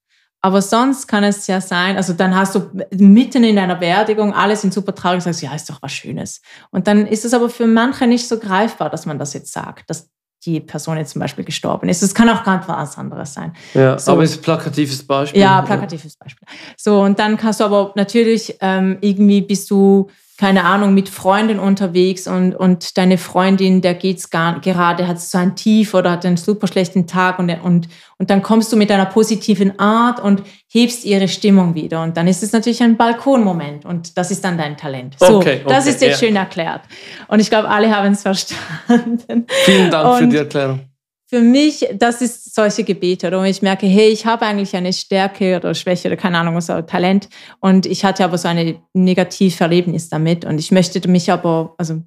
Aber 0.45 0.61
sonst 0.61 1.07
kann 1.07 1.23
es 1.23 1.47
ja 1.47 1.61
sein, 1.61 1.95
also 1.95 2.11
dann 2.11 2.35
hast 2.35 2.53
du 2.55 2.69
mitten 2.91 3.45
in 3.45 3.55
deiner 3.55 3.75
Beerdigung 3.75 4.33
alles 4.33 4.65
in 4.65 4.71
super 4.71 4.93
traurig 4.93 5.23
sagst, 5.23 5.41
ja, 5.41 5.55
ist 5.55 5.69
doch 5.69 5.81
was 5.81 5.93
Schönes. 5.93 6.41
Und 6.69 6.85
dann 6.85 7.07
ist 7.07 7.23
es 7.23 7.33
aber 7.33 7.49
für 7.49 7.65
manche 7.65 8.05
nicht 8.07 8.27
so 8.27 8.37
greifbar, 8.37 8.89
dass 8.89 9.05
man 9.05 9.17
das 9.17 9.33
jetzt 9.33 9.53
sagt, 9.53 9.89
dass 9.89 10.09
die 10.45 10.59
Person 10.59 10.97
jetzt 10.97 11.11
zum 11.11 11.21
Beispiel 11.21 11.45
gestorben 11.45 11.87
ist. 11.87 12.03
Es 12.03 12.13
kann 12.13 12.29
auch 12.29 12.43
ganz 12.43 12.67
was 12.67 12.97
anderes 12.97 13.33
sein. 13.33 13.55
Ja, 13.73 13.97
so. 13.97 14.11
aber 14.11 14.23
ist 14.23 14.37
ein 14.37 14.41
plakatives 14.41 15.01
Beispiel. 15.07 15.39
Ja, 15.39 15.61
plakatives 15.61 16.17
Beispiel. 16.17 16.45
So, 16.75 17.01
und 17.01 17.17
dann 17.19 17.37
kannst 17.37 17.61
du 17.61 17.63
aber 17.63 17.93
natürlich 17.95 18.57
ähm, 18.59 18.97
irgendwie 18.99 19.41
bist 19.41 19.71
du 19.71 20.09
keine 20.43 20.65
Ahnung, 20.65 20.93
mit 20.93 21.07
Freunden 21.07 21.57
unterwegs 21.57 22.27
und, 22.27 22.53
und 22.53 22.97
deine 22.97 23.17
Freundin, 23.17 23.79
der 23.79 23.93
geht's 23.93 24.29
gar, 24.29 24.59
gerade, 24.59 25.07
hat 25.07 25.21
so 25.21 25.37
ein 25.37 25.55
Tief 25.55 25.93
oder 25.93 26.11
hat 26.11 26.25
einen 26.25 26.35
super 26.35 26.67
schlechten 26.67 27.07
Tag 27.07 27.39
und, 27.39 27.49
und, 27.63 27.87
und 28.17 28.29
dann 28.29 28.43
kommst 28.43 28.69
du 28.73 28.75
mit 28.75 28.91
einer 28.91 29.05
positiven 29.05 29.79
Art 29.79 30.19
und 30.19 30.43
hebst 30.69 31.05
ihre 31.05 31.29
Stimmung 31.29 31.75
wieder. 31.75 32.03
Und 32.03 32.17
dann 32.17 32.27
ist 32.27 32.43
es 32.43 32.51
natürlich 32.51 32.83
ein 32.83 32.97
Balkonmoment 32.97 33.85
und 33.85 34.17
das 34.17 34.31
ist 34.31 34.43
dann 34.43 34.57
dein 34.57 34.75
Talent. 34.75 35.15
So, 35.17 35.37
okay, 35.37 35.61
okay, 35.63 35.63
das 35.65 35.87
ist 35.87 36.01
jetzt 36.01 36.19
ja. 36.21 36.27
schön 36.27 36.35
erklärt. 36.35 36.81
Und 37.29 37.39
ich 37.39 37.49
glaube, 37.49 37.69
alle 37.69 37.95
haben 37.95 38.11
es 38.11 38.23
verstanden. 38.23 39.45
Vielen 39.47 39.91
Dank 39.91 40.09
und, 40.09 40.17
für 40.17 40.27
die 40.27 40.37
Erklärung 40.39 40.92
für 41.27 41.41
mich, 41.41 41.87
das 41.95 42.21
ist 42.21 42.53
solche 42.53 42.83
Gebete, 42.83 43.27
oder 43.27 43.39
wo 43.39 43.43
ich 43.43 43.61
merke, 43.61 43.87
hey, 43.87 44.09
ich 44.09 44.25
habe 44.25 44.45
eigentlich 44.45 44.75
eine 44.75 44.93
Stärke 44.93 45.57
oder 45.57 45.73
Schwäche 45.73 46.07
oder 46.07 46.17
keine 46.17 46.37
Ahnung, 46.37 46.59
so 46.61 46.81
Talent 46.81 47.29
und 47.59 47.85
ich 47.85 48.05
hatte 48.05 48.23
aber 48.23 48.37
so 48.37 48.47
ein 48.47 48.79
negatives 48.93 49.59
Erlebnis 49.59 50.09
damit 50.09 50.45
und 50.45 50.59
ich 50.59 50.71
möchte 50.71 51.07
mich 51.07 51.31
aber, 51.31 51.73
also 51.77 52.01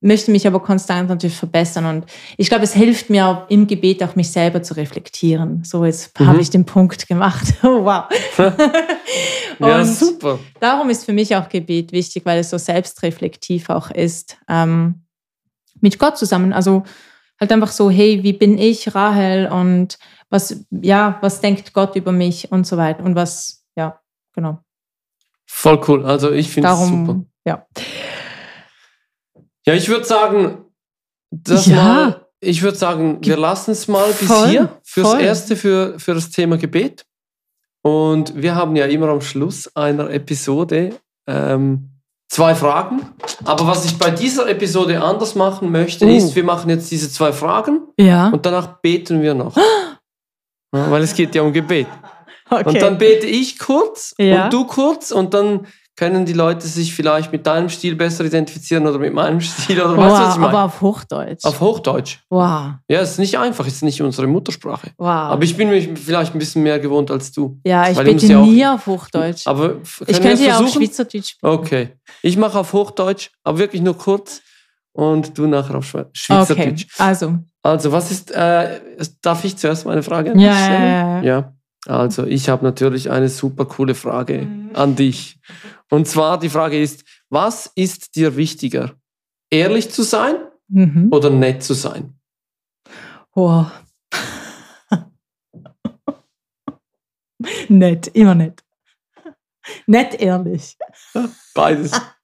möchte 0.00 0.30
mich 0.30 0.46
aber 0.46 0.60
konstant 0.60 1.08
natürlich 1.08 1.36
verbessern 1.36 1.86
und 1.86 2.06
ich 2.36 2.48
glaube, 2.48 2.64
es 2.64 2.72
hilft 2.72 3.10
mir 3.10 3.46
im 3.48 3.66
Gebet 3.66 4.02
auch 4.02 4.14
mich 4.14 4.30
selber 4.30 4.62
zu 4.62 4.74
reflektieren. 4.74 5.64
So, 5.64 5.84
jetzt 5.84 6.18
mhm. 6.20 6.26
habe 6.26 6.40
ich 6.40 6.50
den 6.50 6.64
Punkt 6.64 7.08
gemacht. 7.08 7.54
Oh, 7.64 7.84
wow. 7.84 8.04
ja, 9.58 9.84
super. 9.84 10.38
Darum 10.60 10.88
ist 10.90 11.04
für 11.04 11.12
mich 11.12 11.34
auch 11.34 11.48
Gebet 11.48 11.90
wichtig, 11.90 12.24
weil 12.24 12.38
es 12.38 12.50
so 12.50 12.58
selbstreflektiv 12.58 13.68
auch 13.70 13.90
ist. 13.90 14.38
Ähm, 14.48 15.02
mit 15.80 15.98
Gott 15.98 16.16
zusammen. 16.16 16.52
Also 16.52 16.84
halt 17.40 17.52
einfach 17.52 17.70
so, 17.70 17.90
hey, 17.90 18.22
wie 18.22 18.32
bin 18.32 18.58
ich, 18.58 18.94
Rahel, 18.94 19.48
und 19.50 19.98
was, 20.30 20.64
ja, 20.70 21.18
was 21.20 21.40
denkt 21.40 21.72
Gott 21.72 21.96
über 21.96 22.12
mich 22.12 22.50
und 22.52 22.66
so 22.66 22.76
weiter 22.76 23.04
und 23.04 23.14
was, 23.14 23.64
ja, 23.76 24.00
genau. 24.34 24.58
Voll 25.46 25.80
cool. 25.88 26.04
Also 26.04 26.30
ich 26.30 26.50
finde 26.50 26.68
es 26.68 26.86
super. 26.86 27.24
Ja. 27.46 27.66
Ja, 29.66 29.74
ich 29.74 29.88
würde 29.88 30.04
sagen, 30.04 30.64
das 31.30 31.66
ja. 31.66 31.76
mal, 31.76 32.26
ich 32.40 32.62
würde 32.62 32.76
sagen, 32.76 33.18
wir 33.22 33.36
lassen 33.36 33.72
es 33.72 33.88
mal 33.88 34.10
bis 34.12 34.28
voll, 34.28 34.48
hier 34.48 34.80
fürs 34.82 35.08
voll. 35.10 35.20
Erste, 35.20 35.56
für, 35.56 35.98
für 35.98 36.14
das 36.14 36.30
Thema 36.30 36.58
Gebet. 36.58 37.06
Und 37.82 38.34
wir 38.34 38.54
haben 38.54 38.76
ja 38.76 38.86
immer 38.86 39.08
am 39.08 39.20
Schluss 39.20 39.74
einer 39.74 40.10
Episode 40.10 40.98
ähm, 41.26 41.90
zwei 42.28 42.54
Fragen. 42.54 43.14
Aber 43.44 43.66
was 43.66 43.84
ich 43.84 43.98
bei 43.98 44.10
dieser 44.10 44.48
Episode 44.48 45.00
anders 45.02 45.34
machen 45.34 45.70
möchte, 45.70 46.04
uh. 46.06 46.16
ist, 46.16 46.34
wir 46.34 46.44
machen 46.44 46.70
jetzt 46.70 46.90
diese 46.90 47.10
zwei 47.10 47.32
Fragen 47.32 47.82
ja. 47.98 48.28
und 48.28 48.44
danach 48.44 48.80
beten 48.80 49.22
wir 49.22 49.34
noch. 49.34 49.56
Ja, 50.74 50.90
weil 50.90 51.02
es 51.02 51.14
geht 51.14 51.34
ja 51.34 51.40
um 51.40 51.54
Gebet. 51.54 51.86
Okay. 52.50 52.68
Und 52.68 52.82
dann 52.82 52.98
bete 52.98 53.26
ich 53.26 53.58
kurz 53.58 54.14
ja. 54.18 54.44
und 54.44 54.52
du 54.52 54.66
kurz 54.66 55.12
und 55.12 55.32
dann 55.32 55.66
können 55.98 56.24
die 56.24 56.32
Leute 56.32 56.68
sich 56.68 56.94
vielleicht 56.94 57.32
mit 57.32 57.44
deinem 57.44 57.68
Stil 57.68 57.96
besser 57.96 58.24
identifizieren 58.24 58.86
oder 58.86 59.00
mit 59.00 59.12
meinem 59.12 59.40
Stil 59.40 59.80
oder 59.80 59.96
wow, 59.96 60.04
weißt 60.04 60.16
du, 60.16 60.22
was 60.22 60.34
ich 60.34 60.40
meine? 60.40 60.52
Aber 60.52 60.64
auf 60.66 60.80
Hochdeutsch. 60.80 61.44
Auf 61.44 61.60
Hochdeutsch. 61.60 62.18
Wow. 62.30 62.74
Ja, 62.86 63.00
es 63.00 63.10
ist 63.10 63.18
nicht 63.18 63.36
einfach, 63.36 63.66
es 63.66 63.74
ist 63.74 63.82
nicht 63.82 64.00
unsere 64.00 64.28
Muttersprache. 64.28 64.92
Wow. 64.96 65.08
Aber 65.08 65.42
ich 65.42 65.56
bin 65.56 65.70
mich 65.70 65.88
vielleicht 65.98 66.36
ein 66.36 66.38
bisschen 66.38 66.62
mehr 66.62 66.78
gewohnt 66.78 67.10
als 67.10 67.32
du. 67.32 67.58
Ja, 67.64 67.90
ich 67.90 67.98
bitte 67.98 68.26
ja 68.26 68.40
nie 68.40 68.64
auf 68.64 68.86
Hochdeutsch. 68.86 69.44
Aber 69.48 69.78
ich 70.06 70.22
könnte 70.22 70.44
ja 70.44 70.60
auf 70.60 70.72
Schweizerdeutsch 70.72 71.30
spielen. 71.30 71.52
Okay. 71.52 71.88
Ich 72.22 72.36
mache 72.36 72.60
auf 72.60 72.72
Hochdeutsch, 72.72 73.30
aber 73.42 73.58
wirklich 73.58 73.82
nur 73.82 73.98
kurz 73.98 74.40
und 74.92 75.36
du 75.36 75.48
nachher 75.48 75.78
auf 75.78 75.84
Schweizerdeutsch. 75.84 76.50
Okay, 76.52 76.86
also. 76.98 77.38
Also, 77.60 77.90
was 77.90 78.12
ist, 78.12 78.30
äh, 78.30 78.78
darf 79.20 79.42
ich 79.42 79.56
zuerst 79.56 79.84
meine 79.84 80.04
Frage 80.04 80.30
an 80.30 80.38
dich 80.38 80.46
stellen? 80.46 80.82
Ja, 80.82 81.16
ja, 81.16 81.22
ja. 81.22 81.52
Also, 81.86 82.26
ich 82.26 82.48
habe 82.48 82.64
natürlich 82.64 83.10
eine 83.10 83.28
super 83.28 83.66
coole 83.66 83.94
Frage 83.94 84.42
mhm. 84.42 84.70
an 84.74 84.96
dich. 84.96 85.38
Und 85.90 86.06
zwar 86.06 86.38
die 86.38 86.50
Frage 86.50 86.80
ist, 86.80 87.04
was 87.30 87.70
ist 87.74 88.16
dir 88.16 88.36
wichtiger? 88.36 88.94
Ehrlich 89.50 89.90
zu 89.90 90.02
sein 90.02 90.36
mhm. 90.68 91.08
oder 91.10 91.30
nett 91.30 91.62
zu 91.62 91.74
sein? 91.74 92.18
Oh. 93.34 93.64
nett, 97.68 98.08
immer 98.08 98.34
nett. 98.34 98.62
Nett 99.86 100.14
ehrlich. 100.20 100.76
Beides. 101.54 101.92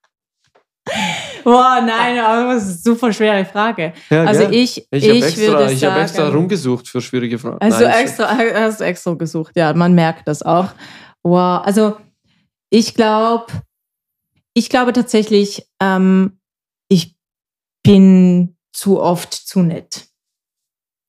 Boah, 1.45 1.79
nein, 1.79 2.17
aber 2.17 2.55
das 2.55 2.63
ist 2.63 2.87
eine 2.87 2.95
super 2.95 3.13
schwere 3.13 3.45
Frage. 3.45 3.93
Ja, 4.09 4.23
also 4.23 4.41
ja. 4.43 4.49
ich, 4.49 4.79
ich, 4.89 5.07
ich, 5.07 5.23
extra, 5.23 5.69
ich 5.69 5.83
habe 5.85 6.01
extra 6.01 6.29
rumgesucht 6.29 6.87
für 6.87 6.99
schwierige 7.01 7.37
Fragen. 7.37 7.59
Also 7.61 7.83
nein, 7.83 8.01
extra, 8.01 8.35
hast 8.35 8.81
extra 8.81 9.13
gesucht, 9.13 9.55
ja, 9.55 9.71
man 9.73 9.93
merkt 9.93 10.27
das 10.27 10.41
auch. 10.41 10.69
Wow, 11.21 11.61
also 11.63 11.97
ich 12.71 12.95
glaube, 12.95 13.45
ich 14.55 14.69
glaube 14.69 14.91
tatsächlich, 14.91 15.69
ähm, 15.79 16.39
ich 16.89 17.15
bin 17.83 18.57
zu 18.73 18.99
oft 18.99 19.31
zu 19.31 19.61
nett. 19.61 20.07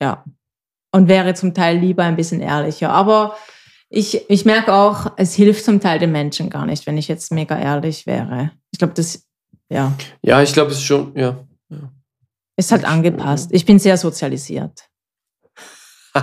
Ja. 0.03 0.23
Und 0.93 1.09
wäre 1.09 1.33
zum 1.33 1.55
Teil 1.55 1.79
lieber 1.79 2.05
ein 2.05 2.17
bisschen 2.17 2.43
ehrlicher. 2.43 2.91
Aber 2.91 3.39
ich, 3.89 4.29
ich 4.29 4.45
merke 4.45 4.75
auch, 4.75 5.13
es 5.17 5.35
hilft 5.35 5.65
zum 5.65 5.81
Teil 5.81 5.99
den 5.99 6.13
Menschen 6.13 6.51
gar 6.51 6.67
nicht, 6.67 6.87
wenn 6.87 6.99
ich 6.99 7.09
jetzt 7.09 7.33
mega 7.33 7.59
ehrlich 7.59 8.07
wäre. 8.07 8.51
Ich 8.71 8.79
glaube, 8.79 8.93
das, 8.93 9.27
ja. 9.69 9.93
Ja, 10.23 10.43
ich 10.43 10.53
glaube, 10.53 10.71
es 10.71 10.79
ist 10.79 10.85
schon, 10.85 11.13
ja. 11.17 11.37
ja. 11.69 11.93
Ist 12.57 12.73
halt 12.73 12.85
angepasst. 12.85 13.51
Ich 13.53 13.65
bin 13.65 13.79
sehr 13.79 13.97
sozialisiert. 13.97 14.89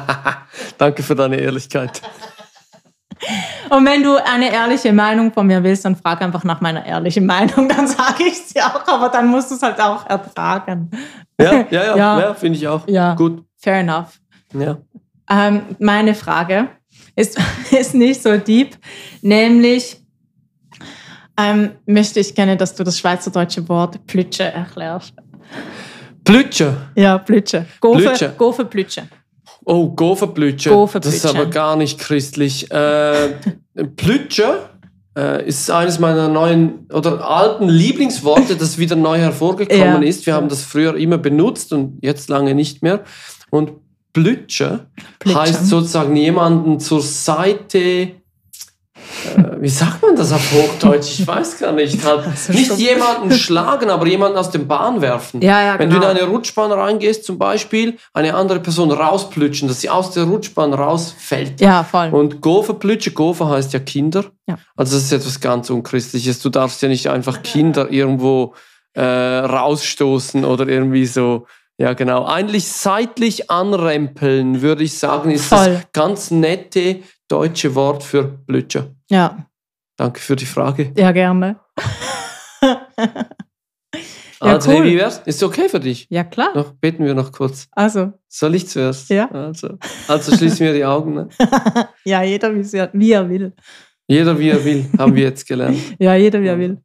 Danke 0.78 1.04
für 1.04 1.16
deine 1.16 1.38
Ehrlichkeit. 1.38 2.02
Und 3.70 3.86
wenn 3.86 4.04
du 4.04 4.16
eine 4.16 4.52
ehrliche 4.52 4.92
Meinung 4.92 5.32
von 5.32 5.48
mir 5.48 5.64
willst, 5.64 5.86
dann 5.86 5.96
frag 5.96 6.22
einfach 6.22 6.44
nach 6.44 6.62
meiner 6.62 6.86
ehrlichen 6.86 7.26
Meinung, 7.26 7.70
dann 7.70 7.88
sage 7.88 8.24
ich 8.24 8.34
es 8.34 8.54
dir 8.54 8.66
auch, 8.66 8.88
aber 8.88 9.10
dann 9.10 9.28
musst 9.28 9.52
du 9.52 9.56
es 9.56 9.62
halt 9.62 9.80
auch 9.80 10.06
ertragen. 10.08 10.92
Ja, 11.40 11.54
ja, 11.54 11.66
ja, 11.72 11.98
ja. 11.98 12.20
ja 12.20 12.34
finde 12.34 12.58
ich 12.58 12.68
auch. 12.68 12.88
Ja. 12.88 13.16
Gut. 13.16 13.44
Fair 13.58 13.80
enough. 13.80 14.20
Ja. 14.54 14.78
Ähm, 15.30 15.62
meine 15.80 16.16
Frage, 16.16 16.70
ist, 17.16 17.40
ist 17.72 17.94
nicht 17.94 18.22
so 18.22 18.38
deep. 18.38 18.78
Nämlich 19.22 20.03
ähm, 21.38 21.72
möchte 21.86 22.20
ich 22.20 22.36
gerne, 22.36 22.58
dass 22.58 22.76
du 22.76 22.84
das 22.84 23.00
schweizerdeutsche 23.00 23.68
Wort 23.70 24.06
Plütsche 24.08 24.44
erklärst. 24.44 25.14
Plütsche? 26.24 26.78
Ja, 26.96 27.18
Plütsche. 27.18 27.66
Gofe, 27.80 28.66
Plütsche. 28.66 29.08
Oh, 29.66 29.90
Gofenplütsche. 29.90 30.70
Das 31.00 31.14
ist 31.14 31.26
aber 31.26 31.46
gar 31.46 31.76
nicht 31.76 32.00
christlich. 32.00 32.70
Äh, 32.72 33.36
Plütsche 33.96 34.70
äh, 35.18 35.48
ist 35.48 35.70
eines 35.72 36.00
meiner 36.00 36.28
neuen 36.28 36.88
oder 36.92 37.28
alten 37.28 37.70
Lieblingsworte, 37.70 38.56
das 38.56 38.78
wieder 38.78 38.96
neu 38.96 39.18
hervorgekommen 39.18 40.02
ja. 40.02 40.08
ist. 40.10 40.26
Wir 40.26 40.34
haben 40.34 40.50
das 40.50 40.64
früher 40.64 40.96
immer 40.96 41.18
benutzt 41.18 41.72
und 41.72 42.00
jetzt 42.02 42.30
lange 42.30 42.56
nicht 42.56 42.84
mehr. 42.84 43.04
Und 43.52 43.74
Plütsche. 44.12 44.88
heißt 45.26 45.68
sozusagen 45.68 46.16
jemanden 46.16 46.80
zur 46.80 47.02
Seite 47.02 48.12
äh, 49.36 49.62
wie 49.62 49.70
sagt 49.70 50.02
man 50.02 50.16
das 50.16 50.32
auf 50.32 50.52
Hochdeutsch? 50.52 51.20
Ich 51.20 51.28
weiß 51.28 51.60
gar 51.60 51.72
nicht. 51.72 52.04
Halt 52.04 52.26
nicht 52.50 52.78
jemanden 52.78 53.32
schlagen, 53.32 53.90
aber 53.90 54.08
jemanden 54.08 54.38
aus 54.38 54.52
dem 54.52 54.68
Bahn 54.68 55.02
werfen. 55.02 55.42
Ja, 55.42 55.62
ja, 55.62 55.80
Wenn 55.80 55.90
genau. 55.90 56.02
du 56.02 56.12
in 56.12 56.18
eine 56.18 56.28
Rutschbahn 56.28 56.72
reingehst, 56.72 57.24
zum 57.24 57.38
Beispiel, 57.38 57.98
eine 58.14 58.34
andere 58.36 58.60
Person 58.60 58.92
rausplütschen, 58.92 59.68
dass 59.68 59.82
sie 59.82 59.90
aus 59.90 60.12
der 60.12 60.24
Rutschbahn 60.24 60.74
rausfällt. 60.74 61.62
Ja, 61.62 61.84
voll. 61.84 62.10
Und 62.10 62.42
Gofer 62.42 62.74
plütsche, 62.74 63.12
Gofer 63.12 63.50
heißt 63.50 63.74
ja 63.74 63.80
Kinder. 63.80 64.26
Ja. 64.48 64.58
Also 64.76 64.96
das 64.96 65.06
ist 65.06 65.12
etwas 65.12 65.40
ganz 65.40 65.70
Unchristliches. 65.70 66.40
Du 66.42 66.50
darfst 66.50 66.82
ja 66.82 66.90
nicht 66.90 67.10
einfach 67.10 67.44
Kinder 67.44 67.92
irgendwo 67.92 68.54
äh, 68.94 69.02
rausstoßen 69.04 70.46
oder 70.46 70.68
irgendwie 70.68 71.06
so. 71.06 71.48
Ja, 71.78 71.94
genau. 71.94 72.26
Eigentlich 72.26 72.68
seitlich 72.68 73.50
anrempeln, 73.50 74.62
würde 74.62 74.84
ich 74.84 74.98
sagen, 74.98 75.32
ist 75.32 75.46
Voll. 75.46 75.74
das 75.74 75.92
ganz 75.92 76.32
nette 76.32 77.00
deutsche 77.28 77.74
Wort 77.74 78.04
für 78.04 78.24
Blütscher. 78.24 78.92
Ja. 79.10 79.48
Danke 79.98 80.20
für 80.20 80.36
die 80.36 80.46
Frage. 80.46 80.92
Ja, 80.96 81.12
gerne. 81.12 81.60
also, 84.40 84.72
ja, 84.72 84.78
cool. 84.78 84.84
hey, 84.86 84.92
wie 84.92 84.98
wär's? 84.98 85.22
Ist 85.26 85.42
okay 85.42 85.68
für 85.68 85.80
dich? 85.80 86.08
Ja, 86.10 86.24
klar. 86.24 86.52
Noch 86.54 86.74
beten 86.74 87.06
wir 87.06 87.16
noch 87.16 87.32
kurz. 87.32 87.68
Also. 87.72 88.14
Soll 88.28 88.56
ich 88.56 88.68
zuerst? 88.68 89.10
Ja. 89.10 89.30
Also, 89.32 89.78
also 90.08 90.36
schließen 90.36 90.66
wir 90.66 90.74
die 90.74 90.86
Augen. 90.86 91.14
Ne? 91.14 91.30
ja, 92.06 92.22
jeder 92.24 92.54
wie 92.54 93.12
er 93.12 93.30
will. 93.30 93.54
Jeder 94.08 94.38
wie 94.38 94.50
er 94.50 94.64
will, 94.64 94.86
haben 94.98 95.16
wir 95.16 95.24
jetzt 95.24 95.48
gelernt. 95.48 95.80
ja, 96.00 96.16
jeder 96.16 96.42
wie 96.42 96.48
er 96.48 96.60
will. 96.60 96.78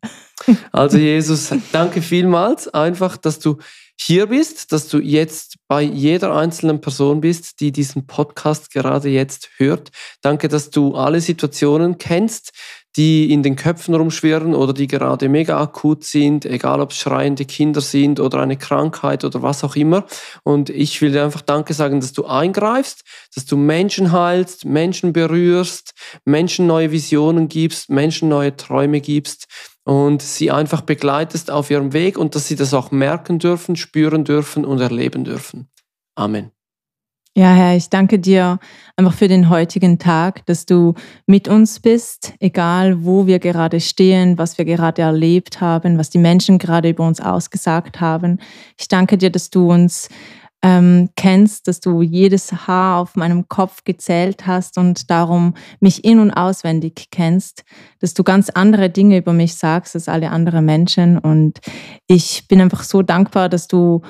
also 0.73 0.97
Jesus, 0.97 1.53
danke 1.73 2.01
vielmals 2.01 2.69
einfach, 2.69 3.17
dass 3.17 3.39
du 3.39 3.59
hier 4.01 4.29
bist, 4.29 4.71
dass 4.73 4.89
du 4.89 4.99
jetzt 4.99 5.57
bei 5.67 5.83
jeder 5.83 6.35
einzelnen 6.35 6.81
Person 6.81 7.21
bist, 7.21 7.61
die 7.61 7.73
diesen 7.73 8.07
Podcast 8.07 8.73
gerade 8.73 9.09
jetzt 9.09 9.51
hört. 9.57 9.91
Danke, 10.23 10.47
dass 10.47 10.71
du 10.71 10.95
alle 10.95 11.21
Situationen 11.21 11.99
kennst, 11.99 12.53
die 12.97 13.33
in 13.33 13.43
den 13.43 13.57
Köpfen 13.57 13.95
rumschwirren 13.95 14.55
oder 14.55 14.73
die 14.73 14.87
gerade 14.87 15.29
mega 15.29 15.61
akut 15.61 16.05
sind, 16.05 16.47
egal 16.47 16.81
ob 16.81 16.93
es 16.93 16.99
schreiende 16.99 17.45
Kinder 17.45 17.81
sind 17.81 18.19
oder 18.19 18.41
eine 18.41 18.57
Krankheit 18.57 19.25
oder 19.25 19.43
was 19.43 19.63
auch 19.63 19.77
immer. 19.77 20.05
Und 20.43 20.71
ich 20.71 21.01
will 21.01 21.13
dir 21.13 21.25
einfach 21.25 21.43
Danke 21.43 21.75
sagen, 21.75 22.01
dass 22.01 22.13
du 22.13 22.25
eingreifst, 22.25 23.03
dass 23.35 23.47
du 23.47 23.57
Menschen 23.57 24.13
heilst, 24.13 24.65
Menschen 24.65 25.13
berührst, 25.13 25.95
Menschen 26.25 26.67
neue 26.67 26.91
Visionen 26.91 27.49
gibst, 27.49 27.91
Menschen 27.91 28.29
neue 28.29 28.57
Träume 28.57 29.01
gibst 29.01 29.47
und 29.89 30.21
sie 30.21 30.51
einfach 30.51 30.83
begleitest 30.83 31.51
auf 31.51 31.71
ihrem 31.71 31.95
Weg 31.95 32.19
und 32.19 32.35
dass 32.35 32.47
sie 32.47 32.57
das 32.57 32.75
auch 32.75 32.91
merken 32.91 33.39
dürfen, 33.39 33.75
spüren 33.75 34.23
dürfen 34.23 34.67
und 34.67 34.83
erleben 34.83 35.25
dürfen. 35.25 35.71
Amen. 36.15 36.51
Ja, 37.35 37.55
Herr, 37.55 37.75
ich 37.75 37.89
danke 37.89 38.19
dir 38.19 38.59
einfach 38.97 39.15
für 39.15 39.29
den 39.29 39.49
heutigen 39.49 39.99
Tag, 39.99 40.45
dass 40.45 40.67
du 40.67 40.93
mit 41.27 41.49
uns 41.49 41.81
bist, 41.81 42.35
egal 42.39 43.03
wo 43.03 43.27
wir 43.27 43.39
gerade 43.39 43.81
stehen, 43.81 44.37
was 44.37 44.59
wir 44.59 44.67
gerade 44.67 45.01
erlebt 45.01 45.63
haben, 45.63 45.97
was 45.97 46.11
die 46.11 46.19
Menschen 46.19 46.59
gerade 46.59 46.91
über 46.91 47.07
uns 47.07 47.23
ausgesagt 47.23 47.99
haben. 47.99 48.41
Ich 48.79 48.89
danke 48.89 49.17
dir, 49.17 49.31
dass 49.31 49.49
du 49.49 49.73
uns 49.73 50.11
ähm, 50.69 51.09
kennst, 51.17 51.67
dass 51.67 51.81
du 51.81 52.03
jedes 52.03 52.53
Haar 52.67 52.99
auf 52.99 53.17
meinem 53.17 53.49
Kopf 53.49 53.85
gezählt 53.85 54.47
hast 54.47 54.77
und 54.77 55.11
darum 55.11 55.55
mich 55.81 56.05
in 56.05 56.19
und 56.19 56.31
auswendig 56.31 57.07
kennst, 57.11 57.65
dass 58.01 58.13
du 58.13 58.23
ganz 58.23 58.51
andere 58.51 58.91
Dinge 58.91 59.17
über 59.17 59.33
mich 59.33 59.55
sagst 59.55 59.95
als 59.95 60.11
alle 60.11 60.31
anderen 60.31 60.67
Menschen. 60.67 61.17
Und 61.17 61.61
ich 62.07 62.47
bin 62.49 62.61
einfach 62.61 62.83
so 62.83 63.01
dankbar, 63.01 63.49
dass 63.49 63.67
du 63.67 64.03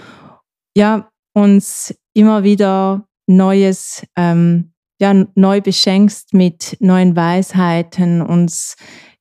ja 0.76 1.08
uns 1.32 1.94
immer 2.12 2.42
wieder 2.42 3.06
Neues 3.28 4.04
ähm, 4.16 4.72
ja, 5.00 5.14
neu 5.36 5.60
beschenkst 5.60 6.34
mit 6.34 6.76
neuen 6.80 7.14
Weisheiten, 7.14 8.20
uns 8.20 8.74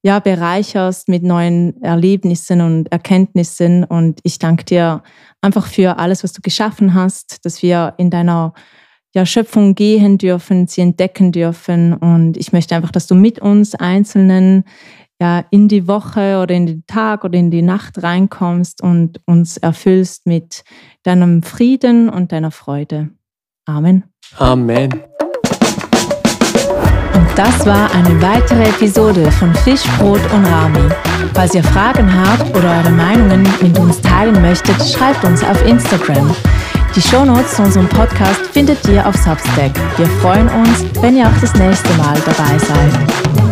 ja, 0.04 0.20
bereicherst 0.20 1.10
mit 1.10 1.24
neuen 1.24 1.82
Erlebnissen 1.82 2.62
und 2.62 2.92
Erkenntnissen. 2.92 3.84
Und 3.84 4.20
ich 4.24 4.40
danke 4.40 4.64
dir 4.64 5.04
einfach 5.42 5.68
für 5.68 5.98
alles, 5.98 6.24
was 6.24 6.34
du 6.34 6.42
geschaffen 6.42 6.94
hast, 6.94 7.46
dass 7.46 7.62
wir 7.62 7.94
in 7.98 8.10
deiner 8.10 8.54
ja, 9.14 9.26
Schöpfung 9.26 9.76
gehen 9.76 10.18
dürfen, 10.18 10.68
sie 10.68 10.82
entdecken 10.82 11.32
dürfen. 11.32 11.94
Und 11.94 12.38
ich 12.38 12.54
möchte 12.54 12.76
einfach, 12.76 12.92
dass 12.92 13.08
du 13.08 13.16
mit 13.16 13.40
uns 13.40 13.76
Einzelnen 13.76 14.64
ja, 15.20 15.44
in 15.50 15.68
die 15.68 15.88
Woche 15.88 16.40
oder 16.42 16.54
in 16.54 16.68
den 16.68 16.86
Tag 16.86 17.24
oder 17.24 17.38
in 17.38 17.50
die 17.50 17.64
Nacht 17.64 18.04
reinkommst 18.04 18.84
und 18.84 19.20
uns 19.26 19.58
erfüllst 19.58 20.28
mit 20.28 20.64
deinem 21.04 21.42
Frieden 21.42 22.10
und 22.10 22.32
deiner 22.32 22.52
Freude. 22.52 23.10
Amen. 23.66 24.04
Amen. 24.38 24.92
Das 27.36 27.66
war 27.66 27.90
eine 27.94 28.22
weitere 28.22 28.64
Episode 28.64 29.32
von 29.32 29.54
Fisch, 29.56 29.84
Brot 29.98 30.22
und 30.34 30.46
Rami. 30.46 30.90
Falls 31.34 31.54
ihr 31.54 31.64
Fragen 31.64 32.12
habt 32.12 32.56
oder 32.56 32.78
eure 32.78 32.92
Meinungen 32.92 33.48
mit 33.62 33.78
uns 33.78 34.02
teilen 34.02 34.42
möchtet, 34.42 34.76
schreibt 34.88 35.24
uns 35.24 35.44
auf 35.44 35.64
Instagram. 35.66 36.36
Die 36.96 37.02
Shownotes 37.02 37.56
zu 37.56 37.62
unserem 37.64 37.88
Podcast 37.88 38.42
findet 38.52 38.88
ihr 38.88 39.06
auf 39.06 39.16
Substack. 39.16 39.72
Wir 39.98 40.08
freuen 40.22 40.50
uns, 40.50 40.84
wenn 41.02 41.16
ihr 41.16 41.28
auch 41.28 41.42
das 41.42 41.54
nächste 41.54 41.94
Mal 41.94 42.16
dabei 42.26 42.58
seid. 42.58 43.47